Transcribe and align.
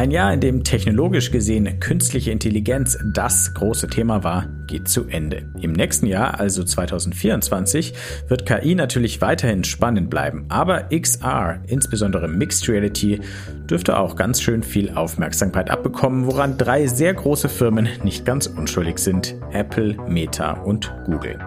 Ein 0.00 0.12
Jahr, 0.12 0.32
in 0.32 0.40
dem 0.40 0.64
technologisch 0.64 1.30
gesehen 1.30 1.78
künstliche 1.78 2.30
Intelligenz 2.30 2.96
das 3.12 3.52
große 3.52 3.86
Thema 3.86 4.24
war, 4.24 4.46
geht 4.66 4.88
zu 4.88 5.06
Ende. 5.06 5.52
Im 5.60 5.72
nächsten 5.72 6.06
Jahr, 6.06 6.40
also 6.40 6.64
2024, 6.64 7.92
wird 8.26 8.46
KI 8.46 8.74
natürlich 8.74 9.20
weiterhin 9.20 9.62
spannend 9.62 10.08
bleiben, 10.08 10.46
aber 10.48 10.84
XR, 10.84 11.60
insbesondere 11.66 12.28
Mixed 12.28 12.66
Reality, 12.70 13.20
dürfte 13.68 13.98
auch 13.98 14.16
ganz 14.16 14.40
schön 14.40 14.62
viel 14.62 14.88
Aufmerksamkeit 14.88 15.68
abbekommen, 15.68 16.24
woran 16.24 16.56
drei 16.56 16.86
sehr 16.86 17.12
große 17.12 17.50
Firmen 17.50 17.86
nicht 18.02 18.24
ganz 18.24 18.46
unschuldig 18.46 19.00
sind, 19.00 19.36
Apple, 19.52 19.98
Meta 20.08 20.52
und 20.52 20.90
Google. 21.04 21.38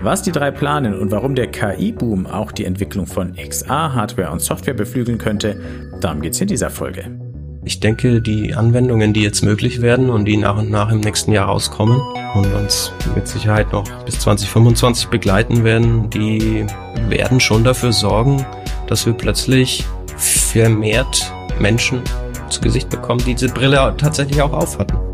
Was 0.00 0.22
die 0.22 0.32
drei 0.32 0.50
planen 0.50 0.98
und 0.98 1.12
warum 1.12 1.36
der 1.36 1.52
KI-Boom 1.52 2.26
auch 2.26 2.50
die 2.50 2.64
Entwicklung 2.64 3.06
von 3.06 3.36
XR-Hardware 3.36 4.32
und 4.32 4.40
Software 4.40 4.74
beflügeln 4.74 5.18
könnte, 5.18 5.60
darum 6.00 6.20
geht's 6.20 6.40
in 6.40 6.48
dieser 6.48 6.70
Folge. 6.70 7.21
Ich 7.64 7.78
denke, 7.78 8.20
die 8.20 8.54
Anwendungen, 8.54 9.12
die 9.12 9.22
jetzt 9.22 9.42
möglich 9.42 9.80
werden 9.82 10.10
und 10.10 10.24
die 10.24 10.36
nach 10.36 10.58
und 10.58 10.68
nach 10.68 10.90
im 10.90 10.98
nächsten 10.98 11.30
Jahr 11.30 11.46
rauskommen 11.46 12.00
und 12.34 12.52
uns 12.54 12.90
mit 13.14 13.28
Sicherheit 13.28 13.72
noch 13.72 13.88
bis 14.04 14.18
2025 14.18 15.08
begleiten 15.08 15.62
werden, 15.62 16.10
die 16.10 16.66
werden 17.08 17.38
schon 17.38 17.62
dafür 17.62 17.92
sorgen, 17.92 18.44
dass 18.88 19.06
wir 19.06 19.12
plötzlich 19.12 19.86
vermehrt 20.16 21.32
Menschen 21.60 22.02
zu 22.48 22.60
Gesicht 22.60 22.90
bekommen, 22.90 23.22
die 23.24 23.34
diese 23.34 23.54
Brille 23.54 23.94
tatsächlich 23.96 24.42
auch 24.42 24.52
aufhatten. 24.52 25.11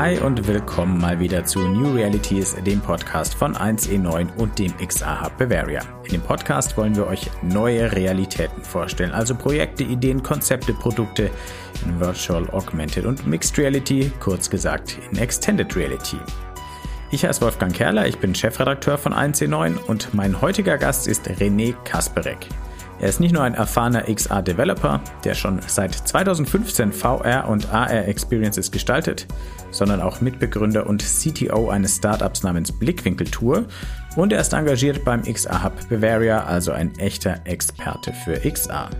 Hi 0.00 0.18
und 0.18 0.48
willkommen 0.48 0.98
mal 0.98 1.20
wieder 1.20 1.44
zu 1.44 1.58
New 1.58 1.94
Realities, 1.94 2.56
dem 2.64 2.80
Podcast 2.80 3.34
von 3.34 3.54
1E9 3.54 4.34
und 4.38 4.58
dem 4.58 4.74
XR 4.78 5.20
Hub 5.20 5.36
Bavaria. 5.36 5.82
In 6.04 6.12
dem 6.12 6.22
Podcast 6.22 6.74
wollen 6.78 6.96
wir 6.96 7.06
euch 7.06 7.30
neue 7.42 7.92
Realitäten 7.92 8.64
vorstellen, 8.64 9.12
also 9.12 9.34
Projekte, 9.34 9.84
Ideen, 9.84 10.22
Konzepte, 10.22 10.72
Produkte 10.72 11.30
in 11.84 12.00
Virtual, 12.00 12.48
Augmented 12.48 13.04
und 13.04 13.26
Mixed 13.26 13.58
Reality, 13.58 14.10
kurz 14.20 14.48
gesagt 14.48 14.96
in 15.12 15.18
Extended 15.18 15.76
Reality. 15.76 16.16
Ich 17.10 17.26
heiße 17.26 17.42
Wolfgang 17.42 17.74
Kerler, 17.74 18.06
ich 18.06 18.16
bin 18.16 18.34
Chefredakteur 18.34 18.96
von 18.96 19.12
1C9 19.12 19.76
und 19.86 20.14
mein 20.14 20.40
heutiger 20.40 20.78
Gast 20.78 21.08
ist 21.08 21.28
René 21.28 21.74
Kasperek. 21.84 22.48
Er 23.00 23.08
ist 23.08 23.18
nicht 23.18 23.32
nur 23.32 23.42
ein 23.42 23.54
erfahrener 23.54 24.02
XR-Developer, 24.02 25.00
der 25.24 25.34
schon 25.34 25.60
seit 25.66 25.94
2015 25.94 26.92
VR 26.92 27.48
und 27.48 27.72
AR-Experiences 27.72 28.70
gestaltet, 28.70 29.26
sondern 29.70 30.02
auch 30.02 30.20
Mitbegründer 30.20 30.86
und 30.86 31.02
CTO 31.02 31.70
eines 31.70 31.96
Startups 31.96 32.42
namens 32.42 32.70
Blickwinkel 32.78 33.26
Tour 33.28 33.64
und 34.16 34.34
er 34.34 34.40
ist 34.40 34.52
engagiert 34.52 35.02
beim 35.04 35.22
XR 35.22 35.64
Hub 35.64 35.72
Bavaria, 35.88 36.44
also 36.44 36.72
ein 36.72 36.94
echter 36.98 37.40
Experte 37.44 38.12
für 38.12 38.38
XR. 38.38 38.90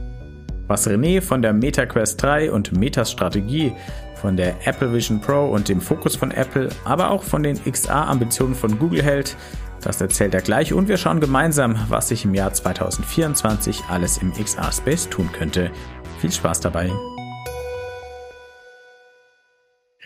Was 0.66 0.88
René 0.88 1.20
von 1.20 1.42
der 1.42 1.52
MetaQuest 1.52 2.22
3 2.22 2.52
und 2.52 2.72
Metas 2.78 3.10
Strategie, 3.10 3.72
von 4.14 4.36
der 4.36 4.54
Apple 4.66 4.92
Vision 4.92 5.20
Pro 5.20 5.46
und 5.46 5.68
dem 5.68 5.80
Fokus 5.80 6.14
von 6.14 6.30
Apple, 6.30 6.68
aber 6.84 7.10
auch 7.10 7.22
von 7.22 7.42
den 7.42 7.58
XR-Ambitionen 7.64 8.54
von 8.54 8.78
Google 8.78 9.02
hält, 9.02 9.36
das 9.80 10.00
erzählt 10.00 10.34
er 10.34 10.42
gleich 10.42 10.72
und 10.72 10.88
wir 10.88 10.96
schauen 10.96 11.20
gemeinsam, 11.20 11.76
was 11.88 12.08
sich 12.08 12.24
im 12.24 12.34
Jahr 12.34 12.52
2024 12.52 13.84
alles 13.88 14.18
im 14.18 14.32
XR-Space 14.32 15.08
tun 15.08 15.30
könnte. 15.32 15.70
Viel 16.20 16.32
Spaß 16.32 16.60
dabei! 16.60 16.90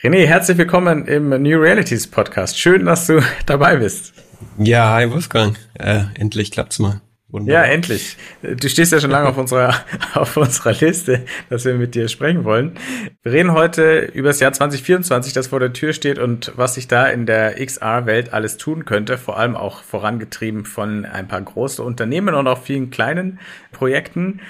René, 0.03 0.27
herzlich 0.27 0.59
willkommen 0.59 1.07
im 1.07 1.31
New 1.31 1.59
Realities 1.59 2.07
Podcast. 2.07 2.59
Schön, 2.59 2.85
dass 2.85 3.07
du 3.07 3.23
dabei 3.47 3.77
bist. 3.77 4.13
Ja, 4.59 4.93
hi 4.93 5.11
Wolfgang. 5.11 5.59
Äh, 5.79 6.03
endlich 6.15 6.51
klappt's 6.51 6.79
mal. 6.79 7.01
Wunderbar. 7.35 7.67
Ja, 7.67 7.73
endlich. 7.73 8.17
Du 8.43 8.69
stehst 8.69 8.93
ja 8.93 9.01
schon 9.01 9.11
lange 9.11 9.29
auf 9.29 9.37
unserer, 9.37 9.75
auf 10.15 10.37
unserer 10.37 10.73
Liste, 10.73 11.25
dass 11.51 11.65
wir 11.65 11.75
mit 11.75 11.97
dir 11.97 12.07
sprechen 12.07 12.45
wollen. 12.45 12.79
Wir 13.25 13.33
reden 13.33 13.51
heute 13.51 14.03
über 14.15 14.29
das 14.29 14.39
Jahr 14.39 14.53
2024, 14.53 15.33
das 15.33 15.49
vor 15.49 15.59
der 15.59 15.73
Tür 15.73 15.93
steht 15.95 16.21
und 16.21 16.53
was 16.55 16.77
sich 16.77 16.87
da 16.87 17.09
in 17.09 17.27
der 17.27 17.55
XR-Welt 17.55 18.33
alles 18.33 18.57
tun 18.57 18.85
könnte, 18.85 19.19
vor 19.19 19.37
allem 19.37 19.57
auch 19.57 19.83
vorangetrieben 19.83 20.65
von 20.65 21.07
ein 21.07 21.27
paar 21.27 21.43
großen 21.43 21.85
Unternehmen 21.85 22.37
und 22.37 22.47
auch 22.47 22.63
vielen 22.63 22.91
kleinen 22.91 23.41
Projekten. 23.73 24.41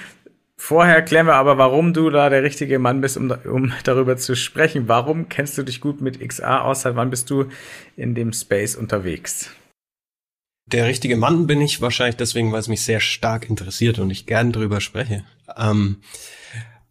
Vorher 0.58 1.00
klären 1.00 1.26
wir 1.26 1.36
aber, 1.36 1.56
warum 1.56 1.94
du 1.94 2.10
da 2.10 2.28
der 2.28 2.42
richtige 2.42 2.78
Mann 2.78 3.00
bist, 3.00 3.16
um, 3.16 3.32
um 3.46 3.72
darüber 3.84 4.18
zu 4.18 4.36
sprechen. 4.36 4.88
Warum 4.88 5.30
kennst 5.30 5.56
du 5.56 5.62
dich 5.62 5.80
gut 5.80 6.02
mit 6.02 6.20
XR 6.20 6.66
aus? 6.66 6.82
Seit 6.82 6.96
wann 6.96 7.08
bist 7.08 7.30
du 7.30 7.46
in 7.96 8.14
dem 8.14 8.34
Space 8.34 8.76
unterwegs? 8.76 9.54
Der 10.66 10.86
richtige 10.86 11.16
Mann 11.16 11.46
bin 11.46 11.60
ich 11.60 11.80
wahrscheinlich 11.80 12.16
deswegen, 12.16 12.50
weil 12.52 12.60
es 12.60 12.68
mich 12.68 12.82
sehr 12.82 13.00
stark 13.00 13.48
interessiert 13.48 13.98
und 13.98 14.10
ich 14.10 14.26
gern 14.26 14.52
drüber 14.52 14.80
spreche. 14.80 15.24
Ähm, 15.56 15.98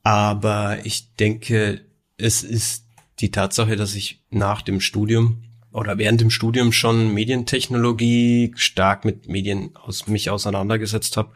aber 0.03 0.85
ich 0.85 1.15
denke, 1.15 1.81
es 2.17 2.43
ist 2.43 2.85
die 3.19 3.31
Tatsache, 3.31 3.75
dass 3.75 3.95
ich 3.95 4.21
nach 4.29 4.61
dem 4.61 4.79
Studium 4.79 5.43
oder 5.71 5.97
während 5.97 6.21
dem 6.21 6.29
Studium 6.29 6.71
schon 6.71 7.13
Medientechnologie 7.13 8.53
stark 8.55 9.05
mit 9.05 9.27
Medien 9.27 9.75
aus 9.75 10.07
mich 10.07 10.29
auseinandergesetzt 10.29 11.17
habe, 11.17 11.31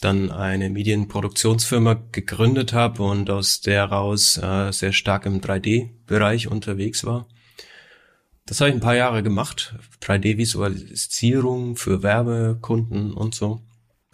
dann 0.00 0.32
eine 0.32 0.68
Medienproduktionsfirma 0.68 2.02
gegründet 2.10 2.72
habe 2.72 3.04
und 3.04 3.30
aus 3.30 3.60
der 3.60 3.84
raus 3.84 4.36
äh, 4.36 4.72
sehr 4.72 4.92
stark 4.92 5.26
im 5.26 5.40
3D-Bereich 5.40 6.48
unterwegs 6.48 7.04
war 7.04 7.28
das 8.46 8.60
habe 8.60 8.70
ich 8.70 8.76
ein 8.76 8.80
paar 8.80 8.96
Jahre 8.96 9.22
gemacht. 9.22 9.74
3D-Visualisierung 10.02 11.76
für 11.76 12.02
Werbekunden 12.02 13.12
und 13.12 13.34
so. 13.34 13.62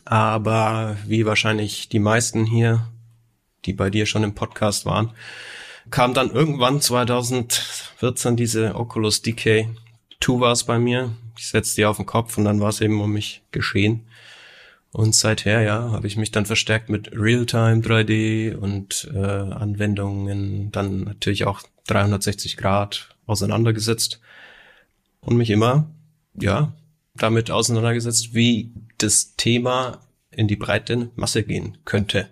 Aber 0.05 0.97
wie 1.07 1.27
wahrscheinlich 1.27 1.89
die 1.89 1.99
meisten 1.99 2.45
hier, 2.47 2.89
die 3.65 3.73
bei 3.73 3.91
dir 3.91 4.07
schon 4.07 4.25
im 4.25 4.35
Podcast 4.35 4.87
waren, 4.87 5.13
kam 5.91 6.15
dann 6.15 6.31
irgendwann 6.31 6.81
2014 6.81 8.37
diese 8.37 8.75
Oculus 8.75 9.23
DK 9.23 9.69
2 10.21 10.41
war 10.41 10.53
es 10.53 10.65
bei 10.65 10.79
mir. 10.79 11.15
Ich 11.37 11.49
setzte 11.49 11.77
die 11.77 11.85
auf 11.87 11.97
den 11.97 12.07
Kopf 12.07 12.37
und 12.39 12.45
dann 12.45 12.61
war 12.61 12.71
es 12.71 12.81
eben 12.81 13.01
um 13.01 13.13
mich 13.13 13.43
geschehen. 13.51 14.07
Und 14.91 15.15
seither, 15.15 15.61
ja, 15.63 15.91
habe 15.93 16.07
ich 16.07 16.17
mich 16.17 16.31
dann 16.31 16.47
verstärkt 16.47 16.89
mit 16.89 17.11
Realtime 17.13 17.83
3D 17.83 18.57
und 18.57 19.11
äh, 19.15 19.19
Anwendungen, 19.19 20.73
dann 20.73 21.05
natürlich 21.05 21.47
auch 21.47 21.63
360 21.87 22.57
Grad 22.57 23.11
auseinandergesetzt 23.29 24.21
und 25.21 25.37
mich 25.37 25.51
immer, 25.51 25.91
ja, 26.35 26.73
damit 27.15 27.51
auseinandergesetzt, 27.51 28.35
wie 28.35 28.73
das 28.99 29.37
Thema 29.37 30.01
in 30.31 30.49
die 30.49 30.57
breite 30.57 31.11
Masse 31.17 31.43
gehen 31.43 31.79
könnte. 31.85 32.29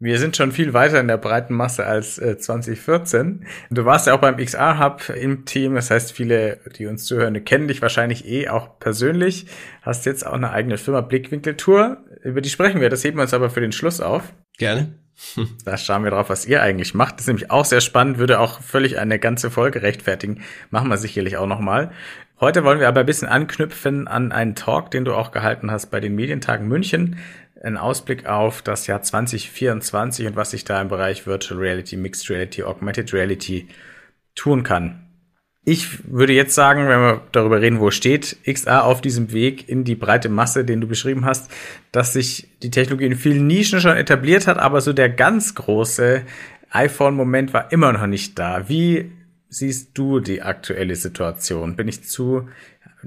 Wir 0.00 0.18
sind 0.18 0.36
schon 0.36 0.50
viel 0.50 0.74
weiter 0.74 0.98
in 0.98 1.06
der 1.06 1.16
breiten 1.16 1.54
Masse 1.54 1.86
als 1.86 2.18
äh, 2.18 2.36
2014. 2.36 3.46
Du 3.70 3.84
warst 3.84 4.08
ja 4.08 4.14
auch 4.14 4.20
beim 4.20 4.36
XR 4.36 4.80
Hub 4.80 5.08
im 5.10 5.44
Team. 5.44 5.76
Das 5.76 5.92
heißt, 5.92 6.10
viele, 6.10 6.58
die 6.76 6.86
uns 6.86 7.04
zuhören, 7.04 7.44
kennen 7.44 7.68
dich 7.68 7.80
wahrscheinlich 7.82 8.26
eh 8.26 8.48
auch 8.48 8.80
persönlich. 8.80 9.46
Hast 9.82 10.04
jetzt 10.04 10.26
auch 10.26 10.32
eine 10.32 10.50
eigene 10.50 10.76
Firma 10.76 11.02
Blickwinkeltour. 11.02 11.98
Über 12.24 12.40
die 12.40 12.50
sprechen 12.50 12.80
wir. 12.80 12.90
Das 12.90 13.04
heben 13.04 13.18
wir 13.18 13.22
uns 13.22 13.32
aber 13.32 13.48
für 13.48 13.60
den 13.60 13.70
Schluss 13.70 14.00
auf. 14.00 14.32
Gerne. 14.58 14.92
Da 15.64 15.76
schauen 15.76 16.04
wir 16.04 16.10
drauf, 16.10 16.28
was 16.28 16.46
ihr 16.46 16.62
eigentlich 16.62 16.94
macht. 16.94 17.14
Das 17.14 17.22
ist 17.22 17.26
nämlich 17.28 17.50
auch 17.50 17.64
sehr 17.64 17.80
spannend, 17.80 18.18
würde 18.18 18.40
auch 18.40 18.60
völlig 18.60 18.98
eine 18.98 19.18
ganze 19.18 19.50
Folge 19.50 19.82
rechtfertigen. 19.82 20.42
Machen 20.70 20.88
wir 20.88 20.98
sicherlich 20.98 21.36
auch 21.36 21.46
nochmal. 21.46 21.92
Heute 22.40 22.64
wollen 22.64 22.80
wir 22.80 22.88
aber 22.88 23.00
ein 23.00 23.06
bisschen 23.06 23.28
anknüpfen 23.28 24.08
an 24.08 24.32
einen 24.32 24.54
Talk, 24.54 24.90
den 24.90 25.04
du 25.04 25.14
auch 25.14 25.30
gehalten 25.30 25.70
hast 25.70 25.90
bei 25.90 26.00
den 26.00 26.14
Medientagen 26.14 26.66
München. 26.66 27.18
Ein 27.62 27.76
Ausblick 27.76 28.26
auf 28.26 28.62
das 28.62 28.88
Jahr 28.88 29.02
2024 29.02 30.26
und 30.26 30.36
was 30.36 30.50
sich 30.50 30.64
da 30.64 30.80
im 30.80 30.88
Bereich 30.88 31.26
Virtual 31.26 31.60
Reality, 31.60 31.96
Mixed 31.96 32.28
Reality, 32.28 32.64
Augmented 32.64 33.12
Reality 33.12 33.68
tun 34.34 34.64
kann. 34.64 35.01
Ich 35.64 36.12
würde 36.12 36.32
jetzt 36.32 36.56
sagen, 36.56 36.88
wenn 36.88 37.00
wir 37.00 37.22
darüber 37.30 37.60
reden, 37.60 37.78
wo 37.78 37.92
steht 37.92 38.38
XR 38.44 38.84
auf 38.84 39.00
diesem 39.00 39.32
Weg 39.32 39.68
in 39.68 39.84
die 39.84 39.94
breite 39.94 40.28
Masse, 40.28 40.64
den 40.64 40.80
du 40.80 40.88
beschrieben 40.88 41.24
hast, 41.24 41.50
dass 41.92 42.12
sich 42.12 42.48
die 42.62 42.70
Technologie 42.70 43.06
in 43.06 43.16
vielen 43.16 43.46
Nischen 43.46 43.80
schon 43.80 43.96
etabliert 43.96 44.48
hat, 44.48 44.58
aber 44.58 44.80
so 44.80 44.92
der 44.92 45.08
ganz 45.08 45.54
große 45.54 46.22
iPhone-Moment 46.70 47.52
war 47.52 47.70
immer 47.70 47.92
noch 47.92 48.06
nicht 48.08 48.38
da. 48.40 48.68
Wie 48.68 49.12
siehst 49.48 49.90
du 49.94 50.18
die 50.18 50.42
aktuelle 50.42 50.96
Situation? 50.96 51.76
Bin 51.76 51.86
ich 51.86 52.02
zu, 52.02 52.48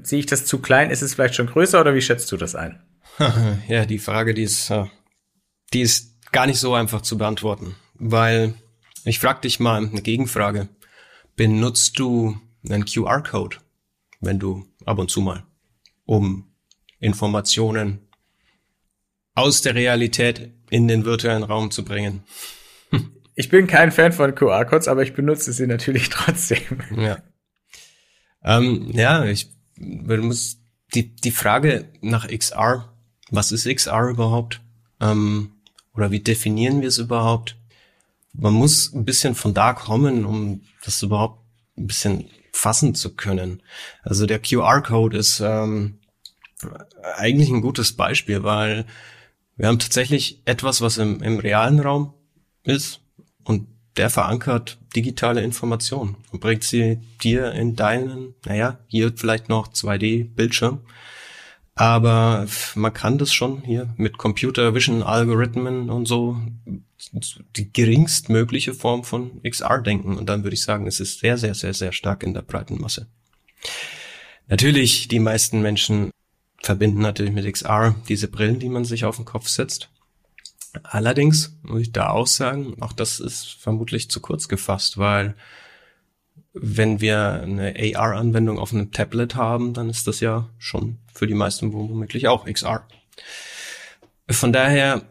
sehe 0.02 0.20
ich 0.20 0.26
das 0.26 0.46
zu 0.46 0.58
klein? 0.60 0.90
Ist 0.90 1.02
es 1.02 1.14
vielleicht 1.14 1.34
schon 1.34 1.48
größer 1.48 1.78
oder 1.78 1.94
wie 1.94 2.00
schätzt 2.02 2.32
du 2.32 2.38
das 2.38 2.54
ein? 2.54 2.80
Ja, 3.68 3.84
die 3.84 3.98
Frage, 3.98 4.32
die 4.32 4.44
ist, 4.44 4.70
äh, 4.70 4.84
die 5.72 5.82
ist 5.82 6.14
gar 6.32 6.46
nicht 6.46 6.58
so 6.58 6.74
einfach 6.74 7.02
zu 7.02 7.18
beantworten, 7.18 7.74
weil 7.94 8.54
ich 9.04 9.18
frage 9.18 9.40
dich 9.42 9.60
mal 9.60 9.86
eine 9.86 10.02
Gegenfrage. 10.02 10.68
Benutzt 11.34 11.98
du 11.98 12.38
einen 12.70 12.84
QR-Code, 12.84 13.58
wenn 14.20 14.38
du 14.38 14.66
ab 14.84 14.98
und 14.98 15.10
zu 15.10 15.20
mal, 15.20 15.44
um 16.04 16.52
Informationen 16.98 18.00
aus 19.34 19.62
der 19.62 19.74
Realität 19.74 20.50
in 20.70 20.88
den 20.88 21.04
virtuellen 21.04 21.42
Raum 21.42 21.70
zu 21.70 21.84
bringen. 21.84 22.24
Ich 23.38 23.50
bin 23.50 23.66
kein 23.66 23.92
Fan 23.92 24.12
von 24.12 24.34
QR-Codes, 24.34 24.88
aber 24.88 25.02
ich 25.02 25.12
benutze 25.12 25.52
sie 25.52 25.66
natürlich 25.66 26.08
trotzdem. 26.08 26.80
Ja. 26.96 27.18
Ähm, 28.42 28.90
ja, 28.94 29.26
ich 29.26 29.50
muss 29.76 30.56
die, 30.94 31.14
die 31.14 31.30
Frage 31.30 31.92
nach 32.00 32.28
XR, 32.28 32.96
was 33.30 33.52
ist 33.52 33.66
XR 33.66 34.08
überhaupt? 34.08 34.62
Ähm, 35.00 35.52
oder 35.92 36.10
wie 36.10 36.20
definieren 36.20 36.80
wir 36.80 36.88
es 36.88 36.96
überhaupt? 36.96 37.58
Man 38.32 38.54
muss 38.54 38.92
ein 38.94 39.04
bisschen 39.04 39.34
von 39.34 39.52
da 39.52 39.74
kommen, 39.74 40.24
um 40.24 40.62
das 40.82 41.02
überhaupt 41.02 41.44
ein 41.76 41.86
bisschen 41.86 42.30
fassen 42.56 42.94
zu 42.94 43.14
können. 43.14 43.62
Also 44.02 44.26
der 44.26 44.40
QR-Code 44.40 45.18
ist 45.18 45.40
ähm, 45.40 45.98
eigentlich 47.16 47.50
ein 47.50 47.60
gutes 47.60 47.92
Beispiel, 47.92 48.42
weil 48.42 48.86
wir 49.56 49.68
haben 49.68 49.78
tatsächlich 49.78 50.42
etwas, 50.46 50.80
was 50.80 50.98
im, 50.98 51.22
im 51.22 51.38
realen 51.38 51.80
Raum 51.80 52.14
ist 52.64 53.00
und 53.44 53.68
der 53.96 54.10
verankert 54.10 54.78
digitale 54.94 55.42
Informationen 55.42 56.16
und 56.32 56.40
bringt 56.40 56.64
sie 56.64 56.98
dir 57.22 57.52
in 57.52 57.76
deinen, 57.76 58.34
naja, 58.44 58.78
hier 58.86 59.12
vielleicht 59.14 59.48
noch 59.48 59.68
2D-Bildschirm. 59.68 60.80
Aber 61.74 62.46
man 62.74 62.92
kann 62.92 63.18
das 63.18 63.34
schon 63.34 63.62
hier 63.62 63.92
mit 63.96 64.16
Computer 64.16 64.74
Vision 64.74 65.02
Algorithmen 65.02 65.90
und 65.90 66.06
so 66.06 66.38
die 67.12 67.72
geringstmögliche 67.72 68.74
Form 68.74 69.04
von 69.04 69.42
XR 69.42 69.82
denken. 69.82 70.16
Und 70.16 70.28
dann 70.28 70.44
würde 70.44 70.54
ich 70.54 70.62
sagen, 70.62 70.86
es 70.86 71.00
ist 71.00 71.20
sehr, 71.20 71.38
sehr, 71.38 71.54
sehr, 71.54 71.74
sehr 71.74 71.92
stark 71.92 72.22
in 72.22 72.34
der 72.34 72.42
breiten 72.42 72.80
Masse. 72.80 73.06
Natürlich, 74.48 75.08
die 75.08 75.18
meisten 75.18 75.60
Menschen 75.60 76.10
verbinden 76.62 77.00
natürlich 77.00 77.32
mit 77.32 77.52
XR 77.52 77.94
diese 78.08 78.28
Brillen, 78.28 78.58
die 78.58 78.68
man 78.68 78.84
sich 78.84 79.04
auf 79.04 79.16
den 79.16 79.24
Kopf 79.24 79.48
setzt. 79.48 79.90
Allerdings 80.82 81.56
muss 81.62 81.82
ich 81.82 81.92
da 81.92 82.10
auch 82.10 82.26
sagen, 82.26 82.76
auch 82.80 82.92
das 82.92 83.20
ist 83.20 83.56
vermutlich 83.58 84.10
zu 84.10 84.20
kurz 84.20 84.48
gefasst, 84.48 84.98
weil 84.98 85.34
wenn 86.52 87.00
wir 87.00 87.42
eine 87.42 87.74
AR-Anwendung 87.94 88.58
auf 88.58 88.72
einem 88.72 88.90
Tablet 88.90 89.34
haben, 89.34 89.74
dann 89.74 89.90
ist 89.90 90.06
das 90.06 90.20
ja 90.20 90.48
schon 90.58 90.98
für 91.12 91.26
die 91.26 91.34
meisten 91.34 91.72
womöglich 91.72 92.28
auch 92.28 92.46
XR. 92.46 92.86
Von 94.28 94.52
daher, 94.52 95.02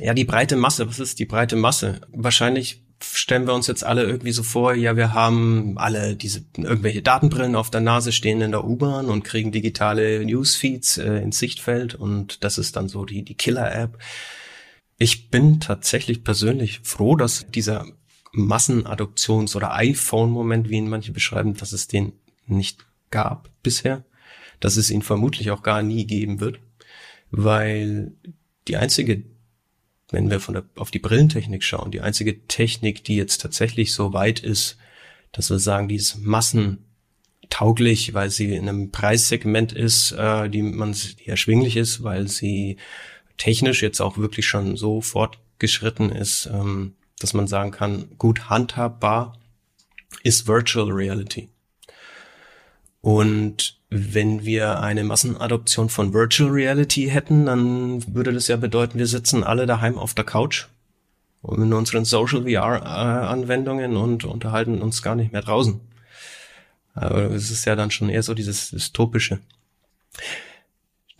ja, 0.00 0.14
die 0.14 0.24
breite 0.24 0.56
Masse, 0.56 0.88
was 0.88 0.98
ist 0.98 1.18
die 1.18 1.24
breite 1.24 1.56
Masse? 1.56 2.00
Wahrscheinlich 2.12 2.82
stellen 3.02 3.46
wir 3.46 3.54
uns 3.54 3.66
jetzt 3.66 3.84
alle 3.84 4.04
irgendwie 4.04 4.32
so 4.32 4.42
vor, 4.42 4.74
ja, 4.74 4.96
wir 4.96 5.12
haben 5.12 5.76
alle 5.76 6.16
diese 6.16 6.44
irgendwelche 6.56 7.02
Datenbrillen 7.02 7.54
auf 7.54 7.70
der 7.70 7.80
Nase 7.80 8.12
stehen 8.12 8.40
in 8.40 8.52
der 8.52 8.64
U-Bahn 8.64 9.06
und 9.06 9.22
kriegen 9.22 9.52
digitale 9.52 10.24
Newsfeeds 10.24 10.98
äh, 10.98 11.18
ins 11.18 11.38
Sichtfeld 11.38 11.94
und 11.94 12.42
das 12.42 12.58
ist 12.58 12.76
dann 12.76 12.88
so 12.88 13.04
die, 13.04 13.22
die 13.22 13.34
Killer-App. 13.34 13.98
Ich 14.98 15.28
bin 15.28 15.60
tatsächlich 15.60 16.24
persönlich 16.24 16.80
froh, 16.84 17.16
dass 17.16 17.46
dieser 17.48 17.86
Massenadoptions- 18.32 19.56
oder 19.56 19.74
iPhone-Moment, 19.74 20.70
wie 20.70 20.76
ihn 20.76 20.88
manche 20.88 21.12
beschreiben, 21.12 21.54
dass 21.54 21.72
es 21.72 21.88
den 21.88 22.12
nicht 22.46 22.86
gab 23.10 23.50
bisher, 23.62 24.04
dass 24.60 24.76
es 24.76 24.90
ihn 24.90 25.02
vermutlich 25.02 25.50
auch 25.50 25.62
gar 25.62 25.82
nie 25.82 26.06
geben 26.06 26.40
wird, 26.40 26.60
weil 27.30 28.12
die 28.68 28.76
einzige 28.76 29.22
wenn 30.16 30.30
wir 30.30 30.40
von 30.40 30.54
der, 30.54 30.64
auf 30.76 30.90
die 30.90 30.98
Brillentechnik 30.98 31.62
schauen, 31.62 31.90
die 31.90 32.00
einzige 32.00 32.46
Technik, 32.46 33.04
die 33.04 33.16
jetzt 33.16 33.42
tatsächlich 33.42 33.92
so 33.92 34.14
weit 34.14 34.40
ist, 34.40 34.78
dass 35.32 35.50
wir 35.50 35.58
sagen, 35.58 35.88
die 35.88 35.96
ist 35.96 36.16
massentauglich, 36.16 38.14
weil 38.14 38.30
sie 38.30 38.54
in 38.54 38.66
einem 38.66 38.90
Preissegment 38.90 39.72
ist, 39.72 40.12
äh, 40.12 40.48
die 40.48 40.62
man 40.62 40.92
die 40.92 41.26
erschwinglich 41.26 41.76
ist, 41.76 42.02
weil 42.02 42.28
sie 42.28 42.78
technisch 43.36 43.82
jetzt 43.82 44.00
auch 44.00 44.16
wirklich 44.16 44.46
schon 44.46 44.78
so 44.78 45.02
fortgeschritten 45.02 46.10
ist, 46.10 46.48
ähm, 46.50 46.94
dass 47.18 47.34
man 47.34 47.46
sagen 47.46 47.70
kann, 47.70 48.08
gut 48.16 48.48
handhabbar 48.48 49.38
ist 50.22 50.46
Virtual 50.46 50.90
Reality. 50.90 51.50
Und 53.06 53.78
wenn 53.88 54.44
wir 54.44 54.80
eine 54.80 55.04
Massenadoption 55.04 55.90
von 55.90 56.12
Virtual 56.12 56.50
Reality 56.50 57.06
hätten, 57.08 57.46
dann 57.46 58.04
würde 58.12 58.32
das 58.32 58.48
ja 58.48 58.56
bedeuten, 58.56 58.98
wir 58.98 59.06
sitzen 59.06 59.44
alle 59.44 59.64
daheim 59.64 59.96
auf 59.96 60.12
der 60.12 60.24
Couch 60.24 60.66
in 61.44 61.72
unseren 61.72 62.04
Social 62.04 62.42
VR 62.42 62.84
Anwendungen 63.28 63.96
und 63.96 64.24
unterhalten 64.24 64.82
uns 64.82 65.02
gar 65.02 65.14
nicht 65.14 65.30
mehr 65.30 65.42
draußen. 65.42 65.80
Aber 66.94 67.30
es 67.30 67.52
ist 67.52 67.64
ja 67.64 67.76
dann 67.76 67.92
schon 67.92 68.08
eher 68.08 68.24
so 68.24 68.34
dieses 68.34 68.70
dystopische. 68.70 69.38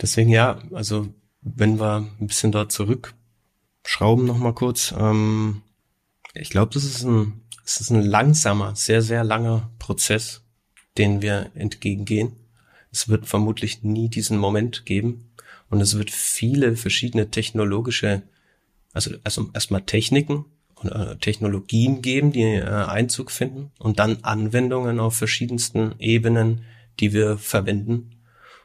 Deswegen 0.03 0.31
ja, 0.31 0.59
also 0.73 1.07
wenn 1.43 1.79
wir 1.79 1.99
ein 2.21 2.27
bisschen 2.27 2.51
da 2.51 2.69
zurückschrauben 2.69 4.27
noch 4.27 4.39
mal 4.39 4.55
kurz, 4.55 4.93
ähm, 4.99 5.63
ich 6.35 6.51
glaube, 6.51 6.75
das 6.75 6.83
ist 6.83 7.05
ein, 7.05 7.43
das 7.63 7.81
ist 7.81 7.91
ein 7.91 8.03
langsamer, 8.03 8.75
sehr 8.75 9.03
sehr 9.03 9.23
langer 9.23 9.71
Prozess, 9.79 10.43
den 10.99 11.23
wir 11.23 11.51
entgegengehen 11.55 12.33
es 12.97 13.09
wird 13.09 13.27
vermutlich 13.27 13.83
nie 13.83 14.09
diesen 14.09 14.39
Moment 14.39 14.87
geben 14.87 15.31
und 15.69 15.83
es 15.83 15.99
wird 15.99 16.11
viele 16.11 16.77
verschiedene 16.77 17.31
technologische, 17.31 18.23
also, 18.95 19.15
also 19.23 19.51
erstmal 19.53 19.83
Techniken 19.83 20.47
und 20.77 20.91
äh, 20.91 21.17
Technologien 21.17 22.01
geben, 22.01 22.33
die 22.33 22.43
äh, 22.43 22.65
Einzug 22.65 23.31
finden 23.31 23.71
und 23.79 23.99
dann 23.99 24.19
Anwendungen 24.23 24.99
auf 24.99 25.15
verschiedensten 25.15 25.95
Ebenen, 25.99 26.65
die 26.99 27.13
wir 27.13 27.37
verwenden. 27.37 28.13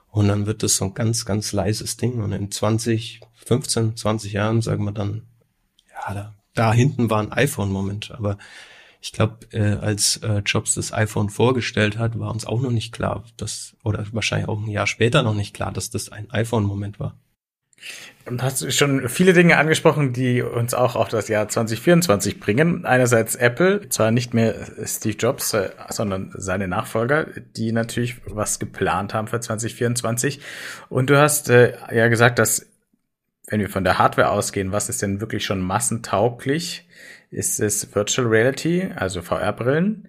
Und 0.09 0.29
dann 0.29 0.45
wird 0.45 0.63
das 0.63 0.77
so 0.77 0.85
ein 0.85 0.93
ganz, 0.93 1.25
ganz 1.25 1.51
leises 1.51 1.97
Ding. 1.97 2.21
Und 2.21 2.31
in 2.33 2.51
20, 2.51 3.21
15, 3.45 3.97
20 3.97 4.33
Jahren 4.33 4.61
sagen 4.61 4.83
wir 4.83 4.91
dann, 4.91 5.23
ja, 5.89 6.13
da, 6.13 6.35
da 6.53 6.73
hinten 6.73 7.09
war 7.09 7.21
ein 7.21 7.31
iPhone-Moment. 7.31 8.11
Aber 8.11 8.37
ich 9.01 9.11
glaube, 9.11 9.47
äh, 9.51 9.77
als 9.77 10.17
äh, 10.17 10.43
Jobs 10.45 10.75
das 10.75 10.93
iPhone 10.93 11.29
vorgestellt 11.29 11.97
hat, 11.97 12.19
war 12.19 12.31
uns 12.31 12.45
auch 12.45 12.61
noch 12.61 12.69
nicht 12.69 12.93
klar, 12.93 13.23
dass, 13.35 13.75
oder 13.83 14.05
wahrscheinlich 14.11 14.47
auch 14.47 14.61
ein 14.61 14.69
Jahr 14.69 14.85
später 14.85 15.23
noch 15.23 15.33
nicht 15.33 15.55
klar, 15.55 15.71
dass 15.71 15.89
das 15.89 16.11
ein 16.11 16.29
iPhone-Moment 16.29 16.99
war. 16.99 17.17
Du 18.25 18.37
hast 18.43 18.71
schon 18.73 19.09
viele 19.09 19.33
Dinge 19.33 19.57
angesprochen, 19.57 20.13
die 20.13 20.43
uns 20.43 20.75
auch 20.75 20.95
auf 20.95 21.07
das 21.07 21.27
Jahr 21.27 21.49
2024 21.49 22.39
bringen. 22.39 22.85
Einerseits 22.85 23.33
Apple, 23.35 23.89
zwar 23.89 24.11
nicht 24.11 24.35
mehr 24.35 24.53
Steve 24.85 25.17
Jobs, 25.17 25.53
äh, 25.55 25.71
sondern 25.89 26.31
seine 26.35 26.67
Nachfolger, 26.67 27.25
die 27.57 27.71
natürlich 27.71 28.17
was 28.27 28.59
geplant 28.59 29.15
haben 29.15 29.27
für 29.27 29.39
2024. 29.39 30.41
Und 30.89 31.09
du 31.09 31.17
hast 31.17 31.49
äh, 31.49 31.73
ja 31.91 32.07
gesagt, 32.07 32.37
dass 32.37 32.67
wenn 33.47 33.59
wir 33.59 33.69
von 33.69 33.83
der 33.83 33.97
Hardware 33.97 34.29
ausgehen, 34.29 34.71
was 34.71 34.87
ist 34.87 35.01
denn 35.01 35.19
wirklich 35.19 35.43
schon 35.43 35.59
massentauglich? 35.59 36.87
Ist 37.31 37.59
es 37.59 37.95
Virtual 37.95 38.27
Reality, 38.27 38.89
also 38.95 39.21
VR-Brillen. 39.21 40.07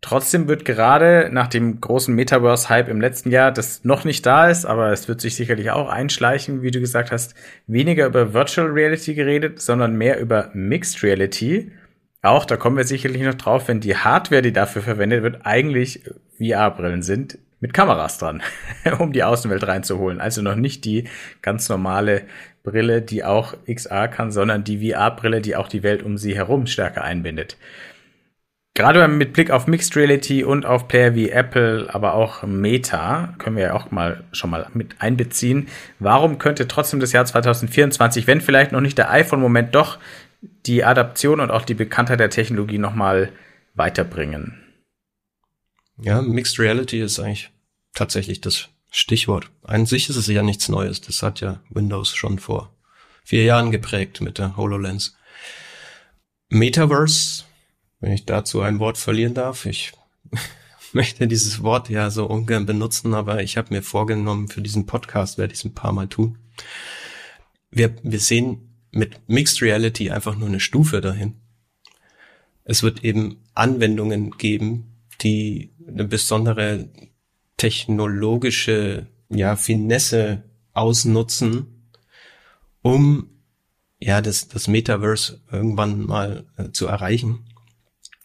Trotzdem 0.00 0.48
wird 0.48 0.66
gerade 0.66 1.30
nach 1.32 1.46
dem 1.46 1.80
großen 1.80 2.14
Metaverse-Hype 2.14 2.88
im 2.88 3.00
letzten 3.00 3.30
Jahr, 3.30 3.52
das 3.52 3.84
noch 3.84 4.04
nicht 4.04 4.26
da 4.26 4.50
ist, 4.50 4.66
aber 4.66 4.92
es 4.92 5.08
wird 5.08 5.22
sich 5.22 5.34
sicherlich 5.34 5.70
auch 5.70 5.88
einschleichen, 5.88 6.60
wie 6.60 6.70
du 6.70 6.80
gesagt 6.80 7.10
hast, 7.10 7.34
weniger 7.66 8.04
über 8.04 8.34
Virtual 8.34 8.66
Reality 8.66 9.14
geredet, 9.14 9.62
sondern 9.62 9.96
mehr 9.96 10.20
über 10.20 10.50
Mixed 10.52 11.02
Reality. 11.02 11.72
Auch, 12.20 12.44
da 12.44 12.56
kommen 12.56 12.76
wir 12.76 12.84
sicherlich 12.84 13.22
noch 13.22 13.34
drauf, 13.34 13.68
wenn 13.68 13.80
die 13.80 13.96
Hardware, 13.96 14.42
die 14.42 14.52
dafür 14.52 14.82
verwendet 14.82 15.22
wird, 15.22 15.46
eigentlich 15.46 16.02
VR-Brillen 16.36 17.02
sind, 17.02 17.38
mit 17.60 17.72
Kameras 17.72 18.18
dran, 18.18 18.42
um 18.98 19.12
die 19.14 19.24
Außenwelt 19.24 19.66
reinzuholen. 19.66 20.20
Also 20.20 20.42
noch 20.42 20.56
nicht 20.56 20.84
die 20.84 21.08
ganz 21.40 21.70
normale 21.70 22.24
Brille, 22.64 23.02
die 23.02 23.22
auch 23.22 23.54
XR 23.66 24.08
kann, 24.08 24.32
sondern 24.32 24.64
die 24.64 24.90
VR-Brille, 24.90 25.40
die 25.40 25.54
auch 25.54 25.68
die 25.68 25.84
Welt 25.84 26.02
um 26.02 26.18
sie 26.18 26.34
herum 26.34 26.66
stärker 26.66 27.04
einbindet. 27.04 27.56
Gerade 28.76 29.06
mit 29.06 29.32
Blick 29.32 29.52
auf 29.52 29.68
Mixed 29.68 29.94
Reality 29.94 30.42
und 30.42 30.66
auf 30.66 30.88
Player 30.88 31.14
wie 31.14 31.30
Apple, 31.30 31.86
aber 31.94 32.14
auch 32.14 32.42
Meta, 32.42 33.34
können 33.38 33.54
wir 33.54 33.66
ja 33.66 33.74
auch 33.74 33.92
mal 33.92 34.24
schon 34.32 34.50
mal 34.50 34.66
mit 34.74 35.00
einbeziehen. 35.00 35.68
Warum 36.00 36.38
könnte 36.38 36.66
trotzdem 36.66 36.98
das 36.98 37.12
Jahr 37.12 37.24
2024, 37.24 38.26
wenn 38.26 38.40
vielleicht 38.40 38.72
noch 38.72 38.80
nicht 38.80 38.98
der 38.98 39.12
iPhone-Moment, 39.12 39.76
doch 39.76 40.00
die 40.66 40.82
Adaption 40.82 41.38
und 41.38 41.52
auch 41.52 41.64
die 41.64 41.74
Bekanntheit 41.74 42.18
der 42.18 42.30
Technologie 42.30 42.78
nochmal 42.78 43.30
weiterbringen? 43.74 44.60
Ja, 45.98 46.20
Mixed 46.20 46.58
Reality 46.58 47.00
ist 47.00 47.20
eigentlich 47.20 47.50
tatsächlich 47.94 48.40
das 48.40 48.70
Stichwort. 48.96 49.50
An 49.64 49.86
sich 49.86 50.08
ist 50.08 50.14
es 50.14 50.28
ja 50.28 50.44
nichts 50.44 50.68
Neues. 50.68 51.00
Das 51.00 51.20
hat 51.24 51.40
ja 51.40 51.60
Windows 51.68 52.14
schon 52.14 52.38
vor 52.38 52.72
vier 53.24 53.42
Jahren 53.42 53.72
geprägt 53.72 54.20
mit 54.20 54.38
der 54.38 54.56
HoloLens. 54.56 55.16
Metaverse, 56.48 57.42
wenn 57.98 58.12
ich 58.12 58.24
dazu 58.24 58.60
ein 58.60 58.78
Wort 58.78 58.96
verlieren 58.96 59.34
darf, 59.34 59.66
ich 59.66 59.94
möchte 60.92 61.26
dieses 61.26 61.64
Wort 61.64 61.88
ja 61.88 62.08
so 62.10 62.26
ungern 62.26 62.66
benutzen, 62.66 63.14
aber 63.14 63.42
ich 63.42 63.56
habe 63.56 63.74
mir 63.74 63.82
vorgenommen, 63.82 64.46
für 64.46 64.62
diesen 64.62 64.86
Podcast 64.86 65.38
werde 65.38 65.52
ich 65.52 65.58
es 65.58 65.64
ein 65.64 65.74
paar 65.74 65.92
Mal 65.92 66.06
tun. 66.06 66.38
Wir, 67.72 67.96
wir 68.04 68.20
sehen 68.20 68.76
mit 68.92 69.28
Mixed 69.28 69.60
Reality 69.60 70.12
einfach 70.12 70.36
nur 70.36 70.46
eine 70.46 70.60
Stufe 70.60 71.00
dahin. 71.00 71.34
Es 72.62 72.84
wird 72.84 73.02
eben 73.02 73.42
Anwendungen 73.54 74.30
geben, 74.38 74.94
die 75.20 75.72
eine 75.84 76.04
besondere 76.04 76.88
technologische 77.56 79.06
ja, 79.28 79.56
Finesse 79.56 80.42
ausnutzen, 80.72 81.90
um 82.82 83.30
ja 84.00 84.20
das, 84.20 84.48
das 84.48 84.68
Metaverse 84.68 85.40
irgendwann 85.50 86.04
mal 86.04 86.46
äh, 86.56 86.70
zu 86.70 86.86
erreichen. 86.86 87.46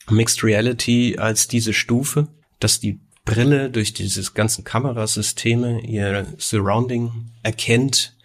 Mixed 0.09 0.43
Reality 0.43 1.17
als 1.17 1.48
diese 1.48 1.74
Stufe, 1.74 2.27
dass 2.59 2.79
die 2.79 3.00
Brille 3.25 3.69
durch 3.69 3.93
dieses 3.93 4.33
ganzen 4.33 4.63
Kamerasysteme 4.63 5.81
ihr 5.81 6.25
Surrounding 6.38 7.31
erkennt, 7.43 8.17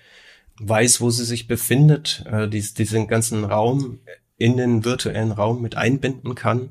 weiß, 0.60 1.00
wo 1.00 1.10
sie 1.10 1.24
sich 1.24 1.46
befindet, 1.46 2.24
äh, 2.26 2.48
dies, 2.48 2.74
diesen 2.74 3.06
ganzen 3.06 3.44
Raum 3.44 4.00
in 4.36 4.56
den 4.56 4.84
virtuellen 4.84 5.32
Raum 5.32 5.60
mit 5.62 5.76
einbinden 5.76 6.34
kann, 6.34 6.70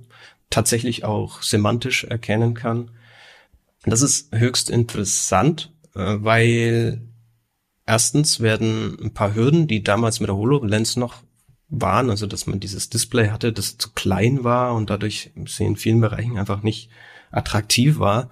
tatsächlich 0.49 1.03
auch 1.03 1.41
semantisch 1.41 2.03
erkennen 2.05 2.53
kann. 2.53 2.91
Das 3.85 4.01
ist 4.01 4.33
höchst 4.33 4.69
interessant, 4.69 5.71
äh, 5.95 6.17
weil 6.19 7.01
erstens 7.85 8.39
werden 8.39 8.97
ein 9.01 9.13
paar 9.13 9.35
Hürden, 9.35 9.67
die 9.67 9.83
damals 9.83 10.19
mit 10.19 10.29
der 10.29 10.37
HoloLens 10.37 10.95
noch 10.95 11.15
waren, 11.69 12.09
also 12.09 12.27
dass 12.27 12.47
man 12.47 12.59
dieses 12.59 12.89
Display 12.89 13.29
hatte, 13.29 13.51
das 13.51 13.77
zu 13.77 13.91
klein 13.91 14.43
war 14.43 14.75
und 14.75 14.89
dadurch 14.89 15.31
in 15.35 15.75
vielen 15.75 16.01
Bereichen 16.01 16.37
einfach 16.37 16.61
nicht 16.61 16.89
attraktiv 17.31 17.97
war, 17.99 18.29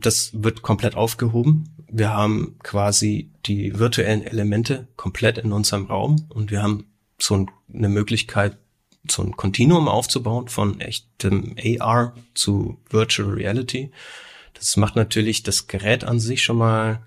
das 0.00 0.30
wird 0.34 0.62
komplett 0.62 0.94
aufgehoben. 0.94 1.64
Wir 1.90 2.10
haben 2.10 2.56
quasi 2.62 3.30
die 3.46 3.78
virtuellen 3.78 4.22
Elemente 4.22 4.88
komplett 4.96 5.38
in 5.38 5.52
unserem 5.52 5.86
Raum 5.86 6.26
und 6.28 6.50
wir 6.50 6.62
haben 6.62 6.86
so 7.18 7.46
eine 7.72 7.88
Möglichkeit, 7.88 8.58
so 9.08 9.22
ein 9.22 9.36
Kontinuum 9.36 9.88
aufzubauen 9.88 10.48
von 10.48 10.80
echtem 10.80 11.56
AR 11.80 12.14
zu 12.34 12.78
Virtual 12.90 13.30
Reality. 13.30 13.90
Das 14.54 14.76
macht 14.76 14.96
natürlich 14.96 15.42
das 15.42 15.66
Gerät 15.66 16.04
an 16.04 16.20
sich 16.20 16.42
schon 16.42 16.58
mal, 16.58 17.02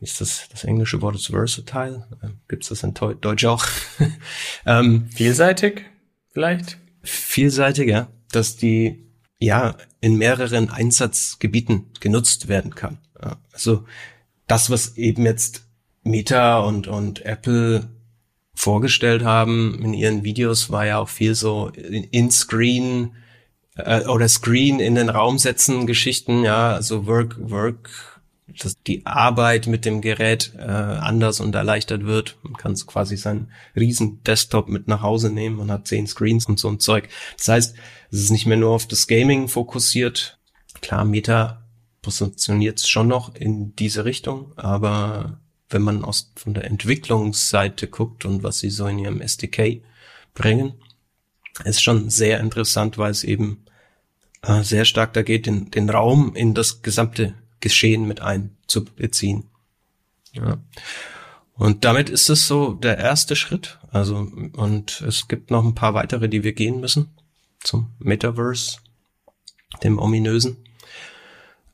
ist 0.00 0.20
das 0.20 0.48
das 0.50 0.64
englische 0.64 1.02
Wort 1.02 1.16
ist 1.16 1.26
versatile? 1.26 2.06
Ähm, 2.22 2.40
Gibt 2.48 2.62
es 2.62 2.68
das 2.70 2.82
in 2.82 2.94
Deutsch 2.94 3.44
auch? 3.44 3.66
ähm, 4.66 5.08
Vielseitig 5.10 5.82
vielleicht? 6.32 6.78
Vielseitiger, 7.02 8.08
dass 8.30 8.56
die 8.56 9.06
ja 9.38 9.76
in 10.00 10.16
mehreren 10.16 10.70
Einsatzgebieten 10.70 11.86
genutzt 12.00 12.48
werden 12.48 12.74
kann. 12.74 12.98
Also 13.52 13.84
das, 14.46 14.70
was 14.70 14.96
eben 14.96 15.24
jetzt 15.24 15.64
Meta 16.02 16.60
und, 16.60 16.88
und 16.88 17.24
Apple 17.24 17.90
vorgestellt 18.54 19.24
haben 19.24 19.80
in 19.82 19.94
ihren 19.94 20.24
Videos, 20.24 20.70
war 20.70 20.86
ja 20.86 20.98
auch 20.98 21.08
viel 21.08 21.34
so 21.34 21.68
in-Screen 21.68 23.12
äh, 23.76 24.06
oder 24.06 24.28
Screen 24.28 24.80
in 24.80 24.94
den 24.94 25.08
Raum 25.08 25.38
setzen 25.38 25.86
Geschichten, 25.86 26.44
ja, 26.44 26.72
also 26.72 27.06
Work, 27.06 27.36
Work, 27.38 27.90
dass 28.58 28.74
die 28.82 29.06
Arbeit 29.06 29.66
mit 29.66 29.84
dem 29.84 30.00
Gerät 30.00 30.52
äh, 30.58 30.62
anders 30.62 31.40
und 31.40 31.54
erleichtert 31.54 32.04
wird. 32.04 32.36
Man 32.42 32.54
kann 32.54 32.74
quasi 32.74 33.16
seinen 33.16 33.50
riesen 33.76 34.22
Desktop 34.24 34.68
mit 34.68 34.88
nach 34.88 35.02
Hause 35.02 35.30
nehmen 35.30 35.60
und 35.60 35.70
hat 35.70 35.86
zehn 35.86 36.06
Screens 36.06 36.46
und 36.46 36.58
so 36.58 36.68
ein 36.68 36.80
Zeug. 36.80 37.08
Das 37.38 37.48
heißt, 37.48 37.76
es 38.10 38.20
ist 38.20 38.30
nicht 38.30 38.46
mehr 38.46 38.56
nur 38.56 38.70
auf 38.70 38.86
das 38.86 39.06
Gaming 39.06 39.48
fokussiert. 39.48 40.38
Klar, 40.80 41.04
Meta 41.04 41.64
positioniert 42.02 42.78
es 42.78 42.88
schon 42.88 43.08
noch 43.08 43.34
in 43.34 43.76
diese 43.76 44.04
Richtung, 44.04 44.52
aber 44.56 45.40
wenn 45.68 45.82
man 45.82 46.04
aus 46.04 46.32
von 46.36 46.54
der 46.54 46.64
Entwicklungsseite 46.64 47.86
guckt 47.86 48.24
und 48.24 48.42
was 48.42 48.58
sie 48.58 48.70
so 48.70 48.86
in 48.86 48.98
ihrem 48.98 49.20
SDK 49.20 49.82
bringen, 50.34 50.74
ist 51.64 51.82
schon 51.82 52.10
sehr 52.10 52.40
interessant, 52.40 52.98
weil 52.98 53.10
es 53.10 53.24
eben 53.24 53.64
äh, 54.42 54.62
sehr 54.62 54.84
stark 54.84 55.12
da 55.12 55.22
geht, 55.22 55.46
den, 55.46 55.70
den 55.70 55.90
Raum 55.90 56.34
in 56.34 56.54
das 56.54 56.82
gesamte 56.82 57.34
Geschehen 57.60 58.06
mit 58.06 58.20
einzubeziehen. 58.20 59.44
Ja. 60.32 60.58
Und 61.54 61.84
damit 61.84 62.08
ist 62.08 62.30
es 62.30 62.46
so 62.46 62.72
der 62.72 62.98
erste 62.98 63.36
Schritt. 63.36 63.78
Also, 63.90 64.16
und 64.16 65.02
es 65.02 65.28
gibt 65.28 65.50
noch 65.50 65.64
ein 65.64 65.74
paar 65.74 65.92
weitere, 65.94 66.28
die 66.28 66.42
wir 66.42 66.54
gehen 66.54 66.80
müssen 66.80 67.10
zum 67.62 67.90
Metaverse, 67.98 68.78
dem 69.82 69.98
ominösen. 69.98 70.56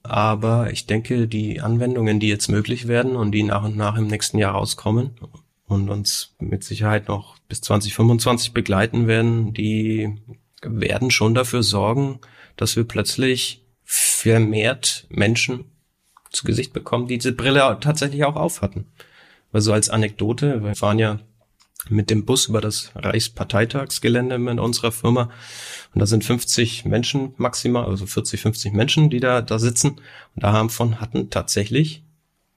Aber 0.03 0.73
ich 0.73 0.87
denke, 0.87 1.29
die 1.29 1.61
Anwendungen, 1.61 2.21
die 2.21 2.29
jetzt 2.29 2.49
möglich 2.49 2.89
werden 2.89 3.17
und 3.17 3.33
die 3.33 3.43
nach 3.43 3.65
und 3.65 3.77
nach 3.77 3.97
im 3.97 4.07
nächsten 4.07 4.39
Jahr 4.39 4.55
rauskommen 4.55 5.11
und 5.67 5.91
uns 5.91 6.35
mit 6.39 6.65
Sicherheit 6.65 7.09
noch 7.09 7.39
bis 7.49 7.61
2025 7.61 8.53
begleiten 8.53 9.07
werden, 9.07 9.53
die 9.53 10.17
werden 10.63 11.11
schon 11.11 11.35
dafür 11.35 11.63
sorgen, 11.63 12.21
dass 12.57 12.77
wir 12.77 12.85
plötzlich 12.85 13.65
vermehrt 13.85 15.07
Menschen 15.11 15.65
zu 16.31 16.45
Gesicht 16.45 16.73
bekommen, 16.73 17.09
die 17.09 17.19
diese 17.19 17.33
Brille 17.33 17.79
tatsächlich 17.81 18.25
auch 18.25 18.37
aufhatten. 18.37 18.87
Also 19.53 19.73
als 19.73 19.89
Anekdote, 19.89 20.63
wir 20.63 20.75
fahren 20.75 20.99
ja 20.99 21.21
mit 21.89 22.11
dem 22.11 22.25
Bus 22.25 22.47
über 22.47 22.61
das 22.61 22.91
Reichsparteitagsgelände 22.95 24.39
mit 24.39 24.59
unserer 24.59 24.93
Firma. 24.93 25.31
Und 25.95 26.01
da 26.01 26.07
sind 26.07 26.25
50 26.25 26.85
Menschen 26.85 27.35
maximal, 27.37 27.87
also 27.87 28.07
40, 28.07 28.41
50 28.41 28.73
Menschen, 28.73 29.11
die 29.11 29.21
da, 29.21 29.41
da 29.41 29.59
sitzen. 29.59 29.91
Und 30.35 30.43
da 30.43 30.53
haben 30.53 30.71
von, 30.71 31.01
hatten 31.01 31.31
tatsächlich 31.31 32.03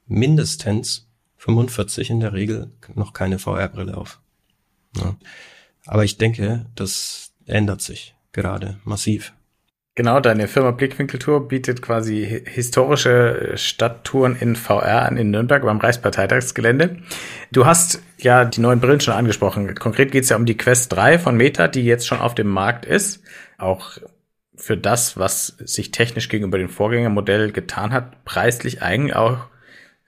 mindestens 0.07 1.08
45 1.39 2.10
in 2.10 2.19
der 2.19 2.34
Regel 2.34 2.72
noch 2.96 3.13
keine 3.13 3.39
VR-Brille 3.39 3.98
auf. 3.98 4.19
Ja. 4.98 5.15
Aber 5.86 6.03
ich 6.03 6.17
denke, 6.17 6.65
das 6.75 7.31
ändert 7.46 7.81
sich 7.81 8.15
gerade 8.34 8.79
massiv. 8.84 9.34
Genau, 9.96 10.19
deine 10.19 10.48
Firma 10.48 10.72
Blickwinkeltour 10.72 11.48
bietet 11.48 11.81
quasi 11.81 12.43
historische 12.46 13.53
Stadttouren 13.55 14.36
in 14.36 14.55
VR 14.55 15.03
an 15.03 15.17
in 15.17 15.31
Nürnberg 15.31 15.63
beim 15.63 15.79
Reichsparteitagsgelände. 15.79 16.98
Du 17.51 17.65
hast 17.65 18.01
ja 18.17 18.46
die 18.46 18.62
neuen 18.62 18.79
Brillen 18.79 19.01
schon 19.01 19.13
angesprochen. 19.13 19.75
Konkret 19.75 20.12
geht 20.12 20.24
es 20.24 20.29
ja 20.29 20.38
um 20.38 20.46
die 20.46 20.58
Quest 20.58 20.93
3 20.93 21.19
von 21.19 21.36
Meta, 21.36 21.67
die 21.67 21.84
jetzt 21.84 22.08
schon 22.08 22.19
auf 22.19 22.36
dem 22.36 22.48
Markt 22.48 22.86
ist. 22.86 23.24
Auch 23.58 23.98
für 24.55 24.77
das, 24.77 25.17
was 25.17 25.48
sich 25.60 25.91
technisch 25.91 26.29
gegenüber 26.29 26.58
dem 26.58 26.69
Vorgängermodell 26.69 27.51
getan 27.51 27.91
hat, 27.91 28.24
preislich 28.25 28.81
eigentlich 28.81 29.15
auch 29.15 29.48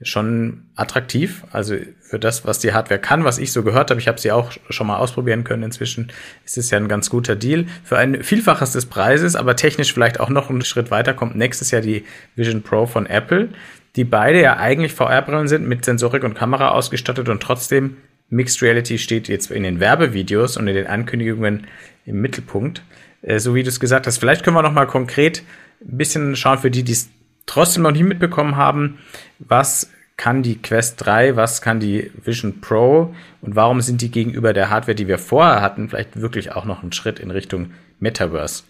schon 0.04 0.64
attraktiv. 0.76 1.44
Also 1.52 1.76
für 2.02 2.20
das, 2.20 2.46
was 2.46 2.60
die 2.60 2.74
Hardware 2.74 3.00
kann, 3.00 3.24
was 3.24 3.38
ich 3.38 3.52
so 3.52 3.64
gehört 3.64 3.90
habe, 3.90 4.00
ich 4.00 4.08
habe 4.08 4.20
sie 4.20 4.32
auch 4.32 4.52
schon 4.70 4.88
mal 4.88 4.98
ausprobieren 4.98 5.44
können. 5.44 5.64
Inzwischen 5.64 6.12
ist 6.46 6.58
es 6.58 6.72
ja 6.72 6.78
ein 6.78 6.88
ganz 6.88 7.10
guter 7.10 7.36
Deal. 7.36 7.66
Für 7.84 7.98
ein 7.98 8.24
Vielfaches 8.24 8.72
des 8.72 8.86
Preises, 8.86 9.36
aber 9.36 9.56
technisch 9.56 9.94
vielleicht 9.94 10.20
auch 10.20 10.30
noch 10.30 10.50
einen 10.50 10.64
Schritt 10.64 10.92
weiter, 10.92 11.14
kommt 11.14 11.36
nächstes 11.36 11.72
Jahr 11.72 11.82
die 11.82 12.06
Vision 12.36 12.64
Pro 12.64 12.86
von 12.86 13.06
Apple, 13.06 13.50
die 13.96 14.04
beide 14.04 14.42
ja 14.42 14.58
eigentlich 14.58 14.94
VR-Brillen 14.94 15.48
sind, 15.48 15.68
mit 15.68 15.86
Sensorik 15.86 16.24
und 16.24 16.36
Kamera 16.36 16.70
ausgestattet 16.70 17.30
und 17.30 17.42
trotzdem 17.42 17.98
Mixed 18.30 18.62
Reality 18.62 18.98
steht 18.98 19.28
jetzt 19.28 19.52
in 19.52 19.64
den 19.64 19.80
Werbevideos 19.80 20.56
und 20.56 20.68
in 20.68 20.76
den 20.76 20.88
Ankündigungen 20.88 21.68
im 22.06 22.22
Mittelpunkt. 22.22 22.82
Äh, 23.22 23.40
so 23.40 23.56
wie 23.56 23.64
du 23.64 23.70
es 23.70 23.80
gesagt 23.80 24.08
hast. 24.08 24.18
Vielleicht 24.18 24.44
können 24.44 24.56
wir 24.56 24.62
noch 24.62 24.72
mal 24.72 24.88
konkret 24.88 25.44
ein 25.82 25.98
bisschen 25.98 26.36
schauen 26.36 26.60
für 26.60 26.72
die, 26.72 26.84
die 26.84 26.94
es 26.94 27.10
trotzdem 27.46 27.84
noch 27.84 27.92
nie 27.92 28.04
mitbekommen 28.04 28.56
haben, 28.56 29.00
was 29.40 29.90
kann 30.18 30.44
die 30.44 30.62
Quest 30.62 31.04
3, 31.06 31.36
was 31.36 31.62
kann 31.62 31.80
die 31.80 32.12
Vision 32.24 32.62
Pro 32.62 33.16
und 33.42 33.56
warum 33.56 33.82
sind 33.82 34.02
die 34.02 34.12
gegenüber 34.12 34.54
der 34.54 34.70
Hardware, 34.70 34.94
die 34.94 35.08
wir 35.08 35.18
vorher 35.18 35.62
hatten, 35.62 35.90
vielleicht 35.90 36.22
wirklich 36.22 36.52
auch 36.52 36.66
noch 36.66 36.84
einen 36.84 36.92
Schritt 36.92 37.20
in 37.20 37.32
Richtung 37.32 37.72
Metaverse. 38.00 38.64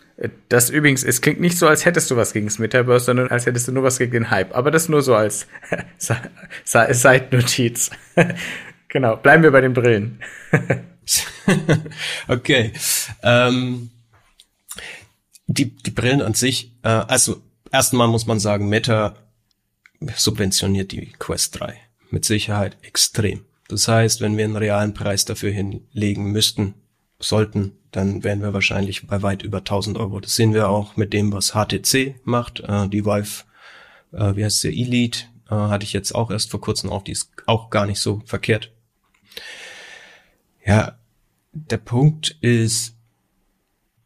Das 0.50 0.70
übrigens, 0.70 1.04
es 1.04 1.22
klingt 1.22 1.42
nicht 1.42 1.58
so, 1.58 1.68
als 1.68 1.84
hättest 1.84 2.12
du 2.12 2.16
was 2.16 2.32
gegen 2.32 2.46
das 2.46 2.60
Metaverse, 2.60 3.06
sondern 3.06 3.30
als 3.30 3.48
hättest 3.48 3.68
du 3.68 3.72
nur 3.72 3.84
was 3.84 3.98
gegen 3.98 4.12
den 4.12 4.30
Hype. 4.30 4.56
Aber 4.56 4.70
das 4.70 4.88
nur 4.88 5.02
so 5.02 5.16
als 5.16 5.48
Seitennotiz. 6.64 7.90
genau, 8.88 9.16
bleiben 9.18 9.44
wir 9.44 9.52
bei 9.52 9.62
den 9.62 9.74
Brillen. 9.74 10.20
okay. 12.28 12.72
Ähm, 13.24 13.90
die, 15.48 15.76
die 15.76 15.92
Brillen 15.92 16.22
an 16.22 16.34
sich, 16.34 16.72
äh, 16.84 16.88
also 16.88 17.42
erstmal 17.72 18.08
muss 18.08 18.26
man 18.26 18.40
sagen, 18.40 18.70
Meta 18.70 19.16
subventioniert 20.16 20.92
die 20.92 21.14
Quest 21.20 21.60
3 21.60 21.78
mit 22.10 22.26
Sicherheit 22.26 22.78
extrem. 22.82 23.46
Das 23.68 23.88
heißt, 23.88 24.22
wenn 24.22 24.38
wir 24.38 24.46
einen 24.46 24.58
realen 24.58 24.94
Preis 24.94 25.26
dafür 25.26 25.52
hinlegen 25.52 26.32
müssten, 26.32 26.76
sollten, 27.20 27.78
dann 27.92 28.24
wären 28.24 28.42
wir 28.42 28.54
wahrscheinlich 28.54 29.08
bei 29.08 29.22
weit 29.22 29.44
über 29.44 29.60
1000 29.60 29.98
Euro. 29.98 30.20
Das 30.20 30.36
sehen 30.36 30.54
wir 30.54 30.70
auch 30.70 30.98
mit 30.98 31.14
dem, 31.14 31.32
was 31.32 31.54
HTC 31.54 32.16
macht. 32.24 32.62
Äh, 32.62 32.88
die 32.90 33.06
Vive, 33.06 33.44
äh, 34.12 34.36
wie 34.36 34.44
heißt 34.44 34.64
der, 34.64 34.72
Elite, 34.72 35.26
äh, 35.50 35.56
hatte 35.56 35.84
ich 35.84 35.94
jetzt 35.94 36.14
auch 36.16 36.32
erst 36.32 36.52
vor 36.52 36.62
kurzem 36.62 36.90
auch, 36.90 37.04
die 37.04 37.12
ist 37.12 37.32
auch 37.46 37.70
gar 37.70 37.86
nicht 37.86 38.00
so 38.00 38.22
verkehrt. 38.26 38.72
Ja, 40.66 40.98
der 41.54 41.78
Punkt 41.78 42.38
ist, 42.42 42.96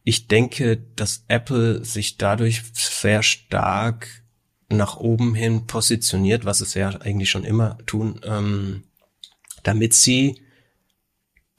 ich 0.08 0.28
denke, 0.28 0.76
dass 0.94 1.24
Apple 1.26 1.84
sich 1.84 2.16
dadurch 2.16 2.62
sehr 2.74 3.24
stark 3.24 4.06
nach 4.68 4.98
oben 4.98 5.34
hin 5.34 5.66
positioniert, 5.66 6.44
was 6.44 6.60
es 6.60 6.74
ja 6.74 6.90
eigentlich 7.00 7.28
schon 7.28 7.42
immer 7.42 7.76
tun, 7.86 8.20
ähm, 8.24 8.84
damit 9.64 9.94
sie 9.94 10.40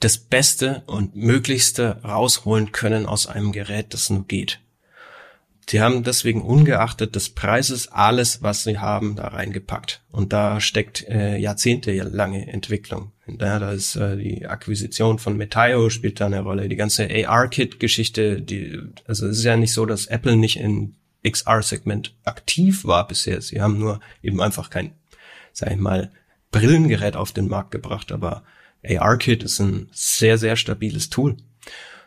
das 0.00 0.16
Beste 0.16 0.82
und 0.86 1.14
Möglichste 1.14 2.02
rausholen 2.02 2.72
können 2.72 3.04
aus 3.04 3.26
einem 3.26 3.52
Gerät, 3.52 3.92
das 3.92 4.08
nur 4.08 4.26
geht. 4.26 4.60
Sie 5.68 5.82
haben 5.82 6.02
deswegen 6.02 6.40
ungeachtet 6.40 7.16
des 7.16 7.28
Preises 7.28 7.88
alles, 7.88 8.42
was 8.42 8.64
sie 8.64 8.78
haben, 8.78 9.14
da 9.14 9.28
reingepackt. 9.28 10.02
Und 10.10 10.32
da 10.32 10.62
steckt 10.62 11.06
äh, 11.06 11.36
jahrzehntelange 11.36 12.50
Entwicklung. 12.50 13.12
Ja, 13.40 13.58
da 13.58 13.72
ist 13.72 13.96
äh, 13.96 14.16
die 14.16 14.46
Akquisition 14.46 15.18
von 15.18 15.36
Metaio 15.36 15.90
spielt 15.90 16.20
da 16.20 16.26
eine 16.26 16.40
Rolle. 16.40 16.68
Die 16.68 16.76
ganze 16.76 17.08
AR-Kit-Geschichte, 17.08 18.40
die, 18.40 18.80
also 19.06 19.26
es 19.26 19.38
ist 19.38 19.44
ja 19.44 19.56
nicht 19.56 19.72
so, 19.72 19.86
dass 19.86 20.06
Apple 20.06 20.36
nicht 20.36 20.58
in 20.58 20.94
XR-Segment 21.28 22.14
aktiv 22.24 22.84
war 22.84 23.06
bisher. 23.06 23.40
Sie 23.40 23.60
haben 23.60 23.78
nur 23.78 24.00
eben 24.22 24.40
einfach 24.40 24.70
kein, 24.70 24.92
sag 25.52 25.70
ich 25.70 25.76
mal, 25.76 26.10
Brillengerät 26.50 27.16
auf 27.16 27.32
den 27.32 27.48
Markt 27.48 27.72
gebracht, 27.72 28.10
aber 28.12 28.42
AR-Kit 28.82 29.42
ist 29.42 29.60
ein 29.60 29.88
sehr, 29.92 30.38
sehr 30.38 30.56
stabiles 30.56 31.10
Tool. 31.10 31.36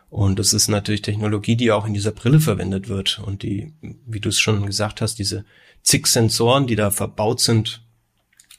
Und 0.10 0.40
das 0.40 0.54
ist 0.54 0.68
natürlich 0.68 1.04
Technologie, 1.04 1.56
die 1.56 1.72
auch 1.72 1.86
in 1.86 1.94
dieser 1.94 2.12
Brille 2.12 2.40
verwendet 2.40 2.90
wird. 2.90 3.20
Und 3.20 3.44
die, 3.44 3.74
wie 3.82 4.20
du 4.20 4.30
es 4.30 4.40
schon 4.40 4.66
gesagt 4.66 5.00
hast, 5.01 5.20
diese 5.20 5.46
zig 5.84 6.08
Sensoren, 6.08 6.68
die 6.68 6.75
da 6.75 6.92
verbaut 6.92 7.40
sind, 7.40 7.84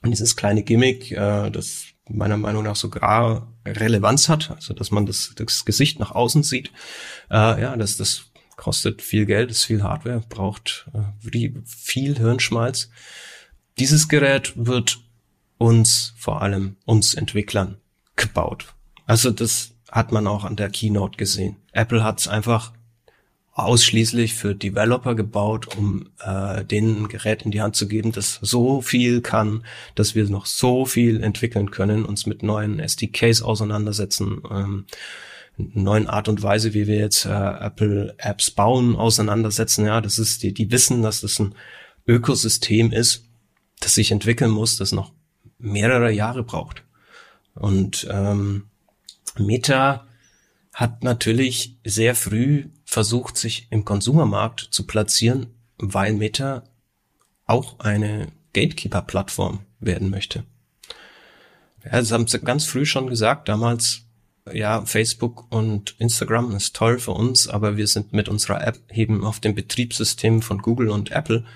und 0.02 0.10
dieses 0.10 0.36
kleine 0.36 0.62
Gimmick, 0.62 1.12
äh, 1.12 1.50
das 1.50 1.91
meiner 2.12 2.36
Meinung 2.36 2.64
nach 2.64 2.76
sogar 2.76 3.52
Relevanz 3.66 4.28
hat, 4.28 4.50
also 4.50 4.74
dass 4.74 4.90
man 4.90 5.06
das, 5.06 5.32
das 5.36 5.64
Gesicht 5.64 5.98
nach 5.98 6.10
außen 6.12 6.42
sieht, 6.42 6.72
äh, 7.30 7.60
ja, 7.60 7.76
das, 7.76 7.96
das 7.96 8.24
kostet 8.56 9.02
viel 9.02 9.26
Geld, 9.26 9.50
ist 9.50 9.64
viel 9.64 9.82
Hardware, 9.82 10.22
braucht 10.28 10.88
äh, 10.94 11.50
viel 11.64 12.16
Hirnschmalz. 12.16 12.90
Dieses 13.78 14.08
Gerät 14.08 14.52
wird 14.56 15.00
uns, 15.58 16.14
vor 16.16 16.42
allem 16.42 16.76
uns 16.84 17.14
Entwicklern, 17.14 17.78
gebaut. 18.16 18.74
Also 19.06 19.30
das 19.30 19.74
hat 19.90 20.12
man 20.12 20.26
auch 20.26 20.44
an 20.44 20.56
der 20.56 20.70
Keynote 20.70 21.16
gesehen. 21.16 21.56
Apple 21.72 22.02
hat 22.04 22.20
es 22.20 22.28
einfach 22.28 22.72
ausschließlich 23.54 24.34
für 24.34 24.54
Developer 24.54 25.14
gebaut, 25.14 25.76
um 25.76 26.08
äh, 26.20 26.64
denen 26.64 27.02
ein 27.02 27.08
Gerät 27.08 27.42
in 27.42 27.50
die 27.50 27.60
Hand 27.60 27.76
zu 27.76 27.86
geben, 27.86 28.12
das 28.12 28.38
so 28.40 28.80
viel 28.80 29.20
kann, 29.20 29.64
dass 29.94 30.14
wir 30.14 30.24
noch 30.28 30.46
so 30.46 30.86
viel 30.86 31.22
entwickeln 31.22 31.70
können, 31.70 32.06
uns 32.06 32.24
mit 32.24 32.42
neuen 32.42 32.80
SDKs 32.80 33.42
auseinandersetzen, 33.42 34.42
ähm, 34.50 34.86
neuen 35.56 36.06
Art 36.06 36.28
und 36.28 36.42
Weise, 36.42 36.72
wie 36.72 36.86
wir 36.86 36.96
jetzt 36.96 37.26
äh, 37.26 37.28
Apple 37.28 38.14
Apps 38.16 38.50
bauen, 38.50 38.96
auseinandersetzen. 38.96 39.84
Ja, 39.84 40.00
das 40.00 40.18
ist 40.18 40.42
die, 40.42 40.54
die 40.54 40.70
wissen, 40.70 41.02
dass 41.02 41.20
das 41.20 41.38
ein 41.38 41.54
Ökosystem 42.06 42.90
ist, 42.90 43.28
das 43.80 43.94
sich 43.94 44.12
entwickeln 44.12 44.50
muss, 44.50 44.76
das 44.76 44.92
noch 44.92 45.12
mehrere 45.58 46.10
Jahre 46.10 46.42
braucht. 46.42 46.84
Und 47.54 48.08
ähm, 48.10 48.68
Meta 49.38 50.06
hat 50.72 51.04
natürlich 51.04 51.76
sehr 51.84 52.14
früh 52.14 52.70
versucht, 52.92 53.38
sich 53.38 53.68
im 53.70 53.86
Konsumermarkt 53.86 54.68
zu 54.70 54.86
platzieren, 54.86 55.46
weil 55.78 56.12
Meta 56.12 56.64
auch 57.46 57.80
eine 57.80 58.28
Gatekeeper-Plattform 58.52 59.60
werden 59.80 60.10
möchte. 60.10 60.44
Ja, 61.86 61.92
das 61.92 62.12
haben 62.12 62.26
sie 62.26 62.38
ganz 62.40 62.66
früh 62.66 62.84
schon 62.84 63.06
gesagt, 63.06 63.48
damals, 63.48 64.02
ja, 64.52 64.84
Facebook 64.84 65.50
und 65.50 65.94
Instagram 66.00 66.54
ist 66.54 66.76
toll 66.76 66.98
für 66.98 67.12
uns, 67.12 67.48
aber 67.48 67.78
wir 67.78 67.86
sind 67.86 68.12
mit 68.12 68.28
unserer 68.28 68.62
App 68.62 68.78
eben 68.92 69.24
auf 69.24 69.40
dem 69.40 69.54
Betriebssystem 69.54 70.42
von 70.42 70.58
Google 70.58 70.90
und 70.90 71.12
Apple 71.12 71.46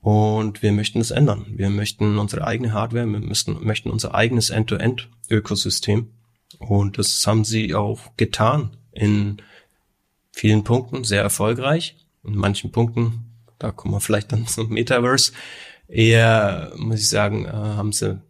und 0.00 0.62
wir 0.62 0.72
möchten 0.72 1.00
es 1.00 1.10
ändern. 1.10 1.44
Wir 1.56 1.68
möchten 1.68 2.18
unsere 2.18 2.46
eigene 2.46 2.72
Hardware, 2.72 3.04
wir 3.04 3.20
müssen, 3.20 3.62
möchten 3.66 3.90
unser 3.90 4.14
eigenes 4.14 4.48
End-to-End-Ökosystem 4.48 6.10
und 6.58 6.96
das 6.96 7.26
haben 7.26 7.44
sie 7.44 7.74
auch 7.74 8.16
getan 8.16 8.78
in 8.92 9.42
vielen 10.32 10.64
Punkten, 10.64 11.04
sehr 11.04 11.22
erfolgreich. 11.22 11.96
In 12.24 12.36
manchen 12.36 12.72
Punkten, 12.72 13.36
da 13.58 13.70
kommen 13.72 13.94
wir 13.94 14.00
vielleicht 14.00 14.32
dann 14.32 14.46
zum 14.46 14.70
Metaverse, 14.70 15.32
eher, 15.88 16.72
muss 16.76 17.00
ich 17.00 17.08
sagen, 17.08 17.46
äh, 17.46 17.50
haben 17.50 17.92
sie 17.92 18.20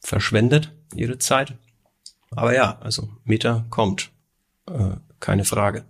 verschwendet 0.00 0.72
ihre 0.94 1.18
Zeit. 1.18 1.54
Aber 2.30 2.54
ja, 2.54 2.78
also 2.80 3.08
Meta 3.24 3.66
kommt, 3.70 4.10
äh, 4.68 4.96
keine 5.18 5.44
Frage. 5.44 5.84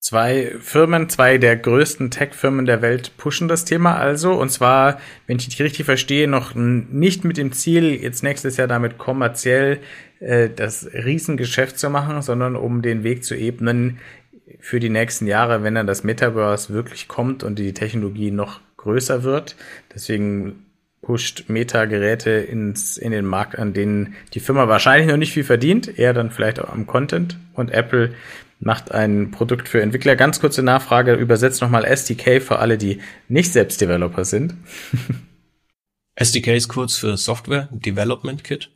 Zwei 0.00 0.56
Firmen, 0.58 1.08
zwei 1.08 1.38
der 1.38 1.56
größten 1.56 2.10
Tech-Firmen 2.10 2.66
der 2.66 2.82
Welt 2.82 3.16
pushen 3.16 3.46
das 3.46 3.64
Thema 3.64 3.96
also. 3.96 4.32
Und 4.32 4.50
zwar, 4.50 4.98
wenn 5.28 5.38
ich 5.38 5.48
dich 5.48 5.62
richtig 5.62 5.86
verstehe, 5.86 6.26
noch 6.26 6.56
nicht 6.56 7.24
mit 7.24 7.36
dem 7.36 7.52
Ziel, 7.52 8.02
jetzt 8.02 8.24
nächstes 8.24 8.56
Jahr 8.56 8.66
damit 8.66 8.98
kommerziell 8.98 9.78
äh, 10.18 10.50
das 10.50 10.86
Riesengeschäft 10.92 11.78
zu 11.78 11.88
machen, 11.88 12.20
sondern 12.20 12.56
um 12.56 12.82
den 12.82 13.04
Weg 13.04 13.24
zu 13.24 13.36
ebnen 13.36 14.00
für 14.60 14.80
die 14.80 14.90
nächsten 14.90 15.26
Jahre, 15.26 15.62
wenn 15.62 15.74
dann 15.74 15.86
das 15.86 16.04
Metaverse 16.04 16.72
wirklich 16.72 17.08
kommt 17.08 17.44
und 17.44 17.58
die 17.58 17.74
Technologie 17.74 18.30
noch 18.30 18.60
größer 18.76 19.22
wird. 19.22 19.56
Deswegen 19.94 20.66
pusht 21.02 21.48
Meta-Geräte 21.48 22.30
ins, 22.30 22.96
in 22.96 23.10
den 23.12 23.26
Markt, 23.26 23.58
an 23.58 23.72
denen 23.72 24.14
die 24.34 24.40
Firma 24.40 24.68
wahrscheinlich 24.68 25.08
noch 25.08 25.16
nicht 25.16 25.32
viel 25.32 25.44
verdient, 25.44 25.98
eher 25.98 26.14
dann 26.14 26.30
vielleicht 26.30 26.60
auch 26.60 26.72
am 26.72 26.86
Content. 26.86 27.36
Und 27.54 27.70
Apple 27.72 28.14
macht 28.60 28.92
ein 28.92 29.32
Produkt 29.32 29.68
für 29.68 29.82
Entwickler. 29.82 30.14
Ganz 30.14 30.40
kurze 30.40 30.62
Nachfrage, 30.62 31.14
übersetzt 31.14 31.60
nochmal 31.60 31.84
SDK 31.84 32.40
für 32.40 32.60
alle, 32.60 32.78
die 32.78 33.00
nicht 33.28 33.52
selbst 33.52 33.80
Developer 33.80 34.24
sind. 34.24 34.54
SDK 36.14 36.54
ist 36.54 36.68
kurz 36.68 36.96
für 36.96 37.16
Software 37.16 37.68
Development 37.72 38.44
Kit. 38.44 38.70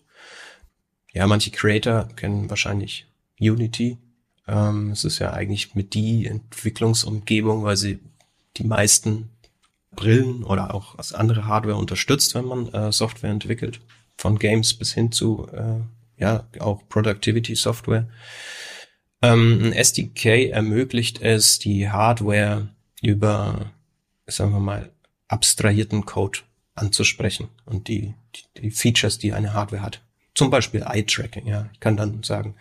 Ja, 1.12 1.27
manche 1.27 1.51
Creator 1.51 2.09
kennen 2.16 2.51
wahrscheinlich 2.51 3.07
Unity. 3.38 3.98
Ähm, 4.46 4.90
es 4.90 5.04
ist 5.04 5.18
ja 5.18 5.32
eigentlich 5.32 5.74
mit 5.74 5.94
die 5.94 6.26
Entwicklungsumgebung, 6.26 7.64
weil 7.64 7.76
sie 7.76 8.00
die 8.56 8.64
meisten 8.64 9.30
Brillen 9.94 10.44
oder 10.44 10.74
auch 10.74 10.96
andere 11.14 11.46
Hardware 11.46 11.76
unterstützt, 11.76 12.35
wenn 12.35 12.44
man 12.44 12.68
äh, 12.72 12.92
Software 12.92 13.30
entwickelt. 13.30 13.80
Von 14.18 14.38
Games 14.38 14.74
bis 14.74 14.94
hin 14.94 15.12
zu, 15.12 15.48
äh, 15.52 15.80
ja, 16.22 16.46
auch 16.61 16.82
Productivity 16.88 17.54
Software. 17.56 18.09
Ähm, 19.22 19.61
ein 19.62 19.72
SDK 19.72 20.50
ermöglicht 20.50 21.20
es, 21.22 21.59
die 21.59 21.90
Hardware 21.90 22.68
über, 23.02 23.72
sagen 24.26 24.52
wir 24.52 24.61
mal, 24.61 24.90
abstrahierten 25.28 26.04
Code 26.04 26.40
anzusprechen 26.74 27.48
und 27.64 27.88
die, 27.88 28.14
die, 28.35 28.61
die 28.62 28.70
Features, 28.70 29.18
die 29.18 29.32
eine 29.32 29.54
Hardware 29.54 29.82
hat. 29.82 30.02
Zum 30.35 30.50
Beispiel 30.50 30.82
Eye-Tracking, 30.82 31.46
ja. 31.46 31.68
Ich 31.72 31.80
kann 31.80 31.96
dann 31.96 32.22
sagen, 32.22 32.54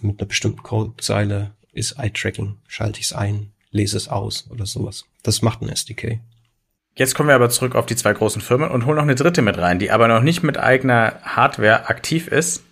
mit 0.00 0.18
einer 0.20 0.28
bestimmten 0.28 0.62
Codezeile 0.62 1.52
ist 1.72 1.98
Eye-Tracking, 1.98 2.56
schalte 2.66 3.00
ich 3.00 3.06
es 3.06 3.12
ein, 3.12 3.52
lese 3.70 3.96
es 3.96 4.08
aus 4.08 4.48
oder 4.50 4.66
sowas. 4.66 5.04
Das 5.22 5.42
macht 5.42 5.62
ein 5.62 5.68
SDK. 5.68 6.20
Jetzt 6.94 7.14
kommen 7.14 7.28
wir 7.28 7.34
aber 7.34 7.48
zurück 7.48 7.74
auf 7.74 7.86
die 7.86 7.96
zwei 7.96 8.12
großen 8.12 8.42
Firmen 8.42 8.70
und 8.70 8.84
holen 8.84 8.96
noch 8.96 9.02
eine 9.02 9.14
dritte 9.14 9.40
mit 9.40 9.56
rein, 9.56 9.78
die 9.78 9.90
aber 9.90 10.08
noch 10.08 10.22
nicht 10.22 10.42
mit 10.42 10.58
eigener 10.58 11.20
Hardware 11.22 11.88
aktiv 11.88 12.28
ist, 12.28 12.62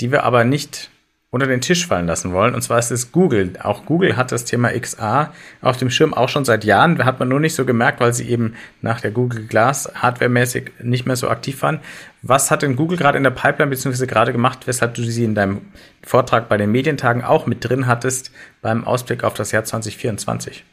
die 0.00 0.12
wir 0.12 0.24
aber 0.24 0.44
nicht 0.44 0.90
unter 1.32 1.46
den 1.46 1.62
Tisch 1.62 1.86
fallen 1.86 2.06
lassen 2.06 2.32
wollen. 2.32 2.54
Und 2.54 2.60
zwar 2.60 2.78
ist 2.78 2.90
es 2.90 3.10
Google. 3.10 3.54
Auch 3.62 3.86
Google 3.86 4.18
hat 4.18 4.32
das 4.32 4.44
Thema 4.44 4.78
XR 4.78 5.32
auf 5.62 5.78
dem 5.78 5.88
Schirm 5.88 6.12
auch 6.12 6.28
schon 6.28 6.44
seit 6.44 6.62
Jahren. 6.62 7.02
Hat 7.06 7.18
man 7.18 7.28
nur 7.28 7.40
nicht 7.40 7.54
so 7.54 7.64
gemerkt, 7.64 8.00
weil 8.00 8.12
sie 8.12 8.28
eben 8.28 8.54
nach 8.82 9.00
der 9.00 9.12
Google 9.12 9.46
Glass 9.46 9.90
hardwaremäßig 9.94 10.72
nicht 10.82 11.06
mehr 11.06 11.16
so 11.16 11.30
aktiv 11.30 11.62
waren. 11.62 11.80
Was 12.20 12.50
hat 12.50 12.60
denn 12.60 12.76
Google 12.76 12.98
gerade 12.98 13.16
in 13.16 13.24
der 13.24 13.30
Pipeline 13.30 13.70
beziehungsweise 13.70 14.06
gerade 14.06 14.32
gemacht, 14.32 14.66
weshalb 14.66 14.92
du 14.94 15.02
sie 15.02 15.24
in 15.24 15.34
deinem 15.34 15.62
Vortrag 16.02 16.50
bei 16.50 16.58
den 16.58 16.70
Medientagen 16.70 17.24
auch 17.24 17.46
mit 17.46 17.66
drin 17.66 17.86
hattest 17.86 18.30
beim 18.60 18.84
Ausblick 18.84 19.24
auf 19.24 19.32
das 19.32 19.52
Jahr 19.52 19.64
2024? 19.64 20.64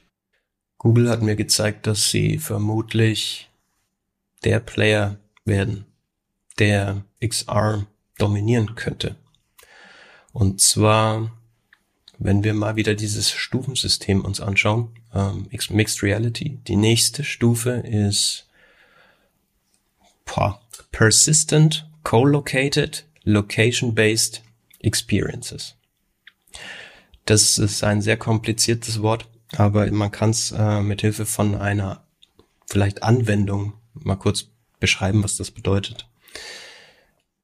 Google 0.77 1.09
hat 1.09 1.21
mir 1.21 1.37
gezeigt, 1.37 1.87
dass 1.87 2.11
sie 2.11 2.37
vermutlich 2.37 3.49
der 4.43 4.59
Player 4.59 5.15
werden, 5.45 5.85
der 6.59 6.97
XR 7.25 7.85
dominieren 8.17 8.75
könnte. 8.75 9.15
Und 10.31 10.61
zwar, 10.61 11.31
wenn 12.17 12.43
wir 12.43 12.53
mal 12.53 12.75
wieder 12.75 12.95
dieses 12.95 13.31
Stufensystem 13.31 14.23
uns 14.23 14.41
anschauen, 14.41 14.89
ähm, 15.13 15.47
Mixed 15.69 16.03
Reality, 16.03 16.59
die 16.67 16.75
nächste 16.75 17.23
Stufe 17.23 17.71
ist 17.71 18.47
boah, 20.25 20.61
Persistent 20.91 21.87
Co-Located 22.03 23.05
Location-Based 23.23 24.41
Experiences. 24.79 25.75
Das 27.25 27.57
ist 27.57 27.83
ein 27.83 28.01
sehr 28.01 28.17
kompliziertes 28.17 29.01
Wort, 29.01 29.27
aber 29.55 29.91
man 29.91 30.11
kann 30.11 30.31
es 30.31 30.51
äh, 30.51 30.81
mit 30.81 31.01
Hilfe 31.01 31.25
von 31.25 31.55
einer 31.55 32.03
vielleicht 32.65 33.03
Anwendung 33.03 33.73
mal 33.93 34.15
kurz 34.15 34.47
beschreiben, 34.79 35.23
was 35.23 35.35
das 35.35 35.51
bedeutet. 35.51 36.07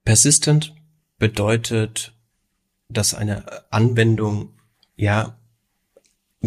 Persistent 0.03 0.73
bedeutet 1.17 2.14
dass 2.89 3.13
eine 3.13 3.45
Anwendung 3.71 4.53
ja 4.95 5.37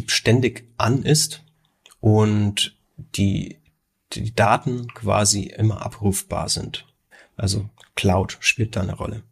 ständig 0.07 0.69
an 0.77 1.03
ist 1.03 1.43
und 2.01 2.77
die, 2.97 3.59
die 4.13 4.35
Daten 4.35 4.89
quasi 4.95 5.45
immer 5.45 5.85
abrufbar 5.85 6.49
sind. 6.49 6.87
Also 7.37 7.69
Cloud 7.95 8.37
spielt 8.41 8.77
da 8.77 8.83
eine 8.83 8.95
Rolle. 8.95 9.23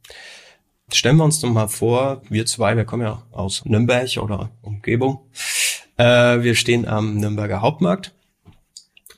Stellen 0.93 1.17
wir 1.17 1.25
uns 1.25 1.41
doch 1.41 1.51
mal 1.51 1.69
vor, 1.69 2.23
wir 2.29 2.47
zwei, 2.47 2.77
wir 2.77 2.85
kommen 2.85 3.03
ja 3.03 3.23
aus 3.33 3.65
Nürnberg 3.65 4.17
oder 4.19 4.51
Umgebung. 4.63 5.21
Äh, 5.97 6.43
wir 6.43 6.55
stehen 6.55 6.87
am 6.87 7.17
Nürnberger 7.17 7.61
Hauptmarkt 7.61 8.16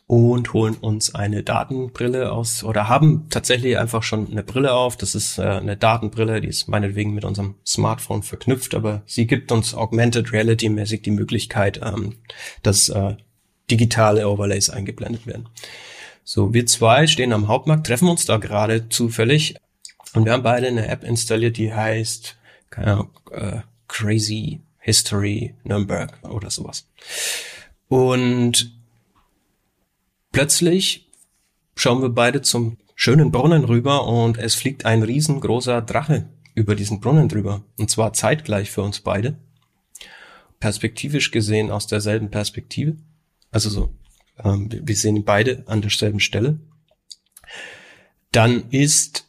und 0.09 0.55
holen 0.55 0.75
uns 0.75 1.15
eine 1.15 1.43
Datenbrille 1.43 2.33
aus 2.33 2.65
oder 2.65 2.89
haben 2.89 3.29
tatsächlich 3.29 3.77
einfach 3.77 4.03
schon 4.03 4.31
eine 4.31 4.43
Brille 4.43 4.73
auf. 4.73 4.97
Das 4.97 5.15
ist 5.15 5.39
äh, 5.39 5.43
eine 5.43 5.77
Datenbrille, 5.77 6.41
die 6.41 6.49
ist 6.49 6.67
meinetwegen 6.67 7.13
mit 7.13 7.27
unserem 7.27 7.57
Smartphone 7.65 8.23
verknüpft, 8.23 8.75
aber 8.75 9.03
sie 9.05 9.27
gibt 9.27 9.53
uns 9.53 9.75
augmented 9.75 10.33
reality 10.33 10.71
mäßig 10.71 11.03
die 11.03 11.11
Möglichkeit, 11.11 11.81
ähm, 11.85 12.15
dass 12.63 12.89
äh, 12.89 13.17
digitale 13.71 14.27
Overlays 14.27 14.71
eingeblendet 14.71 15.27
werden. 15.27 15.51
So, 16.25 16.55
wir 16.55 16.65
zwei 16.65 17.07
stehen 17.07 17.35
am 17.35 17.47
Hauptmarkt, 17.47 17.87
treffen 17.87 18.09
uns 18.09 18.25
da 18.25 18.39
gerade 18.39 18.89
zufällig 18.89 19.57
Und 20.15 20.25
wir 20.25 20.33
haben 20.33 20.43
beide 20.43 20.69
eine 20.69 20.89
App 20.89 21.05
installiert, 21.05 21.59
die 21.59 21.75
heißt, 21.75 22.39
keine 22.71 22.93
Ahnung, 22.93 23.11
äh, 23.31 23.59
Crazy 23.89 24.63
History 24.79 25.55
Nürnberg 25.65 26.19
oder 26.23 26.49
sowas. 26.49 26.89
Und 27.89 28.78
plötzlich 30.33 31.11
schauen 31.75 32.03
wir 32.03 32.11
beide 32.11 32.43
zum 32.43 32.79
schönen 32.95 33.31
Brunnen 33.31 33.65
rüber 33.65 34.07
und 34.07 34.39
es 34.39 34.55
fliegt 34.55 34.85
ein 34.85 35.03
riesengroßer 35.03 35.83
Drache 35.83 36.29
über 36.55 36.75
diesen 36.75 37.01
Brunnen 37.01 37.29
drüber. 37.29 37.65
Und 37.79 37.91
zwar 37.91 38.13
zeitgleich 38.13 38.71
für 38.71 38.83
uns 38.83 39.01
beide. 39.01 39.39
Perspektivisch 40.59 41.31
gesehen 41.31 41.71
aus 41.71 41.87
derselben 41.87 42.31
Perspektive. 42.31 42.97
Also 43.53 43.71
so, 43.71 43.95
ähm, 44.43 44.69
wir 44.71 44.97
sehen 44.97 45.25
beide 45.25 45.63
an 45.67 45.81
derselben 45.81 46.21
Stelle. 46.21 46.59
Dann 48.33 48.69
ist 48.71 49.27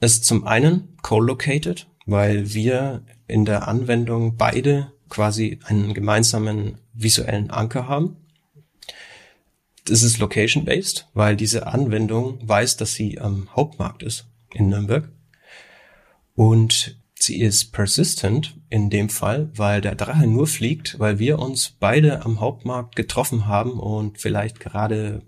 es 0.00 0.22
zum 0.22 0.46
einen 0.46 0.96
co-located, 1.02 1.86
weil 2.06 2.52
wir 2.52 3.04
in 3.26 3.44
der 3.44 3.68
Anwendung 3.68 4.36
beide 4.36 4.92
quasi 5.08 5.58
einen 5.64 5.94
gemeinsamen 5.94 6.78
visuellen 6.92 7.50
Anker 7.50 7.88
haben. 7.88 8.16
Das 9.84 10.02
ist 10.02 10.18
location-based, 10.18 11.08
weil 11.12 11.36
diese 11.36 11.66
Anwendung 11.66 12.38
weiß, 12.46 12.76
dass 12.76 12.94
sie 12.94 13.20
am 13.20 13.48
Hauptmarkt 13.54 14.02
ist 14.02 14.26
in 14.52 14.68
Nürnberg. 14.68 15.08
Und 16.34 16.96
sie 17.14 17.40
ist 17.40 17.72
persistent 17.72 18.56
in 18.70 18.90
dem 18.90 19.08
Fall, 19.08 19.50
weil 19.54 19.80
der 19.80 19.94
Drache 19.94 20.26
nur 20.26 20.46
fliegt, 20.46 20.98
weil 20.98 21.18
wir 21.18 21.38
uns 21.38 21.76
beide 21.78 22.24
am 22.24 22.40
Hauptmarkt 22.40 22.96
getroffen 22.96 23.46
haben 23.46 23.78
und 23.78 24.18
vielleicht 24.18 24.60
gerade 24.60 25.22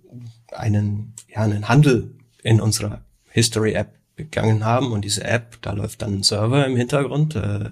einen, 0.53 1.15
ja, 1.29 1.43
einen 1.43 1.69
Handel 1.69 2.15
in 2.43 2.61
unserer 2.61 3.05
History-App 3.31 3.99
begangen 4.17 4.65
haben. 4.65 4.93
Und 4.93 5.05
diese 5.05 5.25
App, 5.25 5.59
da 5.63 5.73
läuft 5.73 6.03
dann 6.03 6.21
ein 6.21 6.23
Server 6.23 6.65
im 6.67 6.77
Hintergrund, 6.77 7.35
äh, 7.37 7.71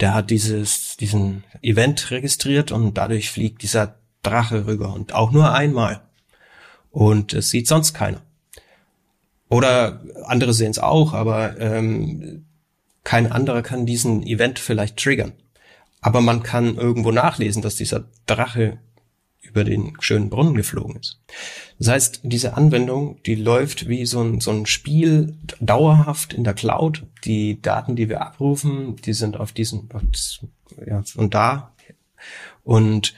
der 0.00 0.14
hat 0.14 0.30
dieses, 0.30 0.96
diesen 0.96 1.44
Event 1.62 2.10
registriert 2.10 2.70
und 2.70 2.94
dadurch 2.98 3.30
fliegt 3.30 3.62
dieser 3.62 3.96
Drache 4.22 4.66
rüber 4.66 4.92
und 4.92 5.12
auch 5.12 5.32
nur 5.32 5.52
einmal. 5.52 6.02
Und 6.90 7.32
es 7.32 7.50
sieht 7.50 7.68
sonst 7.68 7.94
keiner. 7.94 8.22
Oder 9.48 10.02
andere 10.24 10.52
sehen 10.52 10.70
es 10.70 10.78
auch, 10.78 11.14
aber 11.14 11.58
ähm, 11.60 12.44
kein 13.04 13.30
anderer 13.32 13.62
kann 13.62 13.86
diesen 13.86 14.22
Event 14.22 14.58
vielleicht 14.58 14.98
triggern. 14.98 15.32
Aber 16.00 16.20
man 16.20 16.42
kann 16.42 16.76
irgendwo 16.76 17.10
nachlesen, 17.10 17.62
dass 17.62 17.74
dieser 17.74 18.04
Drache 18.26 18.78
über 19.40 19.64
den 19.64 19.94
schönen 20.00 20.28
Brunnen 20.28 20.54
geflogen 20.54 20.96
ist. 20.96 21.20
Das 21.78 21.88
heißt, 21.88 22.20
diese 22.22 22.56
Anwendung, 22.56 23.20
die 23.24 23.34
läuft 23.34 23.88
wie 23.88 24.04
so 24.04 24.20
ein, 24.20 24.40
so 24.40 24.50
ein 24.50 24.66
Spiel 24.66 25.36
dauerhaft 25.60 26.34
in 26.34 26.44
der 26.44 26.54
Cloud. 26.54 27.06
Die 27.24 27.60
Daten, 27.62 27.96
die 27.96 28.08
wir 28.08 28.20
abrufen, 28.20 28.96
die 28.96 29.14
sind 29.14 29.38
auf 29.38 29.52
diesen, 29.52 29.88
ja, 30.86 31.02
von 31.02 31.30
da. 31.30 31.72
Und 32.62 33.14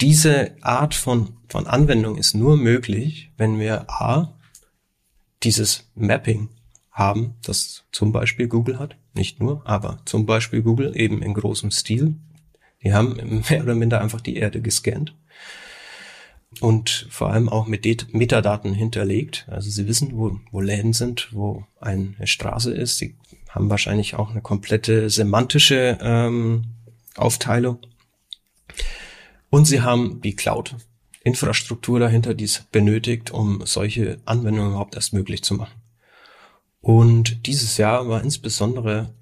diese 0.00 0.56
Art 0.62 0.94
von, 0.94 1.36
von 1.48 1.66
Anwendung 1.66 2.16
ist 2.16 2.34
nur 2.34 2.56
möglich, 2.56 3.30
wenn 3.36 3.58
wir 3.58 3.90
A, 3.90 4.34
dieses 5.42 5.90
Mapping 5.94 6.48
haben, 6.90 7.34
das 7.42 7.84
zum 7.92 8.12
Beispiel 8.12 8.48
Google 8.48 8.78
hat. 8.78 8.96
Nicht 9.14 9.40
nur, 9.40 9.66
aber 9.66 9.98
zum 10.04 10.26
Beispiel 10.26 10.62
Google 10.62 10.96
eben 10.96 11.22
in 11.22 11.34
großem 11.34 11.70
Stil. 11.70 12.16
Die 12.82 12.92
haben 12.92 13.42
mehr 13.48 13.62
oder 13.62 13.74
minder 13.74 14.00
einfach 14.00 14.20
die 14.20 14.36
Erde 14.36 14.60
gescannt 14.60 15.14
und 16.60 17.06
vor 17.10 17.30
allem 17.30 17.48
auch 17.48 17.66
mit 17.66 18.12
Metadaten 18.12 18.74
hinterlegt. 18.74 19.46
Also 19.48 19.70
sie 19.70 19.86
wissen, 19.86 20.16
wo, 20.16 20.38
wo 20.50 20.60
Läden 20.60 20.92
sind, 20.92 21.28
wo 21.32 21.64
eine 21.80 22.14
Straße 22.24 22.72
ist. 22.72 22.98
Sie 22.98 23.16
haben 23.48 23.70
wahrscheinlich 23.70 24.14
auch 24.14 24.30
eine 24.30 24.40
komplette 24.40 25.10
semantische 25.10 25.98
ähm, 26.00 26.64
Aufteilung. 27.16 27.78
Und 29.54 29.66
sie 29.66 29.82
haben 29.82 30.20
die 30.20 30.34
Cloud. 30.34 30.74
Infrastruktur 31.22 32.00
dahinter, 32.00 32.34
die 32.34 32.42
es 32.42 32.64
benötigt, 32.72 33.30
um 33.30 33.64
solche 33.64 34.18
Anwendungen 34.24 34.70
überhaupt 34.70 34.96
erst 34.96 35.12
möglich 35.12 35.44
zu 35.44 35.54
machen. 35.54 35.80
Und 36.80 37.46
dieses 37.46 37.76
Jahr 37.76 38.08
war 38.08 38.24
insbesondere 38.24 39.14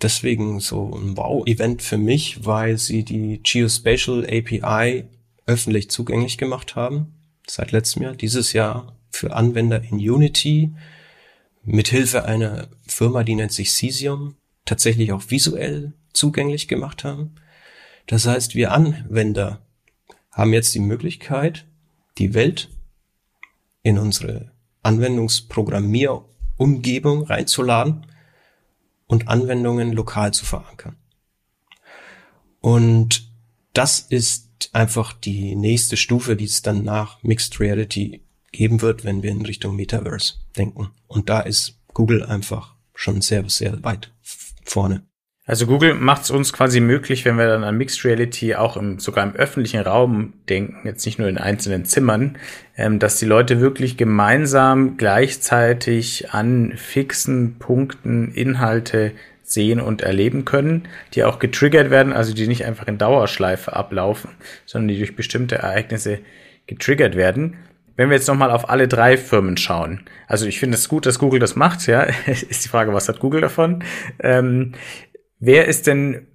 deswegen 0.00 0.60
so 0.60 0.94
ein 0.94 1.16
Wow-Event 1.16 1.82
für 1.82 1.98
mich, 1.98 2.46
weil 2.46 2.78
sie 2.78 3.02
die 3.02 3.40
Geospatial 3.42 4.24
API 4.26 5.06
öffentlich 5.44 5.90
zugänglich 5.90 6.38
gemacht 6.38 6.76
haben, 6.76 7.12
seit 7.48 7.72
letztem 7.72 8.04
Jahr, 8.04 8.14
dieses 8.14 8.52
Jahr 8.52 8.96
für 9.10 9.34
Anwender 9.34 9.82
in 9.82 9.96
Unity, 9.96 10.70
mithilfe 11.64 12.26
einer 12.26 12.68
Firma, 12.86 13.24
die 13.24 13.34
nennt 13.34 13.50
sich 13.50 13.72
Cesium, 13.72 14.36
tatsächlich 14.66 15.10
auch 15.10 15.24
visuell 15.30 15.94
zugänglich 16.12 16.68
gemacht 16.68 17.02
haben. 17.02 17.34
Das 18.06 18.26
heißt, 18.26 18.54
wir 18.54 18.72
Anwender 18.72 19.66
haben 20.30 20.52
jetzt 20.52 20.74
die 20.74 20.80
Möglichkeit, 20.80 21.66
die 22.18 22.34
Welt 22.34 22.68
in 23.82 23.98
unsere 23.98 24.52
Anwendungsprogrammierumgebung 24.82 27.22
reinzuladen 27.24 28.04
und 29.06 29.28
Anwendungen 29.28 29.92
lokal 29.92 30.34
zu 30.34 30.44
verankern. 30.44 30.96
Und 32.60 33.30
das 33.72 34.00
ist 34.00 34.70
einfach 34.72 35.12
die 35.12 35.54
nächste 35.54 35.96
Stufe, 35.96 36.34
die 36.36 36.46
es 36.46 36.62
dann 36.62 36.82
nach 36.84 37.22
Mixed 37.22 37.60
Reality 37.60 38.22
geben 38.52 38.80
wird, 38.80 39.04
wenn 39.04 39.22
wir 39.22 39.30
in 39.30 39.44
Richtung 39.44 39.76
Metaverse 39.76 40.34
denken. 40.56 40.90
Und 41.06 41.28
da 41.28 41.40
ist 41.40 41.78
Google 41.92 42.24
einfach 42.24 42.74
schon 42.94 43.20
sehr, 43.20 43.46
sehr 43.48 43.84
weit 43.84 44.12
vorne. 44.64 45.04
Also 45.48 45.66
Google 45.66 45.94
macht 45.94 46.24
es 46.24 46.30
uns 46.32 46.52
quasi 46.52 46.80
möglich, 46.80 47.24
wenn 47.24 47.38
wir 47.38 47.46
dann 47.46 47.62
an 47.62 47.78
Mixed 47.78 48.04
Reality 48.04 48.56
auch 48.56 48.76
im, 48.76 48.98
sogar 48.98 49.24
im 49.24 49.36
öffentlichen 49.36 49.80
Raum 49.80 50.32
denken, 50.48 50.80
jetzt 50.84 51.06
nicht 51.06 51.20
nur 51.20 51.28
in 51.28 51.38
einzelnen 51.38 51.84
Zimmern, 51.84 52.36
ähm, 52.76 52.98
dass 52.98 53.20
die 53.20 53.26
Leute 53.26 53.60
wirklich 53.60 53.96
gemeinsam 53.96 54.96
gleichzeitig 54.96 56.32
an 56.32 56.72
fixen 56.76 57.60
Punkten 57.60 58.32
Inhalte 58.32 59.12
sehen 59.44 59.80
und 59.80 60.02
erleben 60.02 60.44
können, 60.44 60.88
die 61.14 61.22
auch 61.22 61.38
getriggert 61.38 61.90
werden, 61.90 62.12
also 62.12 62.34
die 62.34 62.48
nicht 62.48 62.64
einfach 62.64 62.88
in 62.88 62.98
Dauerschleife 62.98 63.72
ablaufen, 63.72 64.30
sondern 64.64 64.88
die 64.88 64.98
durch 64.98 65.14
bestimmte 65.14 65.58
Ereignisse 65.58 66.18
getriggert 66.66 67.14
werden. 67.14 67.56
Wenn 67.94 68.10
wir 68.10 68.16
jetzt 68.16 68.26
nochmal 68.26 68.50
auf 68.50 68.68
alle 68.68 68.88
drei 68.88 69.16
Firmen 69.16 69.56
schauen, 69.56 70.00
also 70.26 70.44
ich 70.46 70.58
finde 70.58 70.76
es 70.76 70.88
gut, 70.88 71.06
dass 71.06 71.20
Google 71.20 71.38
das 71.38 71.54
macht, 71.54 71.86
ja, 71.86 72.02
ist 72.26 72.64
die 72.64 72.68
Frage, 72.68 72.92
was 72.92 73.08
hat 73.08 73.20
Google 73.20 73.40
davon? 73.40 73.84
Ähm, 74.18 74.72
Wer 75.38 75.66
ist 75.66 75.86
denn, 75.86 76.26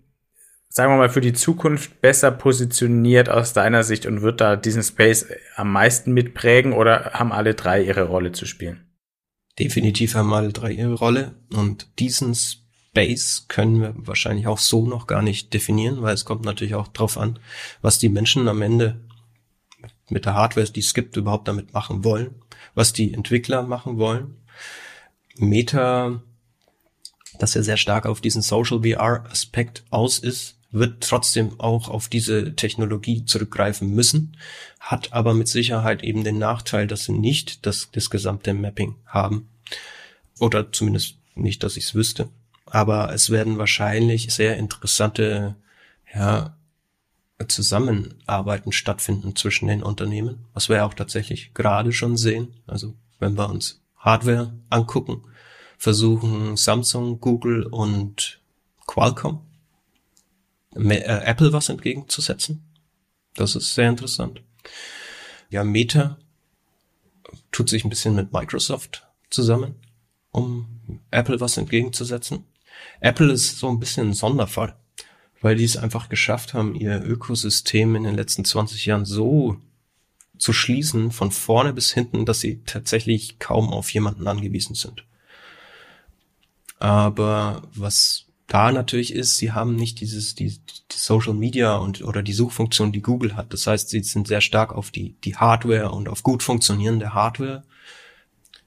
sagen 0.69 0.93
wir 0.93 0.97
mal, 0.97 1.09
für 1.09 1.21
die 1.21 1.33
Zukunft 1.33 2.01
besser 2.01 2.31
positioniert 2.31 3.29
aus 3.29 3.53
deiner 3.53 3.83
Sicht 3.83 4.05
und 4.05 4.21
wird 4.21 4.41
da 4.41 4.55
diesen 4.55 4.83
Space 4.83 5.27
am 5.55 5.71
meisten 5.71 6.13
mitprägen 6.13 6.73
oder 6.73 7.11
haben 7.13 7.31
alle 7.31 7.55
drei 7.55 7.83
ihre 7.83 8.03
Rolle 8.03 8.31
zu 8.31 8.45
spielen? 8.45 8.85
Definitiv 9.59 10.15
haben 10.15 10.33
alle 10.33 10.53
drei 10.53 10.71
ihre 10.71 10.93
Rolle 10.93 11.35
und 11.53 11.87
diesen 11.99 12.35
Space 12.35 13.45
können 13.47 13.81
wir 13.81 13.93
wahrscheinlich 13.95 14.47
auch 14.47 14.59
so 14.59 14.85
noch 14.85 15.07
gar 15.07 15.21
nicht 15.21 15.53
definieren, 15.53 16.01
weil 16.01 16.13
es 16.13 16.25
kommt 16.25 16.45
natürlich 16.45 16.75
auch 16.75 16.87
drauf 16.87 17.17
an, 17.17 17.39
was 17.81 17.99
die 17.99 18.09
Menschen 18.09 18.47
am 18.47 18.61
Ende 18.61 19.01
mit 20.09 20.25
der 20.25 20.35
Hardware, 20.35 20.69
die 20.69 20.81
es 20.81 20.93
gibt, 20.93 21.17
überhaupt 21.17 21.47
damit 21.47 21.73
machen 21.73 22.03
wollen, 22.03 22.35
was 22.75 22.93
die 22.93 23.13
Entwickler 23.13 23.63
machen 23.63 23.97
wollen. 23.97 24.37
Meta 25.37 26.21
dass 27.41 27.55
er 27.55 27.63
sehr 27.63 27.77
stark 27.77 28.05
auf 28.05 28.21
diesen 28.21 28.41
Social 28.41 28.81
VR 28.83 29.25
Aspekt 29.29 29.83
aus 29.89 30.19
ist, 30.19 30.57
wird 30.71 31.03
trotzdem 31.03 31.59
auch 31.59 31.89
auf 31.89 32.07
diese 32.07 32.55
Technologie 32.55 33.25
zurückgreifen 33.25 33.89
müssen, 33.89 34.37
hat 34.79 35.11
aber 35.11 35.33
mit 35.33 35.47
Sicherheit 35.47 36.03
eben 36.03 36.23
den 36.23 36.37
Nachteil, 36.37 36.87
dass 36.87 37.05
sie 37.05 37.13
nicht 37.13 37.65
das, 37.65 37.89
das 37.91 38.09
gesamte 38.09 38.53
Mapping 38.53 38.95
haben. 39.05 39.49
Oder 40.39 40.71
zumindest 40.71 41.15
nicht, 41.35 41.63
dass 41.63 41.77
ich 41.77 41.85
es 41.85 41.95
wüsste. 41.95 42.29
Aber 42.65 43.13
es 43.13 43.29
werden 43.29 43.57
wahrscheinlich 43.57 44.33
sehr 44.33 44.57
interessante 44.57 45.55
ja, 46.13 46.55
Zusammenarbeiten 47.47 48.71
stattfinden 48.71 49.35
zwischen 49.35 49.67
den 49.67 49.83
Unternehmen, 49.83 50.45
was 50.53 50.69
wir 50.69 50.85
auch 50.85 50.93
tatsächlich 50.93 51.53
gerade 51.53 51.91
schon 51.91 52.15
sehen. 52.15 52.53
Also 52.65 52.93
wenn 53.19 53.37
wir 53.37 53.49
uns 53.49 53.81
Hardware 53.97 54.53
angucken, 54.69 55.23
versuchen 55.81 56.57
Samsung, 56.57 57.19
Google 57.19 57.63
und 57.63 58.39
Qualcomm 58.85 59.41
äh, 60.75 60.99
Apple 60.99 61.53
was 61.53 61.69
entgegenzusetzen. 61.69 62.63
Das 63.33 63.55
ist 63.55 63.73
sehr 63.73 63.89
interessant. 63.89 64.43
Ja, 65.49 65.63
Meta 65.63 66.19
tut 67.51 67.67
sich 67.67 67.83
ein 67.83 67.89
bisschen 67.89 68.13
mit 68.13 68.31
Microsoft 68.31 69.07
zusammen, 69.31 69.73
um 70.29 71.01
Apple 71.09 71.39
was 71.39 71.57
entgegenzusetzen. 71.57 72.45
Apple 72.99 73.31
ist 73.31 73.57
so 73.57 73.67
ein 73.67 73.79
bisschen 73.79 74.09
ein 74.09 74.13
Sonderfall, 74.13 74.75
weil 75.41 75.55
die 75.55 75.63
es 75.63 75.77
einfach 75.77 76.09
geschafft 76.09 76.53
haben, 76.53 76.75
ihr 76.75 77.03
Ökosystem 77.03 77.95
in 77.95 78.03
den 78.03 78.13
letzten 78.13 78.45
20 78.45 78.85
Jahren 78.85 79.05
so 79.05 79.57
zu 80.37 80.53
schließen, 80.53 81.11
von 81.11 81.31
vorne 81.31 81.73
bis 81.73 81.91
hinten, 81.91 82.27
dass 82.27 82.39
sie 82.39 82.61
tatsächlich 82.67 83.39
kaum 83.39 83.73
auf 83.73 83.91
jemanden 83.91 84.27
angewiesen 84.27 84.75
sind. 84.75 85.05
Aber 86.81 87.61
was 87.75 88.25
da 88.47 88.71
natürlich 88.71 89.13
ist, 89.13 89.37
sie 89.37 89.51
haben 89.51 89.75
nicht 89.75 90.01
dieses 90.01 90.33
die, 90.33 90.47
die 90.49 90.97
Social 90.97 91.35
Media 91.35 91.75
und 91.75 92.03
oder 92.03 92.23
die 92.23 92.33
Suchfunktion, 92.33 92.91
die 92.91 93.03
Google 93.03 93.35
hat. 93.35 93.53
Das 93.53 93.67
heißt, 93.67 93.89
sie 93.89 94.01
sind 94.01 94.27
sehr 94.27 94.41
stark 94.41 94.73
auf 94.73 94.89
die 94.89 95.15
die 95.23 95.35
Hardware 95.35 95.91
und 95.91 96.09
auf 96.09 96.23
gut 96.23 96.41
funktionierende 96.41 97.13
Hardware 97.13 97.63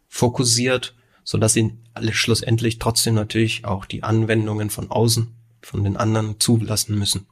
fokussiert, 0.06 0.94
so 1.24 1.38
dass 1.38 1.54
sie 1.54 1.76
schlussendlich 2.12 2.78
trotzdem 2.78 3.16
natürlich 3.16 3.64
auch 3.64 3.84
die 3.84 4.04
Anwendungen 4.04 4.70
von 4.70 4.92
außen 4.92 5.34
von 5.60 5.82
den 5.82 5.96
anderen 5.96 6.38
zulassen 6.38 6.96
müssen. 6.96 7.26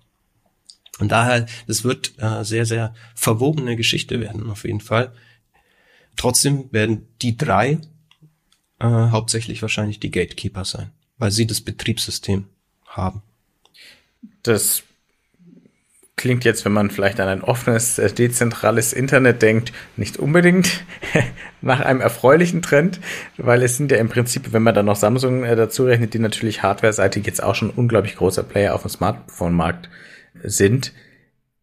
Und 0.99 1.13
daher, 1.13 1.47
das 1.69 1.85
wird 1.85 2.15
äh, 2.19 2.45
sehr, 2.45 2.67
sehr 2.67 2.93
verwobene 3.15 3.77
Geschichte 3.77 4.21
werden, 4.21 4.51
auf 4.51 4.65
jeden 4.65 4.81
Fall. 4.81 5.13
Trotzdem 6.17 6.73
werden 6.73 7.07
die 7.23 7.37
drei 7.37 7.79
äh, 8.83 9.11
hauptsächlich 9.11 9.63
wahrscheinlich 9.63 10.01
die 10.01 10.11
Gatekeeper 10.11 10.65
sein, 10.65 10.91
weil 11.19 11.31
sie 11.31 11.47
das 11.47 11.61
Betriebssystem 11.61 12.47
haben. 12.87 13.23
Das 14.43 14.83
klingt 16.17 16.45
jetzt, 16.45 16.65
wenn 16.65 16.73
man 16.73 16.91
vielleicht 16.91 17.21
an 17.21 17.29
ein 17.29 17.43
offenes, 17.43 17.99
äh, 17.99 18.11
dezentrales 18.13 18.93
Internet 18.93 19.41
denkt, 19.43 19.73
nicht 19.97 20.19
unbedingt 20.19 20.85
nach 21.63 21.81
einem 21.81 22.01
erfreulichen 22.01 22.61
Trend, 22.61 23.01
weil 23.37 23.63
es 23.63 23.77
sind 23.77 23.91
ja 23.93 23.99
im 23.99 24.09
Prinzip, 24.09 24.53
wenn 24.53 24.63
man 24.63 24.75
dann 24.75 24.87
noch 24.87 24.97
Samsung 24.97 25.45
äh, 25.45 25.57
dazu 25.57 25.85
rechnet, 25.85 26.15
die 26.15 26.19
natürlich 26.19 26.63
hardware-seitig 26.63 27.25
jetzt 27.27 27.43
auch 27.43 27.55
schon 27.55 27.71
unglaublich 27.71 28.17
großer 28.17 28.43
Player 28.43 28.75
auf 28.75 28.83
dem 28.83 28.91
Smartphone-Markt 28.91 29.89
sind. 30.43 30.93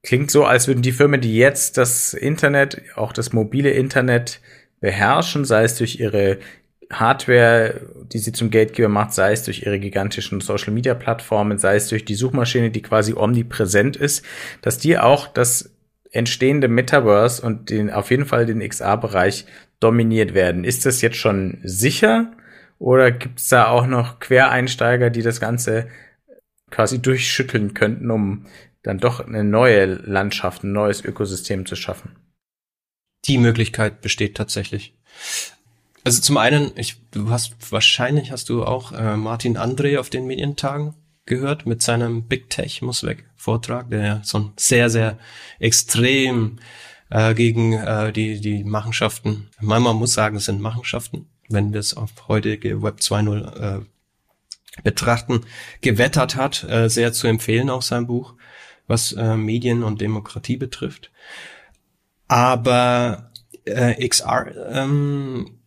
Klingt 0.04 0.32
so, 0.32 0.46
als 0.46 0.68
würden 0.68 0.82
die 0.82 0.94
Firmen, 0.94 1.20
die 1.20 1.36
jetzt 1.36 1.78
das 1.78 2.14
Internet, 2.14 2.82
auch 2.96 3.12
das 3.12 3.34
mobile 3.34 3.72
Internet 3.72 4.40
beherrschen, 4.80 5.46
sei 5.46 5.64
es 5.64 5.78
durch 5.78 6.00
ihre 6.00 6.40
Hardware, 6.92 7.82
die 8.12 8.18
sie 8.18 8.32
zum 8.32 8.50
Gatekeeper 8.50 8.90
macht, 8.90 9.14
sei 9.14 9.32
es 9.32 9.44
durch 9.44 9.64
ihre 9.64 9.80
gigantischen 9.80 10.42
Social 10.42 10.74
Media 10.74 10.96
Plattformen, 10.96 11.60
sei 11.60 11.76
es 11.76 11.88
durch 11.88 12.04
die 12.04 12.16
Suchmaschine, 12.16 12.72
die 12.72 12.82
quasi 12.82 13.14
omnipräsent 13.14 13.96
ist, 13.96 14.26
dass 14.62 14.80
die 14.80 14.98
auch 14.98 15.28
das 15.28 15.76
entstehende 16.12 16.68
Metaverse 16.68 17.46
und 17.46 17.70
den, 17.70 17.92
auf 17.92 18.10
jeden 18.10 18.26
Fall 18.26 18.48
den 18.48 18.68
XR-Bereich 18.68 19.46
dominiert 19.80 20.34
werden. 20.34 20.64
Ist 20.64 20.86
das 20.86 21.02
jetzt 21.02 21.18
schon 21.18 21.60
sicher 21.64 22.32
oder 22.80 23.12
gibt 23.12 23.40
es 23.40 23.50
da 23.50 23.68
auch 23.68 23.86
noch 23.86 24.20
Quereinsteiger, 24.20 25.12
die 25.12 25.22
das 25.22 25.40
Ganze 25.40 25.88
quasi 26.72 27.00
durchschütteln 27.02 27.76
könnten, 27.76 28.10
um 28.10 28.48
dann 28.82 28.98
doch 28.98 29.20
eine 29.20 29.44
neue 29.44 29.86
Landschaft, 29.86 30.64
ein 30.64 30.72
neues 30.72 31.04
Ökosystem 31.04 31.66
zu 31.66 31.76
schaffen? 31.76 32.16
Die 33.26 33.38
Möglichkeit 33.38 34.02
besteht 34.02 34.36
tatsächlich. 34.36 34.98
Also 36.04 36.22
zum 36.22 36.38
einen, 36.38 36.72
ich, 36.76 36.96
du 37.12 37.30
hast 37.30 37.72
wahrscheinlich 37.72 38.32
hast 38.32 38.50
du 38.50 38.64
auch 38.64 38.92
äh, 38.92 39.18
Martin 39.18 39.58
André 39.58 40.00
auf 40.00 40.10
den 40.10 40.26
Medientagen 40.26 40.96
gehört 41.26 41.66
mit 41.66 41.84
seinem 41.84 42.24
Big 42.24 42.50
Tech 42.50 42.82
muss 42.82 43.04
weg 43.04 43.30
Vortrag, 43.36 43.90
der 43.90 44.22
so 44.24 44.40
ein 44.40 44.54
sehr 44.58 44.90
sehr 44.90 45.18
extrem 45.60 46.60
äh, 47.10 47.34
gegen 47.34 47.74
äh, 47.74 48.12
die 48.12 48.40
die 48.40 48.64
Machenschaften. 48.64 49.50
Man 49.60 49.84
muss 49.84 50.14
sagen, 50.14 50.38
es 50.38 50.46
sind 50.46 50.62
Machenschaften, 50.62 51.28
wenn 51.50 51.74
wir 51.74 51.80
es 51.80 51.96
auf 51.96 52.12
heutige 52.28 52.82
Web 52.82 53.00
2.0 53.00 53.80
äh, 53.82 53.86
betrachten, 54.84 55.42
gewettert 55.82 56.36
hat, 56.36 56.64
äh, 56.64 56.90
sehr 56.90 57.14
zu 57.14 57.28
empfehlen 57.28 57.70
auch 57.70 57.82
sein 57.82 58.08
Buch, 58.08 58.36
was 58.88 59.12
äh, 59.12 59.36
Medien 59.36 59.84
und 59.84 60.02
Demokratie 60.02 60.58
betrifft. 60.58 61.12
Aber 62.28 63.32
äh, 63.66 64.08
XR 64.08 64.72
ähm, 64.72 65.59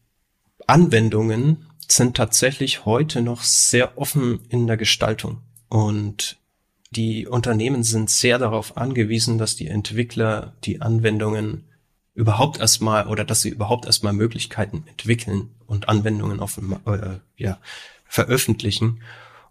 Anwendungen 0.68 1.66
sind 1.88 2.16
tatsächlich 2.16 2.84
heute 2.84 3.22
noch 3.22 3.42
sehr 3.42 3.98
offen 3.98 4.40
in 4.48 4.66
der 4.66 4.76
Gestaltung 4.76 5.38
und 5.68 6.38
die 6.90 7.26
Unternehmen 7.26 7.82
sind 7.82 8.10
sehr 8.10 8.38
darauf 8.38 8.76
angewiesen, 8.76 9.38
dass 9.38 9.56
die 9.56 9.68
Entwickler 9.68 10.54
die 10.64 10.82
Anwendungen 10.82 11.64
überhaupt 12.14 12.60
erstmal 12.60 13.06
oder 13.06 13.24
dass 13.24 13.40
sie 13.40 13.48
überhaupt 13.48 13.86
erstmal 13.86 14.12
Möglichkeiten 14.12 14.84
entwickeln 14.86 15.50
und 15.66 15.88
Anwendungen 15.88 16.40
auf, 16.40 16.58
äh, 16.58 17.18
ja, 17.36 17.58
veröffentlichen, 18.04 19.00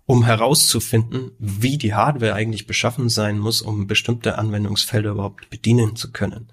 um 0.05 0.23
herauszufinden, 0.23 1.31
wie 1.39 1.79
die 1.79 1.95
Hardware 1.95 2.35
eigentlich 2.35 2.67
beschaffen 2.67 3.09
sein 3.09 3.39
muss, 3.39 3.63
um 3.63 3.87
bestimmte 3.87 4.37
Anwendungsfelder 4.37 5.11
überhaupt 5.11 5.49
bedienen 5.49 5.95
zu 5.95 6.11
können. 6.11 6.49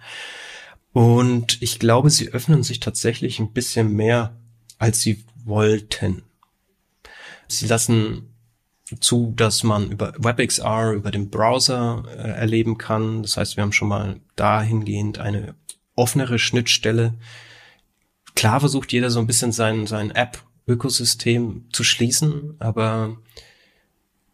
Und 0.92 1.60
ich 1.60 1.78
glaube, 1.78 2.08
sie 2.08 2.30
öffnen 2.30 2.62
sich 2.62 2.80
tatsächlich 2.80 3.40
ein 3.40 3.52
bisschen 3.52 3.92
mehr 3.92 4.38
als 4.78 5.00
sie 5.00 5.24
wollten. 5.44 6.22
Sie 7.48 7.66
lassen 7.66 8.34
zu, 9.00 9.32
dass 9.36 9.62
man 9.62 9.90
über 9.90 10.14
WebXR, 10.18 10.92
über 10.92 11.10
den 11.10 11.30
Browser 11.30 12.04
äh, 12.08 12.30
erleben 12.30 12.78
kann. 12.78 13.22
Das 13.22 13.36
heißt, 13.36 13.56
wir 13.56 13.62
haben 13.62 13.72
schon 13.72 13.88
mal 13.88 14.20
dahingehend 14.36 15.18
eine 15.18 15.54
offenere 15.94 16.38
Schnittstelle. 16.38 17.14
Klar 18.34 18.60
versucht 18.60 18.92
jeder 18.92 19.10
so 19.10 19.20
ein 19.20 19.26
bisschen 19.26 19.52
sein, 19.52 19.86
sein 19.86 20.10
App-Ökosystem 20.10 21.66
zu 21.72 21.84
schließen, 21.84 22.54
aber 22.60 23.18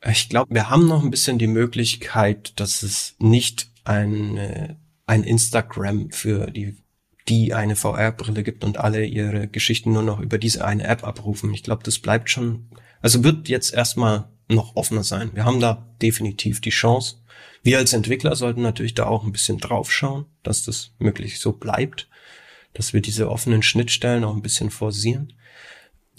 ich 0.07 0.29
glaube, 0.29 0.55
wir 0.55 0.69
haben 0.69 0.87
noch 0.87 1.03
ein 1.03 1.11
bisschen 1.11 1.39
die 1.39 1.47
Möglichkeit, 1.47 2.61
dass 2.61 2.83
es 2.83 3.17
nicht 3.19 3.71
ein, 3.85 4.77
ein 5.07 5.23
Instagram 5.25 6.11
für 6.11 6.51
die 6.51 6.77
die 7.29 7.55
eine 7.55 7.77
VR-Brille 7.77 8.43
gibt 8.43 8.65
und 8.65 8.79
alle 8.79 9.05
ihre 9.05 9.49
Geschichten 9.49 9.93
nur 9.93 10.03
noch 10.03 10.21
über 10.21 10.39
diese 10.39 10.65
eine 10.65 10.85
App 10.85 11.05
abrufen. 11.05 11.53
Ich 11.55 11.63
glaube, 11.63 11.83
das 11.83 11.99
bleibt 11.99 12.29
schon, 12.29 12.67
also 13.01 13.25
wird 13.25 13.49
jetzt 13.49 13.73
erstmal 13.73 14.29
noch 14.49 14.77
offener 14.77 15.05
sein. 15.05 15.31
Wir 15.35 15.45
haben 15.45 15.61
da 15.61 15.87
definitiv 16.03 16.61
die 16.61 16.71
Chance. 16.71 17.17
Wir 17.63 17.79
als 17.79 17.95
Entwickler 17.95 18.37
sollten 18.37 18.61
natürlich 18.61 18.95
da 18.95 19.07
auch 19.07 19.25
ein 19.25 19.33
bisschen 19.33 19.59
draufschauen, 19.59 20.27
dass 20.43 20.65
das 20.65 20.91
möglichst 20.99 21.41
so 21.41 21.53
bleibt, 21.53 22.09
dass 22.75 22.93
wir 22.93 23.01
diese 23.01 23.31
offenen 23.31 23.63
Schnittstellen 23.63 24.25
auch 24.25 24.35
ein 24.35 24.43
bisschen 24.43 24.71
forcieren. 24.71 25.33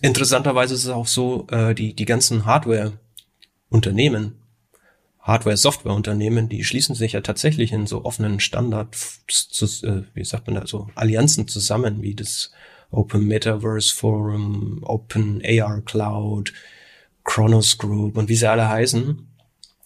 Interessanterweise 0.02 0.74
ist 0.74 0.86
es 0.86 0.90
auch 0.90 1.08
so, 1.08 1.46
äh, 1.52 1.76
die, 1.76 1.94
die 1.94 2.06
ganzen 2.06 2.46
Hardware-Unternehmen, 2.46 4.40
Hardware-Software-Unternehmen, 5.26 6.50
die 6.50 6.64
schließen 6.64 6.94
sich 6.94 7.14
ja 7.14 7.22
tatsächlich 7.22 7.72
in 7.72 7.88
so 7.88 8.06
offenen 8.06 8.40
Standard, 8.40 8.96
äh, 8.96 10.04
wie 10.14 10.24
sagt 10.24 10.46
man 10.46 10.56
da, 10.56 10.68
so 10.68 10.88
Allianzen 10.94 11.48
zusammen, 11.48 12.04
wie 12.04 12.14
das 12.14 12.52
Open 12.92 13.26
Metaverse 13.26 13.94
Forum, 13.94 14.84
Open 14.84 15.42
AR 15.44 15.82
Cloud, 15.82 16.54
Chronos 17.24 17.80
Group 17.80 18.18
und 18.18 18.30
wie 18.30 18.36
sie 18.36 18.48
alle 18.48 18.70
heißen, 18.70 19.28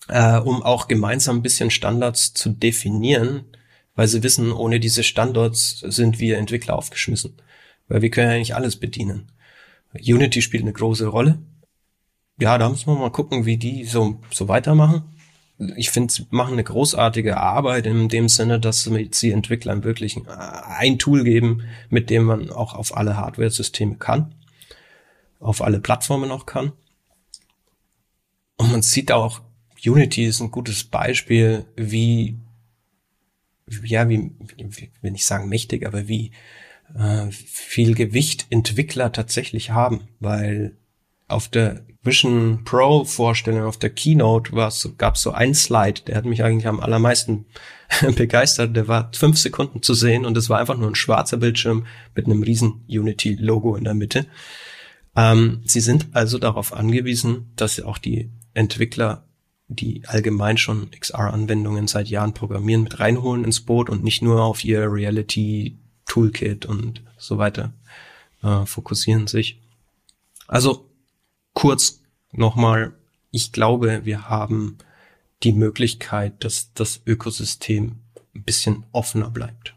äh, 0.09 0.37
um 0.39 0.61
auch 0.61 0.89
gemeinsam 0.89 1.37
ein 1.37 1.41
bisschen 1.41 1.71
Standards 1.71 2.33
zu 2.33 2.49
definieren, 2.49 3.45
weil 3.95 4.09
sie 4.09 4.23
wissen, 4.23 4.51
ohne 4.51 4.81
diese 4.81 5.03
Standards 5.03 5.79
sind 5.79 6.19
wir 6.19 6.37
Entwickler 6.37 6.75
aufgeschmissen, 6.75 7.37
weil 7.87 8.01
wir 8.01 8.09
können 8.09 8.31
ja 8.31 8.37
nicht 8.39 8.55
alles 8.55 8.75
bedienen. 8.75 9.31
Unity 9.93 10.41
spielt 10.41 10.63
eine 10.63 10.73
große 10.73 11.07
Rolle. 11.07 11.39
Ja, 12.41 12.57
da 12.57 12.67
müssen 12.67 12.87
wir 12.87 12.95
mal 12.95 13.09
gucken, 13.09 13.45
wie 13.45 13.55
die 13.55 13.85
so, 13.85 14.19
so 14.31 14.49
weitermachen 14.49 15.03
ich 15.75 15.89
finde, 15.89 16.13
sie 16.13 16.25
machen 16.29 16.53
eine 16.53 16.63
großartige 16.63 17.37
Arbeit 17.37 17.85
in 17.85 18.07
dem 18.07 18.29
Sinne, 18.29 18.59
dass 18.59 18.89
sie 19.11 19.31
Entwicklern 19.31 19.83
wirklich 19.83 20.17
ein 20.27 20.99
Tool 20.99 21.25
geben, 21.25 21.63
mit 21.89 22.09
dem 22.09 22.23
man 22.23 22.49
auch 22.49 22.73
auf 22.73 22.95
alle 22.95 23.17
Hardware-Systeme 23.17 23.97
kann, 23.97 24.33
auf 25.39 25.61
alle 25.61 25.81
Plattformen 25.81 26.31
auch 26.31 26.45
kann. 26.45 26.71
Und 28.55 28.71
man 28.71 28.81
sieht 28.81 29.11
auch, 29.11 29.41
Unity 29.85 30.25
ist 30.25 30.39
ein 30.39 30.51
gutes 30.51 30.85
Beispiel, 30.85 31.65
wie, 31.75 32.37
ja, 33.83 34.07
wie, 34.07 34.31
will 35.01 35.15
ich 35.15 35.25
sagen 35.25 35.49
mächtig, 35.49 35.85
aber 35.85 36.07
wie 36.07 36.31
äh, 36.95 37.27
viel 37.31 37.95
Gewicht 37.95 38.47
Entwickler 38.49 39.11
tatsächlich 39.11 39.71
haben, 39.71 40.07
weil 40.19 40.77
auf 41.27 41.49
der 41.49 41.83
Vision 42.01 42.63
Pro 42.63 43.03
Vorstellung, 43.03 43.63
auf 43.63 43.77
der 43.77 43.89
Keynote 43.89 44.53
war 44.53 44.71
gab 44.97 45.15
es 45.15 45.21
so 45.21 45.31
ein 45.31 45.53
Slide, 45.53 46.01
der 46.07 46.15
hat 46.15 46.25
mich 46.25 46.43
eigentlich 46.43 46.67
am 46.67 46.79
allermeisten 46.79 47.45
begeistert. 48.15 48.75
Der 48.75 48.87
war 48.87 49.11
fünf 49.13 49.37
Sekunden 49.37 49.81
zu 49.83 49.93
sehen 49.93 50.25
und 50.25 50.37
es 50.37 50.49
war 50.49 50.59
einfach 50.59 50.77
nur 50.77 50.89
ein 50.89 50.95
schwarzer 50.95 51.37
Bildschirm 51.37 51.85
mit 52.15 52.25
einem 52.25 52.41
riesen 52.43 52.85
Unity 52.87 53.35
Logo 53.35 53.75
in 53.75 53.83
der 53.83 53.95
Mitte. 53.95 54.27
Ähm, 55.15 55.61
sie 55.65 55.81
sind 55.81 56.07
also 56.13 56.37
darauf 56.37 56.73
angewiesen, 56.73 57.51
dass 57.57 57.81
auch 57.81 57.97
die 57.97 58.29
Entwickler, 58.53 59.25
die 59.67 60.03
allgemein 60.07 60.57
schon 60.57 60.89
XR-Anwendungen 60.91 61.87
seit 61.87 62.07
Jahren 62.07 62.33
programmieren, 62.33 62.83
mit 62.83 62.99
reinholen 62.99 63.43
ins 63.43 63.59
Boot 63.59 63.89
und 63.89 64.03
nicht 64.03 64.21
nur 64.21 64.43
auf 64.43 64.63
ihr 64.63 64.91
Reality 64.91 65.77
Toolkit 66.05 66.65
und 66.65 67.03
so 67.17 67.37
weiter 67.37 67.73
äh, 68.41 68.65
fokussieren 68.65 69.27
sich. 69.27 69.59
Also 70.47 70.88
kurz 71.53 72.01
nochmal, 72.31 72.93
ich 73.31 73.51
glaube, 73.51 74.05
wir 74.05 74.29
haben 74.29 74.77
die 75.43 75.53
Möglichkeit, 75.53 76.43
dass 76.43 76.73
das 76.73 77.01
Ökosystem 77.05 77.99
ein 78.35 78.43
bisschen 78.43 78.85
offener 78.91 79.29
bleibt. 79.29 79.75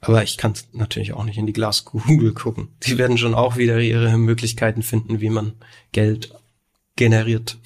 Aber 0.00 0.22
ich 0.22 0.36
kann 0.36 0.54
natürlich 0.72 1.12
auch 1.12 1.24
nicht 1.24 1.38
in 1.38 1.46
die 1.46 1.52
Glaskugel 1.52 2.34
gucken. 2.34 2.68
Die 2.82 2.98
werden 2.98 3.18
schon 3.18 3.34
auch 3.34 3.56
wieder 3.56 3.78
ihre 3.78 4.18
Möglichkeiten 4.18 4.82
finden, 4.82 5.20
wie 5.20 5.30
man 5.30 5.54
Geld 5.92 6.34
generiert. 6.96 7.58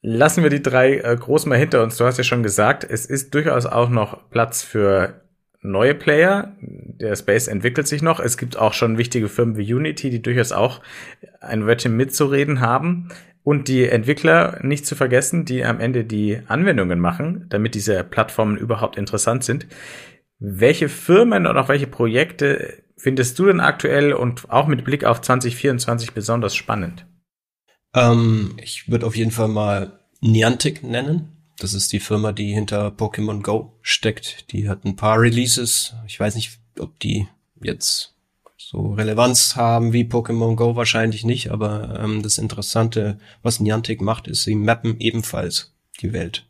Lassen 0.00 0.42
wir 0.42 0.50
die 0.50 0.62
drei 0.62 0.98
äh, 0.98 1.16
groß 1.16 1.46
mal 1.46 1.58
hinter 1.58 1.82
uns. 1.82 1.96
Du 1.96 2.04
hast 2.04 2.18
ja 2.18 2.24
schon 2.24 2.42
gesagt, 2.42 2.84
es 2.84 3.06
ist 3.06 3.34
durchaus 3.34 3.66
auch 3.66 3.88
noch 3.88 4.30
Platz 4.30 4.62
für 4.62 5.23
neue 5.64 5.94
Player. 5.94 6.54
Der 6.60 7.16
Space 7.16 7.48
entwickelt 7.48 7.88
sich 7.88 8.02
noch. 8.02 8.20
Es 8.20 8.36
gibt 8.36 8.56
auch 8.56 8.72
schon 8.72 8.98
wichtige 8.98 9.28
Firmen 9.28 9.56
wie 9.56 9.74
Unity, 9.74 10.10
die 10.10 10.22
durchaus 10.22 10.52
auch 10.52 10.80
ein 11.40 11.66
Wörtchen 11.66 11.96
mitzureden 11.96 12.60
haben. 12.60 13.08
Und 13.42 13.68
die 13.68 13.86
Entwickler 13.86 14.58
nicht 14.62 14.86
zu 14.86 14.94
vergessen, 14.94 15.44
die 15.44 15.64
am 15.64 15.80
Ende 15.80 16.04
die 16.04 16.40
Anwendungen 16.46 16.98
machen, 16.98 17.46
damit 17.50 17.74
diese 17.74 18.02
Plattformen 18.04 18.56
überhaupt 18.56 18.96
interessant 18.96 19.44
sind. 19.44 19.66
Welche 20.38 20.88
Firmen 20.88 21.46
und 21.46 21.56
auch 21.56 21.68
welche 21.68 21.86
Projekte 21.86 22.82
findest 22.96 23.38
du 23.38 23.46
denn 23.46 23.60
aktuell 23.60 24.12
und 24.14 24.50
auch 24.50 24.66
mit 24.66 24.84
Blick 24.84 25.04
auf 25.04 25.20
2024 25.20 26.12
besonders 26.12 26.54
spannend? 26.54 27.06
Ähm, 27.94 28.56
ich 28.62 28.90
würde 28.90 29.06
auf 29.06 29.16
jeden 29.16 29.30
Fall 29.30 29.48
mal 29.48 29.98
Niantic 30.20 30.82
nennen. 30.82 31.33
Das 31.58 31.72
ist 31.74 31.92
die 31.92 32.00
Firma, 32.00 32.32
die 32.32 32.52
hinter 32.52 32.88
Pokémon 32.88 33.42
Go 33.42 33.72
steckt. 33.80 34.52
Die 34.52 34.68
hat 34.68 34.84
ein 34.84 34.96
paar 34.96 35.20
Releases. 35.20 35.94
Ich 36.06 36.18
weiß 36.18 36.34
nicht, 36.34 36.58
ob 36.78 36.98
die 36.98 37.28
jetzt 37.62 38.14
so 38.56 38.92
Relevanz 38.92 39.56
haben 39.56 39.92
wie 39.92 40.04
Pokémon 40.04 40.56
Go 40.56 40.74
wahrscheinlich 40.74 41.24
nicht, 41.24 41.50
aber 41.50 42.00
ähm, 42.00 42.22
das 42.22 42.38
Interessante, 42.38 43.18
was 43.42 43.60
Niantic 43.60 44.00
macht, 44.00 44.26
ist, 44.26 44.42
sie 44.42 44.54
mappen 44.54 44.98
ebenfalls 44.98 45.72
die 46.00 46.12
Welt. 46.12 46.46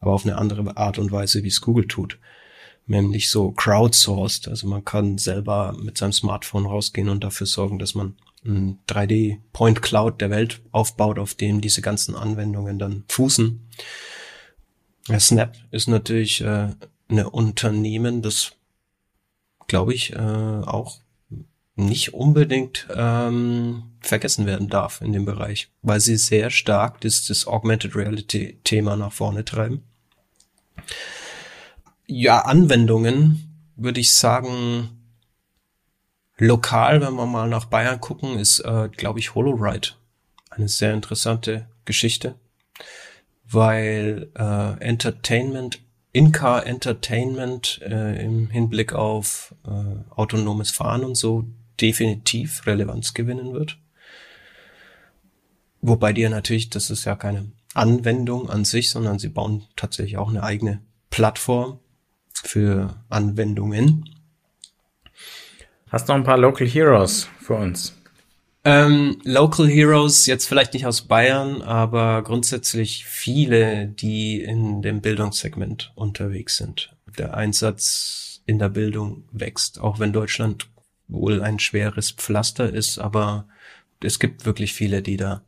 Aber 0.00 0.12
auf 0.12 0.24
eine 0.24 0.38
andere 0.38 0.76
Art 0.76 0.98
und 0.98 1.10
Weise, 1.10 1.42
wie 1.42 1.48
es 1.48 1.60
Google 1.60 1.86
tut. 1.86 2.18
Nämlich 2.86 3.28
so 3.28 3.50
crowdsourced. 3.50 4.48
Also 4.48 4.66
man 4.66 4.84
kann 4.84 5.18
selber 5.18 5.76
mit 5.78 5.98
seinem 5.98 6.12
Smartphone 6.12 6.64
rausgehen 6.64 7.08
und 7.08 7.22
dafür 7.22 7.46
sorgen, 7.46 7.78
dass 7.78 7.94
man 7.94 8.16
ein 8.44 8.78
3D-Point 8.88 9.82
Cloud 9.82 10.20
der 10.20 10.30
Welt 10.30 10.60
aufbaut, 10.70 11.18
auf 11.18 11.34
dem 11.34 11.60
diese 11.60 11.82
ganzen 11.82 12.14
Anwendungen 12.14 12.78
dann 12.78 13.04
fußen. 13.08 13.60
Snap 15.18 15.56
ist 15.70 15.88
natürlich 15.88 16.40
äh, 16.40 16.68
ein 17.08 17.26
Unternehmen, 17.26 18.22
das, 18.22 18.52
glaube 19.66 19.94
ich, 19.94 20.12
äh, 20.12 20.18
auch 20.18 21.00
nicht 21.76 22.12
unbedingt 22.12 22.88
ähm, 22.94 23.84
vergessen 24.00 24.46
werden 24.46 24.68
darf 24.68 25.00
in 25.00 25.12
dem 25.12 25.24
Bereich, 25.24 25.70
weil 25.82 26.00
sie 26.00 26.16
sehr 26.16 26.50
stark 26.50 27.00
das, 27.00 27.26
das 27.26 27.46
Augmented 27.46 27.94
Reality 27.94 28.58
Thema 28.64 28.96
nach 28.96 29.12
vorne 29.12 29.44
treiben. 29.44 29.84
Ja, 32.06 32.40
Anwendungen 32.40 33.70
würde 33.76 34.00
ich 34.00 34.12
sagen, 34.12 34.88
lokal, 36.36 37.00
wenn 37.00 37.14
wir 37.14 37.26
mal 37.26 37.48
nach 37.48 37.66
Bayern 37.66 38.00
gucken, 38.00 38.38
ist, 38.38 38.60
äh, 38.60 38.88
glaube 38.96 39.20
ich, 39.20 39.34
HoloRide 39.34 39.90
eine 40.50 40.68
sehr 40.68 40.94
interessante 40.94 41.68
Geschichte 41.84 42.34
weil 43.50 44.30
äh, 44.34 44.80
Entertainment, 44.80 45.80
In-Car 46.12 46.66
Entertainment 46.66 47.80
äh, 47.82 48.24
im 48.24 48.50
Hinblick 48.50 48.92
auf 48.92 49.54
äh, 49.66 50.10
autonomes 50.14 50.70
Fahren 50.70 51.04
und 51.04 51.16
so 51.16 51.46
definitiv 51.80 52.66
Relevanz 52.66 53.14
gewinnen 53.14 53.52
wird. 53.52 53.78
Wobei 55.80 56.12
dir 56.12 56.28
natürlich, 56.28 56.70
das 56.70 56.90
ist 56.90 57.04
ja 57.04 57.14
keine 57.14 57.52
Anwendung 57.74 58.50
an 58.50 58.64
sich, 58.64 58.90
sondern 58.90 59.18
sie 59.18 59.28
bauen 59.28 59.64
tatsächlich 59.76 60.18
auch 60.18 60.28
eine 60.28 60.42
eigene 60.42 60.80
Plattform 61.10 61.78
für 62.32 62.96
Anwendungen. 63.08 64.08
Hast 65.90 66.08
du 66.08 66.12
noch 66.12 66.18
ein 66.18 66.24
paar 66.24 66.38
Local 66.38 66.66
Heroes 66.66 67.28
für 67.40 67.54
uns? 67.54 67.97
Ähm, 68.70 69.16
Local 69.24 69.66
Heroes, 69.66 70.26
jetzt 70.26 70.46
vielleicht 70.46 70.74
nicht 70.74 70.84
aus 70.84 71.00
Bayern, 71.00 71.62
aber 71.62 72.22
grundsätzlich 72.22 73.06
viele, 73.06 73.86
die 73.86 74.42
in 74.42 74.82
dem 74.82 75.00
Bildungssegment 75.00 75.90
unterwegs 75.94 76.58
sind. 76.58 76.94
Der 77.16 77.32
Einsatz 77.34 78.42
in 78.44 78.58
der 78.58 78.68
Bildung 78.68 79.24
wächst, 79.32 79.80
auch 79.80 80.00
wenn 80.00 80.12
Deutschland 80.12 80.68
wohl 81.06 81.40
ein 81.40 81.58
schweres 81.58 82.10
Pflaster 82.10 82.68
ist, 82.70 82.98
aber 82.98 83.48
es 84.02 84.18
gibt 84.18 84.44
wirklich 84.44 84.74
viele, 84.74 85.00
die 85.00 85.16
da 85.16 85.40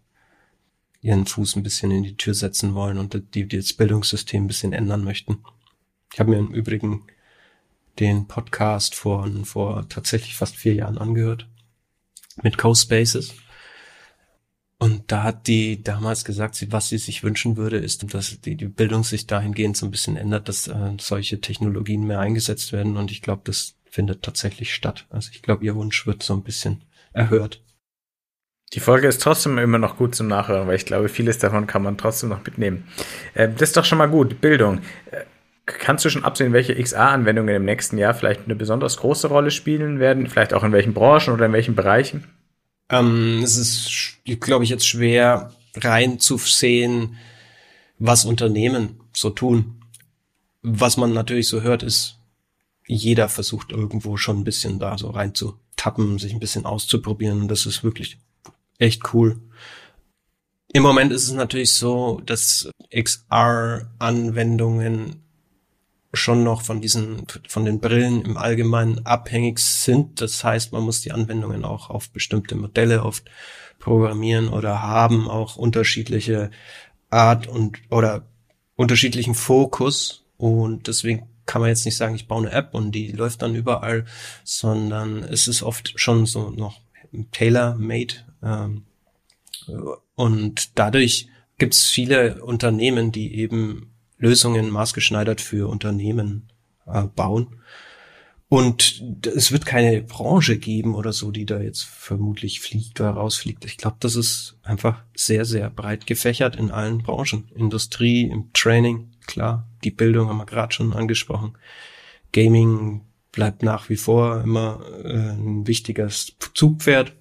ihren 1.02 1.26
Fuß 1.26 1.56
ein 1.56 1.62
bisschen 1.62 1.90
in 1.90 2.04
die 2.04 2.16
Tür 2.16 2.32
setzen 2.32 2.74
wollen 2.74 2.96
und 2.96 3.12
die, 3.34 3.46
die 3.46 3.58
das 3.58 3.74
Bildungssystem 3.74 4.44
ein 4.44 4.48
bisschen 4.48 4.72
ändern 4.72 5.04
möchten. 5.04 5.44
Ich 6.14 6.20
habe 6.20 6.30
mir 6.30 6.38
im 6.38 6.54
Übrigen 6.54 7.02
den 7.98 8.28
Podcast 8.28 8.94
von 8.94 9.44
vor 9.44 9.86
tatsächlich 9.90 10.36
fast 10.36 10.56
vier 10.56 10.72
Jahren 10.72 10.96
angehört 10.96 11.46
mit 12.42 12.58
CoSpaces. 12.58 13.34
Und 14.78 15.12
da 15.12 15.24
hat 15.24 15.46
die 15.46 15.82
damals 15.82 16.24
gesagt, 16.24 16.64
was 16.70 16.88
sie 16.88 16.96
sich 16.96 17.22
wünschen 17.22 17.58
würde, 17.58 17.76
ist, 17.76 18.14
dass 18.14 18.40
die, 18.40 18.56
die 18.56 18.66
Bildung 18.66 19.04
sich 19.04 19.26
dahingehend 19.26 19.76
so 19.76 19.86
ein 19.86 19.90
bisschen 19.90 20.16
ändert, 20.16 20.48
dass 20.48 20.68
äh, 20.68 20.92
solche 20.98 21.40
Technologien 21.42 22.06
mehr 22.06 22.18
eingesetzt 22.18 22.72
werden. 22.72 22.96
Und 22.96 23.10
ich 23.10 23.20
glaube, 23.20 23.42
das 23.44 23.74
findet 23.84 24.22
tatsächlich 24.22 24.74
statt. 24.74 25.06
Also 25.10 25.30
ich 25.32 25.42
glaube, 25.42 25.66
ihr 25.66 25.74
Wunsch 25.74 26.06
wird 26.06 26.22
so 26.22 26.32
ein 26.32 26.42
bisschen 26.42 26.82
erhört. 27.12 27.62
Die 28.72 28.80
Folge 28.80 29.08
ist 29.08 29.20
trotzdem 29.20 29.58
immer 29.58 29.78
noch 29.78 29.96
gut 29.96 30.14
zum 30.14 30.28
Nachhören, 30.28 30.68
weil 30.68 30.76
ich 30.76 30.86
glaube, 30.86 31.08
vieles 31.08 31.38
davon 31.38 31.66
kann 31.66 31.82
man 31.82 31.98
trotzdem 31.98 32.28
noch 32.28 32.44
mitnehmen. 32.44 32.84
Äh, 33.34 33.48
das 33.50 33.70
ist 33.70 33.76
doch 33.76 33.84
schon 33.84 33.98
mal 33.98 34.08
gut. 34.08 34.40
Bildung. 34.40 34.78
Äh, 35.10 35.24
kannst 35.78 36.04
du 36.04 36.10
schon 36.10 36.24
absehen, 36.24 36.52
welche 36.52 36.74
XA-Anwendungen 36.74 37.54
im 37.54 37.64
nächsten 37.64 37.98
Jahr 37.98 38.14
vielleicht 38.14 38.44
eine 38.44 38.54
besonders 38.54 38.96
große 38.98 39.28
Rolle 39.28 39.50
spielen 39.50 40.00
werden? 40.00 40.26
Vielleicht 40.26 40.54
auch 40.54 40.64
in 40.64 40.72
welchen 40.72 40.94
Branchen 40.94 41.32
oder 41.32 41.46
in 41.46 41.52
welchen 41.52 41.74
Bereichen? 41.74 42.24
Ähm, 42.88 43.40
es 43.42 43.56
ist, 43.56 44.18
glaube 44.40 44.64
ich, 44.64 44.70
jetzt 44.70 44.86
schwer 44.86 45.52
reinzusehen, 45.76 47.16
was 47.98 48.24
Unternehmen 48.24 49.00
so 49.14 49.30
tun. 49.30 49.82
Was 50.62 50.96
man 50.96 51.12
natürlich 51.12 51.48
so 51.48 51.62
hört, 51.62 51.82
ist, 51.82 52.18
jeder 52.86 53.28
versucht 53.28 53.72
irgendwo 53.72 54.16
schon 54.16 54.40
ein 54.40 54.44
bisschen 54.44 54.78
da 54.78 54.98
so 54.98 55.10
reinzutappen, 55.10 56.18
sich 56.18 56.32
ein 56.32 56.40
bisschen 56.40 56.66
auszuprobieren. 56.66 57.48
Das 57.48 57.66
ist 57.66 57.84
wirklich 57.84 58.18
echt 58.78 59.14
cool. 59.14 59.40
Im 60.72 60.82
Moment 60.82 61.12
ist 61.12 61.24
es 61.24 61.32
natürlich 61.32 61.74
so, 61.74 62.20
dass 62.24 62.70
XR-Anwendungen 62.92 65.22
schon 66.12 66.42
noch 66.42 66.62
von 66.62 66.80
diesen, 66.80 67.26
von 67.48 67.64
den 67.64 67.80
Brillen 67.80 68.22
im 68.22 68.36
Allgemeinen 68.36 69.06
abhängig 69.06 69.60
sind. 69.60 70.20
Das 70.20 70.42
heißt, 70.42 70.72
man 70.72 70.82
muss 70.82 71.02
die 71.02 71.12
Anwendungen 71.12 71.64
auch 71.64 71.90
auf 71.90 72.10
bestimmte 72.10 72.56
Modelle 72.56 73.04
oft 73.04 73.30
programmieren 73.78 74.48
oder 74.48 74.82
haben 74.82 75.28
auch 75.28 75.56
unterschiedliche 75.56 76.50
Art 77.08 77.46
und 77.46 77.78
oder 77.90 78.26
unterschiedlichen 78.76 79.34
Fokus 79.34 80.24
und 80.36 80.86
deswegen 80.86 81.28
kann 81.46 81.60
man 81.60 81.70
jetzt 81.70 81.84
nicht 81.84 81.96
sagen, 81.96 82.14
ich 82.14 82.28
baue 82.28 82.46
eine 82.46 82.52
App 82.52 82.74
und 82.74 82.92
die 82.92 83.10
läuft 83.10 83.42
dann 83.42 83.56
überall, 83.56 84.04
sondern 84.44 85.24
es 85.24 85.48
ist 85.48 85.62
oft 85.62 85.98
schon 85.98 86.26
so 86.26 86.50
noch 86.50 86.80
tailor-made 87.32 88.14
ähm, 88.42 88.84
und 90.14 90.78
dadurch 90.78 91.28
gibt 91.58 91.74
es 91.74 91.88
viele 91.88 92.42
Unternehmen, 92.44 93.12
die 93.12 93.34
eben 93.34 93.89
Lösungen 94.20 94.70
maßgeschneidert 94.70 95.40
für 95.40 95.68
Unternehmen 95.68 96.48
äh, 96.86 97.02
bauen. 97.02 97.56
Und 98.48 99.00
es 99.26 99.52
wird 99.52 99.64
keine 99.64 100.02
Branche 100.02 100.58
geben 100.58 100.96
oder 100.96 101.12
so, 101.12 101.30
die 101.30 101.46
da 101.46 101.60
jetzt 101.60 101.84
vermutlich 101.84 102.60
fliegt 102.60 103.00
oder 103.00 103.10
rausfliegt. 103.10 103.64
Ich 103.64 103.76
glaube, 103.76 103.98
das 104.00 104.16
ist 104.16 104.58
einfach 104.64 105.04
sehr, 105.14 105.44
sehr 105.44 105.70
breit 105.70 106.06
gefächert 106.06 106.56
in 106.56 106.72
allen 106.72 106.98
Branchen. 106.98 107.48
Industrie, 107.54 108.24
im 108.24 108.52
Training, 108.52 109.12
klar. 109.26 109.68
Die 109.84 109.92
Bildung 109.92 110.28
haben 110.28 110.38
wir 110.38 110.46
gerade 110.46 110.74
schon 110.74 110.92
angesprochen. 110.92 111.56
Gaming 112.32 113.02
bleibt 113.30 113.62
nach 113.62 113.88
wie 113.88 113.96
vor 113.96 114.42
immer 114.42 114.80
äh, 115.04 115.30
ein 115.30 115.68
wichtiges 115.68 116.34
Zugpferd. 116.52 117.12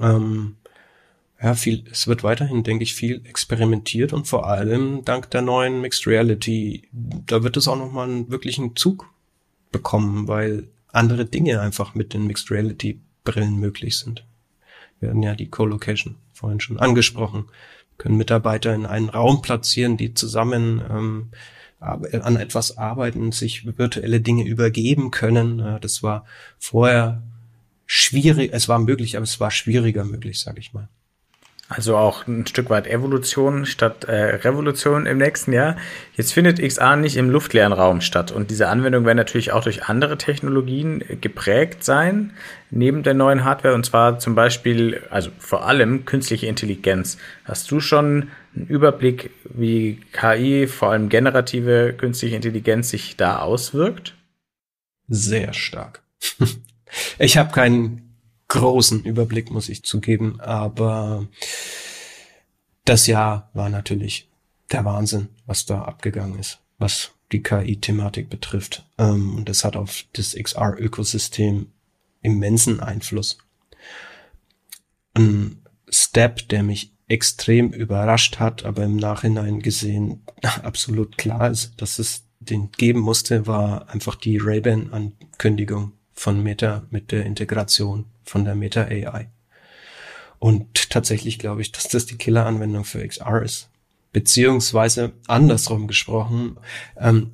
Ähm, 0.00 0.56
ja, 1.40 1.54
viel, 1.54 1.84
es 1.90 2.08
wird 2.08 2.24
weiterhin, 2.24 2.64
denke 2.64 2.82
ich, 2.82 2.94
viel 2.94 3.24
experimentiert 3.24 4.12
und 4.12 4.26
vor 4.26 4.48
allem 4.48 5.04
dank 5.04 5.30
der 5.30 5.42
neuen 5.42 5.80
Mixed 5.80 6.06
Reality, 6.06 6.88
da 6.92 7.44
wird 7.44 7.56
es 7.56 7.68
auch 7.68 7.78
nochmal 7.78 8.08
einen 8.08 8.30
wirklichen 8.30 8.74
Zug 8.74 9.08
bekommen, 9.70 10.26
weil 10.26 10.68
andere 10.92 11.26
Dinge 11.26 11.60
einfach 11.60 11.94
mit 11.94 12.12
den 12.12 12.26
Mixed 12.26 12.50
Reality 12.50 13.00
Brillen 13.22 13.58
möglich 13.58 13.98
sind. 13.98 14.24
Wir 15.00 15.10
hatten 15.10 15.22
ja 15.22 15.34
die 15.34 15.48
Co-Location 15.48 16.16
vorhin 16.32 16.60
schon 16.60 16.78
angesprochen. 16.78 17.44
Wir 17.44 17.98
können 17.98 18.16
Mitarbeiter 18.16 18.74
in 18.74 18.86
einen 18.86 19.08
Raum 19.08 19.42
platzieren, 19.42 19.96
die 19.96 20.14
zusammen 20.14 20.82
ähm, 20.90 21.30
an 21.78 22.36
etwas 22.36 22.78
arbeiten, 22.78 23.30
sich 23.30 23.78
virtuelle 23.78 24.20
Dinge 24.20 24.44
übergeben 24.44 25.12
können. 25.12 25.78
Das 25.80 26.02
war 26.02 26.24
vorher 26.58 27.22
schwierig, 27.86 28.50
es 28.52 28.68
war 28.68 28.80
möglich, 28.80 29.16
aber 29.16 29.24
es 29.24 29.38
war 29.38 29.52
schwieriger 29.52 30.04
möglich, 30.04 30.40
sage 30.40 30.58
ich 30.58 30.72
mal. 30.72 30.88
Also 31.70 31.98
auch 31.98 32.26
ein 32.26 32.46
Stück 32.46 32.70
weit 32.70 32.86
Evolution 32.86 33.66
statt 33.66 34.04
äh, 34.04 34.36
Revolution 34.36 35.04
im 35.04 35.18
nächsten 35.18 35.52
Jahr. 35.52 35.76
Jetzt 36.14 36.32
findet 36.32 36.62
XR 36.66 36.96
nicht 36.96 37.18
im 37.18 37.28
luftleeren 37.28 37.74
Raum 37.74 38.00
statt 38.00 38.32
und 38.32 38.50
diese 38.50 38.68
Anwendung 38.68 39.04
werden 39.04 39.18
natürlich 39.18 39.52
auch 39.52 39.62
durch 39.62 39.84
andere 39.84 40.16
Technologien 40.16 41.04
geprägt 41.20 41.84
sein, 41.84 42.32
neben 42.70 43.02
der 43.02 43.12
neuen 43.12 43.44
Hardware 43.44 43.74
und 43.74 43.84
zwar 43.84 44.18
zum 44.18 44.34
Beispiel, 44.34 45.02
also 45.10 45.28
vor 45.38 45.66
allem 45.66 46.06
künstliche 46.06 46.46
Intelligenz. 46.46 47.18
Hast 47.44 47.70
du 47.70 47.80
schon 47.80 48.30
einen 48.56 48.66
Überblick, 48.66 49.30
wie 49.44 50.00
KI, 50.12 50.68
vor 50.68 50.92
allem 50.92 51.10
generative 51.10 51.92
künstliche 51.92 52.36
Intelligenz, 52.36 52.88
sich 52.88 53.18
da 53.18 53.40
auswirkt? 53.40 54.14
Sehr 55.06 55.52
stark. 55.52 56.00
ich 57.18 57.36
habe 57.36 57.52
keinen 57.52 58.07
großen 58.48 59.04
Überblick, 59.04 59.50
muss 59.50 59.68
ich 59.68 59.82
zugeben. 59.82 60.40
Aber 60.40 61.26
das 62.84 63.06
Jahr 63.06 63.50
war 63.52 63.68
natürlich 63.68 64.28
der 64.72 64.84
Wahnsinn, 64.84 65.28
was 65.46 65.66
da 65.66 65.82
abgegangen 65.82 66.38
ist, 66.38 66.58
was 66.78 67.12
die 67.32 67.42
KI-Thematik 67.42 68.30
betrifft. 68.30 68.86
Ähm, 68.98 69.36
und 69.36 69.48
das 69.48 69.64
hat 69.64 69.76
auf 69.76 70.04
das 70.14 70.34
XR-Ökosystem 70.34 71.66
immensen 72.22 72.80
Einfluss. 72.80 73.38
Ein 75.14 75.62
Step, 75.90 76.48
der 76.48 76.62
mich 76.62 76.92
extrem 77.08 77.72
überrascht 77.72 78.38
hat, 78.38 78.64
aber 78.64 78.84
im 78.84 78.96
Nachhinein 78.96 79.60
gesehen 79.60 80.22
absolut 80.62 81.18
klar 81.18 81.50
ist, 81.50 81.80
dass 81.80 81.98
es 81.98 82.24
den 82.40 82.70
geben 82.72 83.00
musste, 83.00 83.46
war 83.46 83.88
einfach 83.88 84.14
die 84.14 84.38
Ray-Ban-Ankündigung 84.38 85.92
von 86.12 86.42
Meta 86.42 86.86
mit 86.90 87.12
der 87.12 87.26
Integration 87.26 88.06
von 88.28 88.44
der 88.44 88.54
Meta 88.54 88.82
AI. 88.82 89.30
Und 90.38 90.90
tatsächlich 90.90 91.38
glaube 91.38 91.62
ich, 91.62 91.72
dass 91.72 91.88
das 91.88 92.06
die 92.06 92.16
Killer-Anwendung 92.16 92.84
für 92.84 93.06
XR 93.06 93.42
ist. 93.42 93.70
Beziehungsweise 94.12 95.12
andersrum 95.26 95.86
gesprochen, 95.86 96.58
ähm, 96.96 97.32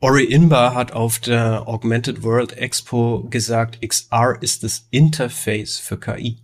Ori 0.00 0.24
Inbar 0.24 0.74
hat 0.74 0.92
auf 0.92 1.20
der 1.20 1.68
Augmented 1.68 2.24
World 2.24 2.54
Expo 2.54 3.26
gesagt, 3.30 3.80
XR 3.86 4.36
ist 4.40 4.64
das 4.64 4.88
Interface 4.90 5.78
für 5.78 5.98
KI. 5.98 6.38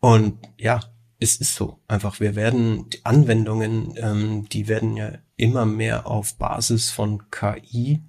Und 0.00 0.38
ja, 0.58 0.80
es 1.20 1.36
ist 1.36 1.54
so. 1.54 1.78
Einfach, 1.86 2.18
wir 2.18 2.34
werden 2.34 2.90
die 2.90 3.04
Anwendungen, 3.04 3.94
ähm, 3.96 4.48
die 4.48 4.66
werden 4.66 4.96
ja 4.96 5.12
immer 5.36 5.66
mehr 5.66 6.06
auf 6.06 6.34
Basis 6.34 6.90
von 6.90 7.30
KI 7.30 8.00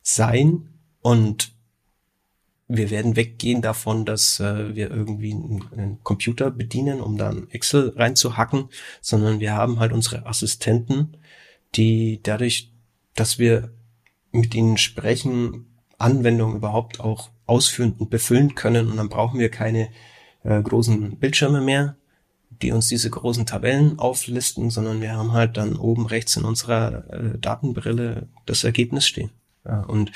sein 0.00 0.68
und 1.02 1.55
wir 2.68 2.90
werden 2.90 3.16
weggehen 3.16 3.62
davon, 3.62 4.04
dass 4.04 4.40
äh, 4.40 4.74
wir 4.74 4.90
irgendwie 4.90 5.32
einen, 5.32 5.64
einen, 5.72 6.02
Computer 6.02 6.50
bedienen, 6.50 7.00
um 7.00 7.16
dann 7.16 7.48
Excel 7.50 7.92
reinzuhacken, 7.96 8.68
sondern 9.00 9.40
wir 9.40 9.54
haben 9.54 9.78
halt 9.78 9.92
unsere 9.92 10.26
Assistenten, 10.26 11.16
die 11.74 12.20
dadurch, 12.22 12.72
dass 13.14 13.38
wir 13.38 13.70
mit 14.32 14.54
ihnen 14.54 14.78
sprechen, 14.78 15.66
Anwendungen 15.98 16.56
überhaupt 16.56 17.00
auch 17.00 17.30
ausführen 17.46 17.94
und 17.98 18.10
befüllen 18.10 18.54
können 18.54 18.90
und 18.90 18.96
dann 18.96 19.08
brauchen 19.08 19.38
wir 19.38 19.50
keine 19.50 19.88
äh, 20.42 20.60
großen 20.60 21.16
Bildschirme 21.18 21.60
mehr, 21.60 21.96
die 22.62 22.72
uns 22.72 22.88
diese 22.88 23.10
großen 23.10 23.46
Tabellen 23.46 23.98
auflisten, 23.98 24.70
sondern 24.70 25.00
wir 25.00 25.12
haben 25.12 25.32
halt 25.32 25.56
dann 25.56 25.76
oben 25.76 26.06
rechts 26.06 26.36
in 26.36 26.44
unserer 26.44 27.04
äh, 27.12 27.38
Datenbrille 27.38 28.28
das 28.44 28.64
Ergebnis 28.64 29.06
stehen. 29.06 29.30
Ja, 29.64 29.82
und 29.82 30.12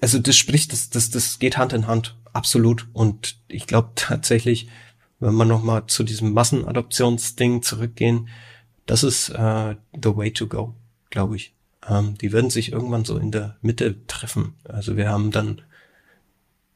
also 0.00 0.18
das 0.18 0.36
spricht, 0.36 0.72
das, 0.72 0.90
das, 0.90 1.10
das 1.10 1.38
geht 1.38 1.58
Hand 1.58 1.72
in 1.72 1.86
Hand, 1.86 2.16
absolut. 2.32 2.88
Und 2.92 3.38
ich 3.48 3.66
glaube 3.66 3.90
tatsächlich, 3.94 4.68
wenn 5.18 5.34
wir 5.34 5.44
nochmal 5.44 5.86
zu 5.86 6.04
diesem 6.04 6.32
Massenadoptionsding 6.32 7.62
zurückgehen, 7.62 8.28
das 8.86 9.04
ist 9.04 9.30
äh, 9.30 9.76
the 10.02 10.16
way 10.16 10.32
to 10.32 10.46
go, 10.46 10.74
glaube 11.10 11.36
ich. 11.36 11.54
Ähm, 11.88 12.16
die 12.18 12.32
werden 12.32 12.50
sich 12.50 12.72
irgendwann 12.72 13.04
so 13.04 13.18
in 13.18 13.30
der 13.30 13.56
Mitte 13.62 14.06
treffen. 14.06 14.54
Also 14.64 14.96
wir 14.96 15.08
haben 15.08 15.30
dann 15.30 15.62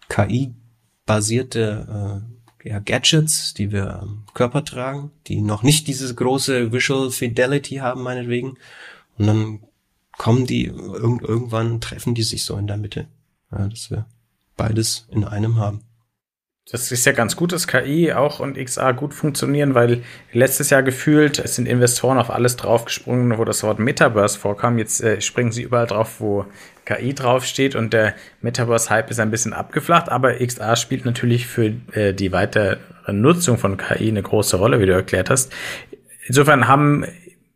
KI-basierte 0.09 2.23
äh, 2.65 2.69
ja, 2.69 2.79
Gadgets, 2.79 3.55
die 3.55 3.73
wir 3.73 4.01
am 4.01 4.25
Körper 4.33 4.65
tragen, 4.65 5.11
die 5.27 5.41
noch 5.41 5.63
nicht 5.63 5.87
diese 5.87 6.15
große 6.15 6.73
Visual 6.73 7.11
Fidelity 7.11 7.77
haben, 7.77 8.03
meinetwegen. 8.03 8.57
Und 9.19 9.27
dann 9.27 9.61
kommen 10.19 10.47
die, 10.47 10.67
irg 10.67 11.23
irgendwann 11.23 11.81
treffen 11.81 12.15
die 12.15 12.23
sich 12.23 12.45
so 12.45 12.57
in 12.57 12.67
der 12.67 12.77
Mitte. 12.77 13.07
Ja, 13.51 13.69
dass 13.69 13.91
wir 13.91 14.07
beides 14.57 15.07
in 15.11 15.25
einem 15.25 15.59
haben. 15.59 15.83
Das 16.71 16.91
ist 16.91 17.05
ja 17.05 17.13
ganz 17.13 17.37
gut, 17.37 17.53
dass 17.53 17.67
KI 17.67 18.15
auch 18.15 18.41
und 18.41 18.57
XA 18.57 18.93
gut 18.93 19.13
funktionieren, 19.13 19.75
weil 19.75 20.03
letztes 20.33 20.71
Jahr 20.71 20.83
gefühlt, 20.83 21.39
es 21.39 21.57
sind 21.57 21.67
Investoren 21.67 22.17
auf 22.17 22.31
alles 22.31 22.57
draufgesprungen, 22.57 23.37
wo 23.37 23.45
das 23.45 23.63
Wort 23.63 23.79
Metaverse 23.79 24.39
vorkam. 24.39 24.79
Jetzt 24.79 25.03
äh, 25.03 25.21
springen 25.21 25.53
sie 25.53 25.63
überall 25.63 25.87
drauf, 25.87 26.21
wo 26.21 26.47
KI 26.87 27.13
draufsteht 27.13 27.75
und 27.75 27.93
der 27.93 28.15
Metaverse-Hype 28.41 29.11
ist 29.11 29.21
ein 29.21 29.31
bisschen 29.31 29.53
abgeflacht, 29.53 30.09
aber 30.09 30.35
XA 30.35 30.77
spielt 30.77 31.05
natürlich 31.05 31.47
für 31.47 31.75
äh, 31.93 32.15
die 32.15 32.33
weitere 32.33 32.79
Nutzung 33.09 33.59
von 33.59 33.77
KI 33.77 34.09
eine 34.09 34.23
große 34.23 34.57
Rolle, 34.57 34.81
wie 34.81 34.87
du 34.87 34.95
erklärt 34.95 35.29
hast. 35.29 35.53
Insofern 36.27 36.67
haben 36.67 37.05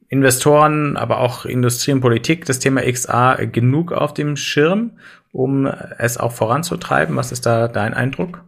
Investoren, 0.09 0.97
aber 0.97 1.21
auch 1.21 1.45
Industrie 1.45 1.93
und 1.93 2.01
Politik 2.01 2.47
das 2.47 2.59
Thema 2.59 2.81
XA 2.81 3.45
genug 3.45 3.93
auf 3.93 4.15
dem 4.15 4.37
Schirm, 4.37 4.99
um 5.33 5.67
es 5.67 6.17
auch 6.17 6.33
voranzutreiben? 6.33 7.17
Was 7.17 7.33
ist 7.33 7.45
da 7.45 7.69
dein 7.69 7.95
Eindruck? 7.95 8.45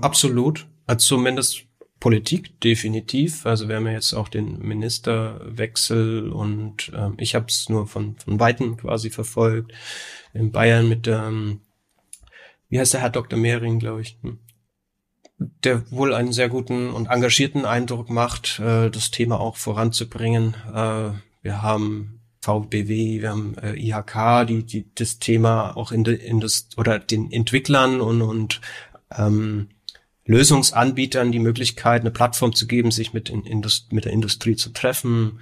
Absolut. 0.00 0.66
Also 0.86 1.16
zumindest 1.16 1.64
Politik 2.00 2.60
definitiv. 2.60 3.46
Also 3.46 3.68
wir 3.68 3.76
haben 3.76 3.86
ja 3.86 3.92
jetzt 3.92 4.14
auch 4.14 4.28
den 4.28 4.58
Ministerwechsel 4.58 6.30
und 6.30 6.92
ähm, 6.94 7.14
ich 7.18 7.34
habe 7.34 7.46
es 7.48 7.68
nur 7.68 7.86
von, 7.86 8.16
von 8.16 8.40
Weitem 8.40 8.76
quasi 8.76 9.10
verfolgt. 9.10 9.72
In 10.34 10.52
Bayern 10.52 10.88
mit 10.88 11.06
ähm, 11.06 11.60
wie 12.68 12.80
heißt 12.80 12.94
der 12.94 13.00
Herr 13.00 13.10
Dr. 13.10 13.38
Mehring, 13.38 13.78
glaube 13.78 14.02
ich. 14.02 14.18
Hm 14.22 14.38
der 15.38 15.90
wohl 15.90 16.14
einen 16.14 16.32
sehr 16.32 16.48
guten 16.48 16.90
und 16.90 17.06
engagierten 17.06 17.64
Eindruck 17.64 18.10
macht, 18.10 18.58
äh, 18.58 18.90
das 18.90 19.10
Thema 19.10 19.40
auch 19.40 19.56
voranzubringen. 19.56 20.54
Äh, 20.72 21.10
wir 21.42 21.62
haben 21.62 22.20
VBW, 22.40 23.20
wir 23.20 23.30
haben 23.30 23.56
äh, 23.58 23.74
IHK, 23.74 24.46
die, 24.46 24.64
die 24.64 24.94
das 24.94 25.18
Thema 25.18 25.76
auch 25.76 25.92
in, 25.92 26.04
de, 26.04 26.16
in 26.16 26.40
das 26.40 26.68
oder 26.76 26.98
den 26.98 27.30
Entwicklern 27.30 28.00
und, 28.00 28.22
und 28.22 28.60
ähm, 29.16 29.68
Lösungsanbietern 30.24 31.32
die 31.32 31.38
Möglichkeit, 31.38 32.00
eine 32.00 32.10
Plattform 32.10 32.54
zu 32.54 32.66
geben, 32.66 32.90
sich 32.90 33.12
mit, 33.12 33.28
in, 33.28 33.44
Indust 33.44 33.92
mit 33.92 34.04
der 34.04 34.12
Industrie 34.12 34.56
zu 34.56 34.70
treffen. 34.70 35.40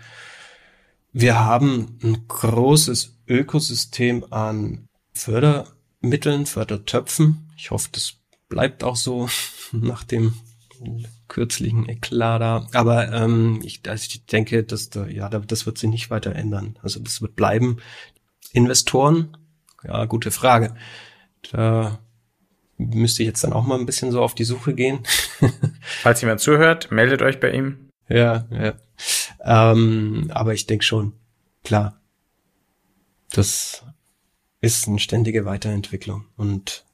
Wir 1.13 1.41
haben 1.41 1.99
ein 2.03 2.27
großes 2.27 3.17
Ökosystem 3.29 4.25
an 4.31 4.89
Fördermitteln, 5.15 6.47
Fördertöpfen. 6.47 7.51
Ich 7.57 7.71
hoffe, 7.71 7.89
das 7.93 8.15
bleibt 8.55 8.85
auch 8.85 8.95
so 8.95 9.29
nach 9.73 10.05
dem 10.05 10.35
kürzlichen 11.27 11.89
Eklat 11.89 12.41
da. 12.41 12.69
Aber 12.73 13.13
ähm, 13.13 13.61
ich, 13.65 13.81
also 13.89 14.07
ich 14.09 14.27
denke, 14.27 14.63
dass 14.63 14.91
da, 14.91 15.07
ja, 15.07 15.29
das 15.29 15.67
wird 15.67 15.77
sich 15.77 15.91
nicht 15.91 16.11
weiter 16.11 16.37
ändern. 16.37 16.79
Also 16.81 17.01
das 17.01 17.21
wird 17.21 17.35
bleiben. 17.35 17.79
Investoren, 18.53 19.37
ja, 19.83 20.05
gute 20.05 20.31
Frage. 20.31 20.77
Da 21.51 21.99
müsste 22.79 23.25
ich 23.25 23.27
jetzt 23.27 23.43
dann 23.43 23.53
auch 23.53 23.67
mal 23.67 23.77
ein 23.77 23.87
bisschen 23.87 24.13
so 24.13 24.23
auf 24.23 24.37
die 24.37 24.45
Suche 24.45 24.73
gehen. 24.75 25.01
Falls 26.03 26.21
jemand 26.21 26.41
zuhört, 26.41 26.93
meldet 26.93 27.23
euch 27.23 27.41
bei 27.41 27.51
ihm. 27.51 27.91
Ja, 28.09 28.47
ja. 28.51 28.75
Ähm, 29.41 30.31
aber 30.33 30.55
ich 30.55 30.67
denke 30.67 30.85
schon, 30.85 31.15
klar, 31.65 32.01
das 33.33 33.83
ist 34.61 34.87
eine 34.87 35.01
ständige 35.01 35.45
Weiterentwicklung 35.45 36.27
und 36.37 36.85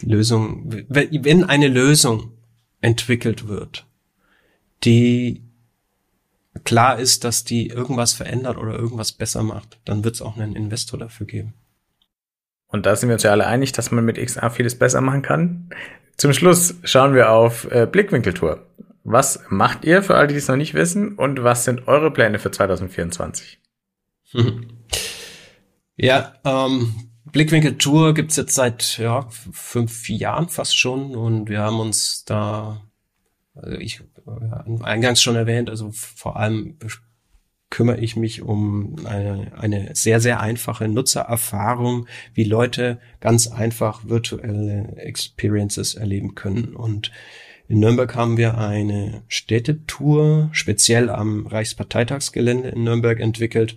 Lösung, 0.00 0.84
wenn 0.88 1.44
eine 1.44 1.68
Lösung 1.68 2.32
entwickelt 2.80 3.48
wird, 3.48 3.86
die 4.84 5.42
klar 6.64 6.98
ist, 6.98 7.24
dass 7.24 7.44
die 7.44 7.68
irgendwas 7.68 8.12
verändert 8.12 8.58
oder 8.58 8.74
irgendwas 8.74 9.12
besser 9.12 9.42
macht, 9.42 9.78
dann 9.84 10.04
wird 10.04 10.14
es 10.14 10.22
auch 10.22 10.36
einen 10.36 10.54
Investor 10.54 10.98
dafür 10.98 11.26
geben. 11.26 11.54
Und 12.68 12.86
da 12.86 12.96
sind 12.96 13.08
wir 13.08 13.14
uns 13.14 13.22
ja 13.22 13.30
alle 13.30 13.46
einig, 13.46 13.72
dass 13.72 13.90
man 13.90 14.04
mit 14.04 14.18
XA 14.18 14.50
vieles 14.50 14.78
besser 14.78 15.00
machen 15.00 15.22
kann. 15.22 15.70
Zum 16.16 16.32
Schluss 16.32 16.74
schauen 16.84 17.14
wir 17.14 17.30
auf 17.30 17.70
äh, 17.70 17.86
Blickwinkeltour. 17.90 18.66
Was 19.04 19.44
macht 19.48 19.84
ihr 19.84 20.02
für 20.02 20.16
alle, 20.16 20.28
die 20.28 20.36
es 20.36 20.48
noch 20.48 20.56
nicht 20.56 20.74
wissen? 20.74 21.16
Und 21.16 21.42
was 21.42 21.64
sind 21.64 21.86
eure 21.88 22.10
Pläne 22.10 22.38
für 22.38 22.50
2024? 22.50 23.60
Ja, 25.96 26.34
ähm, 26.44 26.92
Blickwinkel 27.34 27.76
Tour 27.78 28.14
gibt's 28.14 28.36
jetzt 28.36 28.54
seit 28.54 28.96
ja, 28.98 29.26
fünf 29.28 30.08
Jahren 30.08 30.48
fast 30.48 30.78
schon 30.78 31.16
und 31.16 31.48
wir 31.48 31.62
haben 31.62 31.80
uns 31.80 32.24
da, 32.24 32.80
also 33.56 33.76
ich 33.76 34.02
ja, 34.24 34.64
eingangs 34.82 35.20
schon 35.20 35.34
erwähnt, 35.34 35.68
also 35.68 35.90
vor 35.90 36.36
allem 36.36 36.78
kümmere 37.70 37.98
ich 37.98 38.14
mich 38.14 38.42
um 38.42 38.94
eine, 39.04 39.50
eine 39.58 39.96
sehr, 39.96 40.20
sehr 40.20 40.38
einfache 40.38 40.86
Nutzererfahrung, 40.86 42.06
wie 42.34 42.44
Leute 42.44 43.00
ganz 43.18 43.48
einfach 43.48 44.08
virtuelle 44.08 44.96
Experiences 44.96 45.96
erleben 45.96 46.36
können. 46.36 46.76
Und 46.76 47.10
In 47.66 47.80
Nürnberg 47.80 48.14
haben 48.14 48.36
wir 48.36 48.58
eine 48.58 49.24
Städtetour 49.26 50.50
speziell 50.52 51.10
am 51.10 51.48
Reichsparteitagsgelände 51.48 52.68
in 52.68 52.84
Nürnberg 52.84 53.18
entwickelt, 53.18 53.76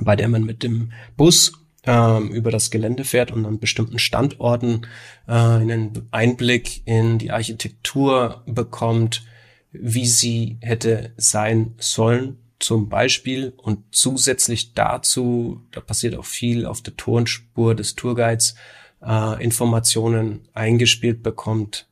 bei 0.00 0.16
der 0.16 0.28
man 0.28 0.44
mit 0.44 0.62
dem 0.62 0.92
Bus 1.18 1.52
ähm, 1.88 2.28
über 2.28 2.50
das 2.50 2.70
Gelände 2.70 3.04
fährt 3.04 3.30
und 3.30 3.46
an 3.46 3.58
bestimmten 3.58 3.98
Standorten 3.98 4.86
äh, 5.26 5.32
einen 5.32 6.06
Einblick 6.10 6.86
in 6.86 7.18
die 7.18 7.30
Architektur 7.30 8.42
bekommt, 8.46 9.24
wie 9.72 10.06
sie 10.06 10.58
hätte 10.60 11.14
sein 11.16 11.74
sollen 11.78 12.36
zum 12.58 12.88
Beispiel 12.88 13.54
und 13.56 13.84
zusätzlich 13.92 14.74
dazu, 14.74 15.62
da 15.70 15.80
passiert 15.80 16.16
auch 16.16 16.24
viel 16.24 16.66
auf 16.66 16.82
der 16.82 16.96
Tonspur 16.96 17.74
des 17.74 17.94
Tourguides, 17.94 18.54
äh, 19.00 19.42
Informationen 19.42 20.48
eingespielt 20.52 21.22
bekommt, 21.22 21.88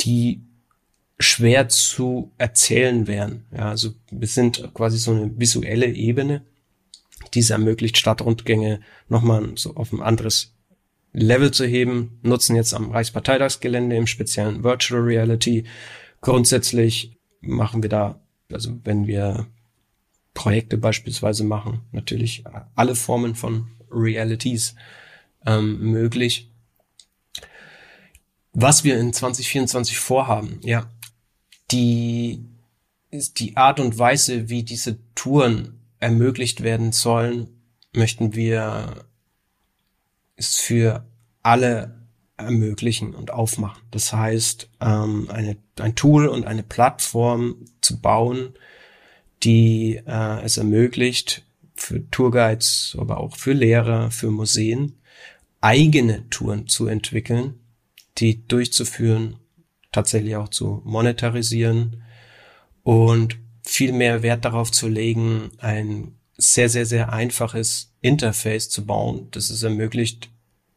die 0.00 0.42
schwer 1.18 1.68
zu 1.68 2.32
erzählen 2.38 3.06
wären. 3.06 3.44
Ja, 3.52 3.70
also 3.70 3.90
wir 4.10 4.28
sind 4.28 4.72
quasi 4.72 4.96
so 4.96 5.10
eine 5.10 5.38
visuelle 5.38 5.92
Ebene, 5.92 6.44
die 7.38 7.42
es 7.42 7.50
ermöglicht, 7.50 7.96
Stadtrundgänge 7.96 8.80
nochmal 9.08 9.52
so 9.54 9.76
auf 9.76 9.92
ein 9.92 10.02
anderes 10.02 10.56
Level 11.12 11.52
zu 11.52 11.64
heben, 11.64 12.18
nutzen 12.22 12.56
jetzt 12.56 12.74
am 12.74 12.90
Reichsparteitagsgelände 12.90 13.94
im 13.94 14.08
speziellen 14.08 14.64
Virtual 14.64 15.00
Reality. 15.00 15.62
Grundsätzlich 16.20 17.16
machen 17.40 17.80
wir 17.84 17.90
da, 17.90 18.20
also 18.52 18.76
wenn 18.82 19.06
wir 19.06 19.46
Projekte 20.34 20.78
beispielsweise 20.78 21.44
machen, 21.44 21.82
natürlich 21.92 22.42
alle 22.74 22.96
Formen 22.96 23.36
von 23.36 23.68
Realities 23.88 24.74
ähm, 25.46 25.78
möglich. 25.92 26.50
Was 28.52 28.82
wir 28.82 28.98
in 28.98 29.12
2024 29.12 29.96
vorhaben, 29.96 30.58
ja, 30.64 30.90
die 31.70 32.44
ist 33.12 33.38
die 33.38 33.56
Art 33.56 33.78
und 33.78 33.96
Weise, 33.96 34.48
wie 34.48 34.64
diese 34.64 34.98
Touren 35.14 35.77
ermöglicht 36.00 36.62
werden 36.62 36.92
sollen, 36.92 37.48
möchten 37.92 38.34
wir 38.34 39.04
es 40.36 40.56
für 40.56 41.06
alle 41.42 41.98
ermöglichen 42.36 43.14
und 43.14 43.32
aufmachen. 43.32 43.82
Das 43.90 44.12
heißt, 44.12 44.70
ähm, 44.80 45.28
eine, 45.30 45.56
ein 45.80 45.94
Tool 45.94 46.28
und 46.28 46.46
eine 46.46 46.62
Plattform 46.62 47.64
zu 47.80 48.00
bauen, 48.00 48.54
die 49.42 50.00
äh, 50.06 50.42
es 50.42 50.56
ermöglicht, 50.56 51.44
für 51.74 52.08
Tourguides, 52.10 52.96
aber 52.98 53.18
auch 53.18 53.36
für 53.36 53.52
Lehrer, 53.52 54.10
für 54.10 54.30
Museen, 54.30 54.98
eigene 55.60 56.28
Touren 56.28 56.66
zu 56.66 56.86
entwickeln, 56.86 57.60
die 58.18 58.46
durchzuführen, 58.46 59.36
tatsächlich 59.92 60.36
auch 60.36 60.48
zu 60.48 60.82
monetarisieren 60.84 62.02
und 62.82 63.38
viel 63.68 63.92
mehr 63.92 64.22
Wert 64.22 64.44
darauf 64.44 64.72
zu 64.72 64.88
legen, 64.88 65.50
ein 65.58 66.14
sehr, 66.38 66.68
sehr, 66.68 66.86
sehr 66.86 67.12
einfaches 67.12 67.92
Interface 68.00 68.70
zu 68.70 68.86
bauen, 68.86 69.28
das 69.32 69.50
es 69.50 69.62
ermöglicht, 69.62 70.30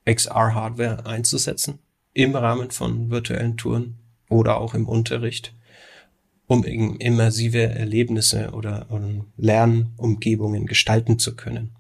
XR-Hardware 0.06 1.06
einzusetzen 1.06 1.80
im 2.14 2.36
Rahmen 2.36 2.72
von 2.72 3.10
virtuellen 3.10 3.56
Touren 3.56 4.00
oder 4.28 4.58
auch 4.58 4.74
im 4.74 4.88
Unterricht 4.88 5.54
um 6.48 6.66
immersive 6.66 7.62
Erlebnisse 7.62 8.52
oder, 8.52 8.88
oder 8.90 9.08
Lernumgebungen 9.38 10.66
gestalten 10.66 11.18
zu 11.18 11.38
können. 11.38 11.72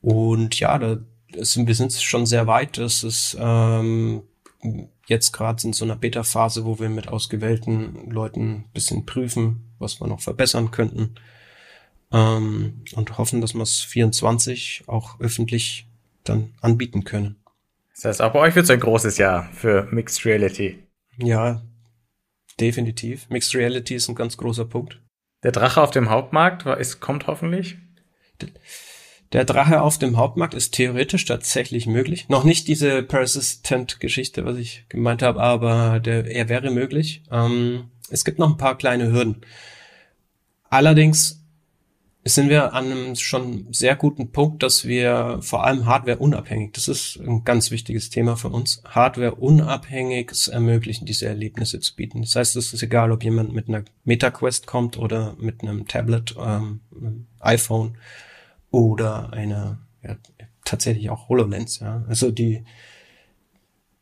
Und 0.00 0.60
ja, 0.60 0.78
da 0.78 0.98
sind, 1.38 1.66
wir 1.66 1.74
sind 1.74 1.92
schon 1.92 2.26
sehr 2.26 2.46
weit. 2.46 2.78
Das 2.78 3.02
ist 3.02 3.36
ähm, 3.40 4.22
jetzt 5.08 5.32
gerade 5.32 5.66
in 5.66 5.72
so 5.72 5.84
einer 5.84 5.96
Beta-Phase, 5.96 6.64
wo 6.64 6.78
wir 6.78 6.88
mit 6.88 7.08
ausgewählten 7.08 8.08
Leuten 8.08 8.66
bisschen 8.72 9.04
prüfen, 9.04 9.65
was 9.78 10.00
wir 10.00 10.06
noch 10.06 10.20
verbessern 10.20 10.70
könnten. 10.70 11.14
Ähm, 12.12 12.84
und 12.94 13.18
hoffen, 13.18 13.40
dass 13.40 13.54
wir 13.54 13.62
es 13.62 13.80
24 13.80 14.84
auch 14.86 15.20
öffentlich 15.20 15.86
dann 16.24 16.54
anbieten 16.60 17.04
können. 17.04 17.36
Das 17.94 18.04
heißt, 18.04 18.22
auch 18.22 18.32
bei 18.32 18.40
euch 18.40 18.54
wird 18.54 18.64
es 18.64 18.70
ein 18.70 18.80
großes 18.80 19.18
Jahr 19.18 19.48
für 19.52 19.88
Mixed 19.90 20.24
Reality. 20.24 20.82
Ja, 21.18 21.62
Definitiv. 22.60 23.28
Mixed 23.28 23.54
Reality 23.54 23.94
ist 23.94 24.08
ein 24.08 24.14
ganz 24.14 24.36
großer 24.36 24.64
Punkt. 24.64 25.00
Der 25.42 25.52
Drache 25.52 25.82
auf 25.82 25.90
dem 25.90 26.08
Hauptmarkt 26.08 26.64
ist, 26.66 27.00
kommt 27.00 27.26
hoffentlich. 27.26 27.76
Der 29.32 29.44
Drache 29.44 29.82
auf 29.82 29.98
dem 29.98 30.16
Hauptmarkt 30.16 30.54
ist 30.54 30.72
theoretisch 30.72 31.24
tatsächlich 31.26 31.86
möglich. 31.86 32.28
Noch 32.28 32.44
nicht 32.44 32.68
diese 32.68 33.02
Persistent-Geschichte, 33.02 34.44
was 34.44 34.56
ich 34.56 34.86
gemeint 34.88 35.22
habe, 35.22 35.40
aber 35.40 36.00
der, 36.00 36.26
er 36.26 36.48
wäre 36.48 36.70
möglich. 36.70 37.22
Ähm, 37.30 37.90
es 38.10 38.24
gibt 38.24 38.38
noch 38.38 38.50
ein 38.50 38.56
paar 38.56 38.76
kleine 38.76 39.10
Hürden. 39.12 39.42
Allerdings 40.68 41.42
sind 42.28 42.48
wir 42.48 42.74
an 42.74 42.86
einem 42.86 43.14
schon 43.14 43.72
sehr 43.72 43.94
guten 43.94 44.32
Punkt, 44.32 44.62
dass 44.64 44.84
wir 44.84 45.38
vor 45.42 45.64
allem 45.64 45.86
Hardware 45.86 46.18
unabhängig, 46.18 46.72
das 46.72 46.88
ist 46.88 47.20
ein 47.20 47.44
ganz 47.44 47.70
wichtiges 47.70 48.10
Thema 48.10 48.36
für 48.36 48.48
uns, 48.48 48.82
Hardware 48.84 49.36
unabhängig 49.36 50.32
ermöglichen, 50.50 51.06
diese 51.06 51.26
Erlebnisse 51.26 51.78
zu 51.78 51.94
bieten. 51.94 52.22
Das 52.22 52.34
heißt, 52.34 52.56
es 52.56 52.72
ist 52.72 52.82
egal, 52.82 53.12
ob 53.12 53.22
jemand 53.22 53.52
mit 53.52 53.68
einer 53.68 53.84
MetaQuest 54.04 54.66
kommt 54.66 54.98
oder 54.98 55.36
mit 55.38 55.62
einem 55.62 55.86
Tablet, 55.86 56.34
ähm, 56.40 56.80
iPhone 57.38 57.96
oder 58.72 59.32
einer, 59.32 59.78
ja, 60.02 60.16
tatsächlich 60.64 61.10
auch 61.10 61.28
HoloLens, 61.28 61.78
ja. 61.78 62.04
Also 62.08 62.32
die, 62.32 62.64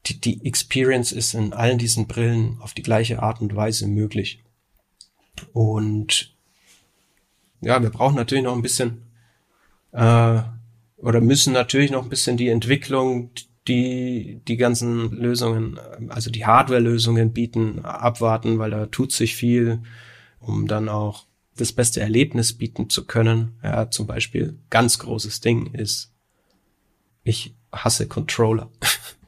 die, 0.06 0.20
die 0.20 0.44
Experience 0.46 1.12
ist 1.12 1.34
in 1.34 1.52
allen 1.52 1.78
diesen 1.78 2.06
Brillen 2.06 2.58
auf 2.60 2.74
die 2.74 2.82
gleiche 2.82 3.22
Art 3.22 3.40
und 3.40 3.56
Weise 3.56 3.86
möglich. 3.86 4.42
Und 5.52 6.34
ja, 7.60 7.82
wir 7.82 7.90
brauchen 7.90 8.16
natürlich 8.16 8.44
noch 8.44 8.54
ein 8.54 8.62
bisschen 8.62 9.02
äh, 9.92 10.42
oder 10.96 11.20
müssen 11.20 11.52
natürlich 11.52 11.90
noch 11.90 12.02
ein 12.02 12.08
bisschen 12.08 12.36
die 12.36 12.48
Entwicklung, 12.48 13.30
die 13.66 14.40
die 14.46 14.56
ganzen 14.56 15.10
Lösungen, 15.10 15.78
also 16.08 16.30
die 16.30 16.44
Hardware-Lösungen 16.44 17.32
bieten, 17.32 17.84
abwarten, 17.84 18.58
weil 18.58 18.70
da 18.70 18.86
tut 18.86 19.12
sich 19.12 19.36
viel, 19.36 19.82
um 20.40 20.66
dann 20.66 20.88
auch 20.88 21.26
das 21.56 21.72
beste 21.72 22.00
Erlebnis 22.00 22.52
bieten 22.52 22.90
zu 22.90 23.06
können. 23.06 23.58
Ja, 23.62 23.90
zum 23.90 24.06
Beispiel 24.06 24.58
ganz 24.70 24.98
großes 24.98 25.40
Ding 25.40 25.72
ist, 25.72 26.12
ich 27.22 27.54
hasse 27.72 28.06
Controller. 28.06 28.70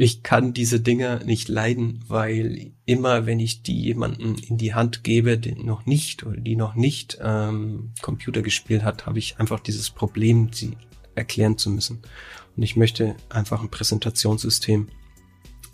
ich 0.00 0.22
kann 0.22 0.54
diese 0.54 0.80
Dinger 0.80 1.22
nicht 1.26 1.50
leiden, 1.50 2.02
weil 2.08 2.72
immer, 2.86 3.26
wenn 3.26 3.38
ich 3.38 3.62
die 3.62 3.78
jemanden 3.82 4.36
in 4.36 4.56
die 4.56 4.72
Hand 4.72 5.04
gebe, 5.04 5.36
den 5.36 5.66
noch 5.66 5.84
nicht 5.84 6.24
oder 6.24 6.38
die 6.40 6.56
noch 6.56 6.74
nicht 6.74 7.18
ähm, 7.22 7.92
Computer 8.00 8.40
gespielt 8.40 8.82
hat, 8.82 9.04
habe 9.04 9.18
ich 9.18 9.38
einfach 9.38 9.60
dieses 9.60 9.90
Problem, 9.90 10.54
sie 10.54 10.78
erklären 11.16 11.58
zu 11.58 11.68
müssen. 11.68 12.00
Und 12.56 12.62
ich 12.62 12.76
möchte 12.76 13.14
einfach 13.28 13.60
ein 13.60 13.68
Präsentationssystem 13.68 14.88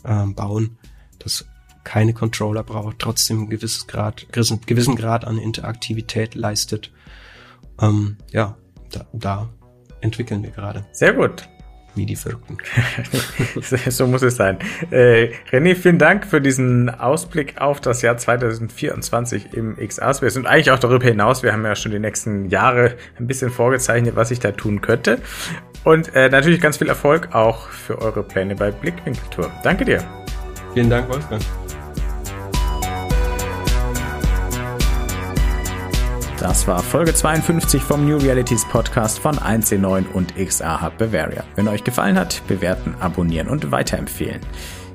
ähm, 0.04 0.34
bauen, 0.34 0.76
das 1.20 1.46
keine 1.84 2.12
Controller 2.12 2.64
braucht, 2.64 2.98
trotzdem 2.98 3.42
ein 3.42 3.48
gewisses 3.48 3.86
Grad, 3.86 4.26
gewissen 4.32 4.96
Grad 4.96 5.24
an 5.24 5.38
Interaktivität 5.38 6.34
leistet. 6.34 6.90
Ähm, 7.80 8.16
ja, 8.32 8.58
da, 8.90 9.06
da 9.12 9.48
entwickeln 10.00 10.42
wir 10.42 10.50
gerade. 10.50 10.84
Sehr 10.90 11.12
gut 11.12 11.48
wie 11.96 12.06
die 12.06 12.16
Verrückten. 12.16 12.58
so 13.90 14.06
muss 14.06 14.22
es 14.22 14.36
sein. 14.36 14.58
Äh, 14.90 15.30
René, 15.50 15.74
vielen 15.74 15.98
Dank 15.98 16.26
für 16.26 16.40
diesen 16.40 16.90
Ausblick 16.90 17.60
auf 17.60 17.80
das 17.80 18.02
Jahr 18.02 18.16
2024 18.16 19.54
im 19.54 19.76
XR-Space 19.76 20.36
und 20.36 20.46
eigentlich 20.46 20.70
auch 20.70 20.78
darüber 20.78 21.04
hinaus. 21.04 21.42
Wir 21.42 21.52
haben 21.52 21.64
ja 21.64 21.74
schon 21.74 21.92
die 21.92 21.98
nächsten 21.98 22.48
Jahre 22.48 22.96
ein 23.18 23.26
bisschen 23.26 23.50
vorgezeichnet, 23.50 24.16
was 24.16 24.30
ich 24.30 24.40
da 24.40 24.52
tun 24.52 24.80
könnte. 24.80 25.18
Und 25.84 26.14
äh, 26.14 26.28
natürlich 26.28 26.60
ganz 26.60 26.78
viel 26.78 26.88
Erfolg 26.88 27.34
auch 27.34 27.68
für 27.68 28.00
eure 28.00 28.22
Pläne 28.22 28.56
bei 28.56 28.70
Blickwinkeltour. 28.70 29.50
Danke 29.62 29.84
dir. 29.84 30.04
Vielen 30.74 30.90
Dank, 30.90 31.08
Wolfgang. 31.08 31.42
Das 36.46 36.68
war 36.68 36.80
Folge 36.80 37.12
52 37.12 37.82
vom 37.82 38.06
New 38.06 38.18
Realities 38.18 38.64
Podcast 38.66 39.18
von 39.18 39.36
1C9 39.36 40.04
und 40.12 40.36
XR 40.36 40.80
Hub 40.80 40.96
Bavaria. 40.96 41.42
Wenn 41.56 41.66
euch 41.66 41.82
gefallen 41.82 42.16
hat, 42.16 42.40
bewerten, 42.46 42.94
abonnieren 43.00 43.48
und 43.48 43.72
weiterempfehlen. 43.72 44.40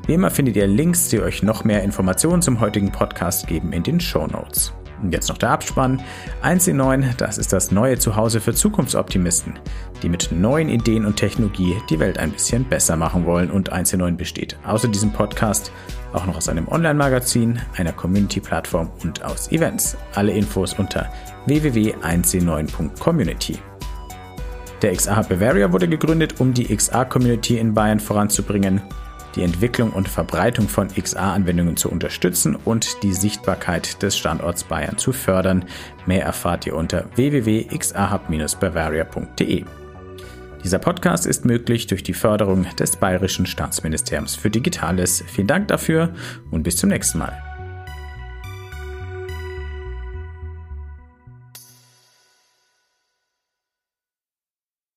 Wie 0.07 0.13
immer 0.13 0.31
findet 0.31 0.55
ihr 0.55 0.65
Links, 0.65 1.09
die 1.09 1.19
euch 1.19 1.43
noch 1.43 1.65
mehr 1.65 1.83
Informationen 1.83 2.41
zum 2.41 2.61
heutigen 2.61 2.93
Podcast 2.93 3.47
geben 3.47 3.73
in 3.73 3.83
den 3.83 3.99
Show 3.99 4.27
Notes. 4.27 4.71
Und 5.03 5.11
jetzt 5.11 5.27
noch 5.27 5.37
der 5.37 5.49
Abspann. 5.49 6.01
1C9, 6.41 7.17
das 7.17 7.37
ist 7.37 7.51
das 7.51 7.69
neue 7.69 7.97
Zuhause 7.97 8.39
für 8.39 8.53
Zukunftsoptimisten, 8.53 9.59
die 10.03 10.07
mit 10.09 10.31
neuen 10.31 10.69
Ideen 10.69 11.05
und 11.05 11.17
Technologie 11.17 11.75
die 11.89 11.99
Welt 11.99 12.17
ein 12.17 12.31
bisschen 12.31 12.63
besser 12.63 12.95
machen 12.95 13.25
wollen. 13.25 13.51
Und 13.51 13.73
1C9 13.73 14.15
besteht 14.15 14.57
außer 14.63 14.87
diesem 14.87 15.11
Podcast 15.11 15.73
auch 16.13 16.25
noch 16.25 16.37
aus 16.37 16.49
einem 16.49 16.67
Online-Magazin, 16.67 17.59
einer 17.75 17.91
Community-Plattform 17.91 18.89
und 19.03 19.23
aus 19.23 19.51
Events. 19.51 19.97
Alle 20.13 20.31
Infos 20.31 20.73
unter 20.73 21.09
www.1c9.community. 21.45 23.57
Der 24.81 24.93
Hub 24.93 25.29
Bavaria 25.29 25.71
wurde 25.71 25.87
gegründet, 25.87 26.39
um 26.39 26.53
die 26.53 26.75
XR-Community 26.75 27.57
in 27.57 27.73
Bayern 27.73 27.99
voranzubringen 27.99 28.81
die 29.35 29.43
Entwicklung 29.43 29.91
und 29.91 30.09
Verbreitung 30.09 30.67
von 30.67 30.87
XA-Anwendungen 30.89 31.77
zu 31.77 31.91
unterstützen 31.91 32.55
und 32.55 33.03
die 33.03 33.13
Sichtbarkeit 33.13 34.01
des 34.01 34.17
Standorts 34.17 34.63
Bayern 34.63 34.97
zu 34.97 35.13
fördern. 35.13 35.65
Mehr 36.05 36.25
erfahrt 36.25 36.67
ihr 36.67 36.75
unter 36.75 37.05
www.xahub-bavaria.de. 37.15 39.65
Dieser 40.63 40.79
Podcast 40.79 41.25
ist 41.25 41.43
möglich 41.43 41.87
durch 41.87 42.03
die 42.03 42.13
Förderung 42.13 42.67
des 42.77 42.95
Bayerischen 42.95 43.47
Staatsministeriums 43.47 44.35
für 44.35 44.51
Digitales. 44.51 45.23
Vielen 45.27 45.47
Dank 45.47 45.67
dafür 45.69 46.13
und 46.51 46.61
bis 46.63 46.77
zum 46.77 46.89
nächsten 46.89 47.17
Mal. 47.17 47.50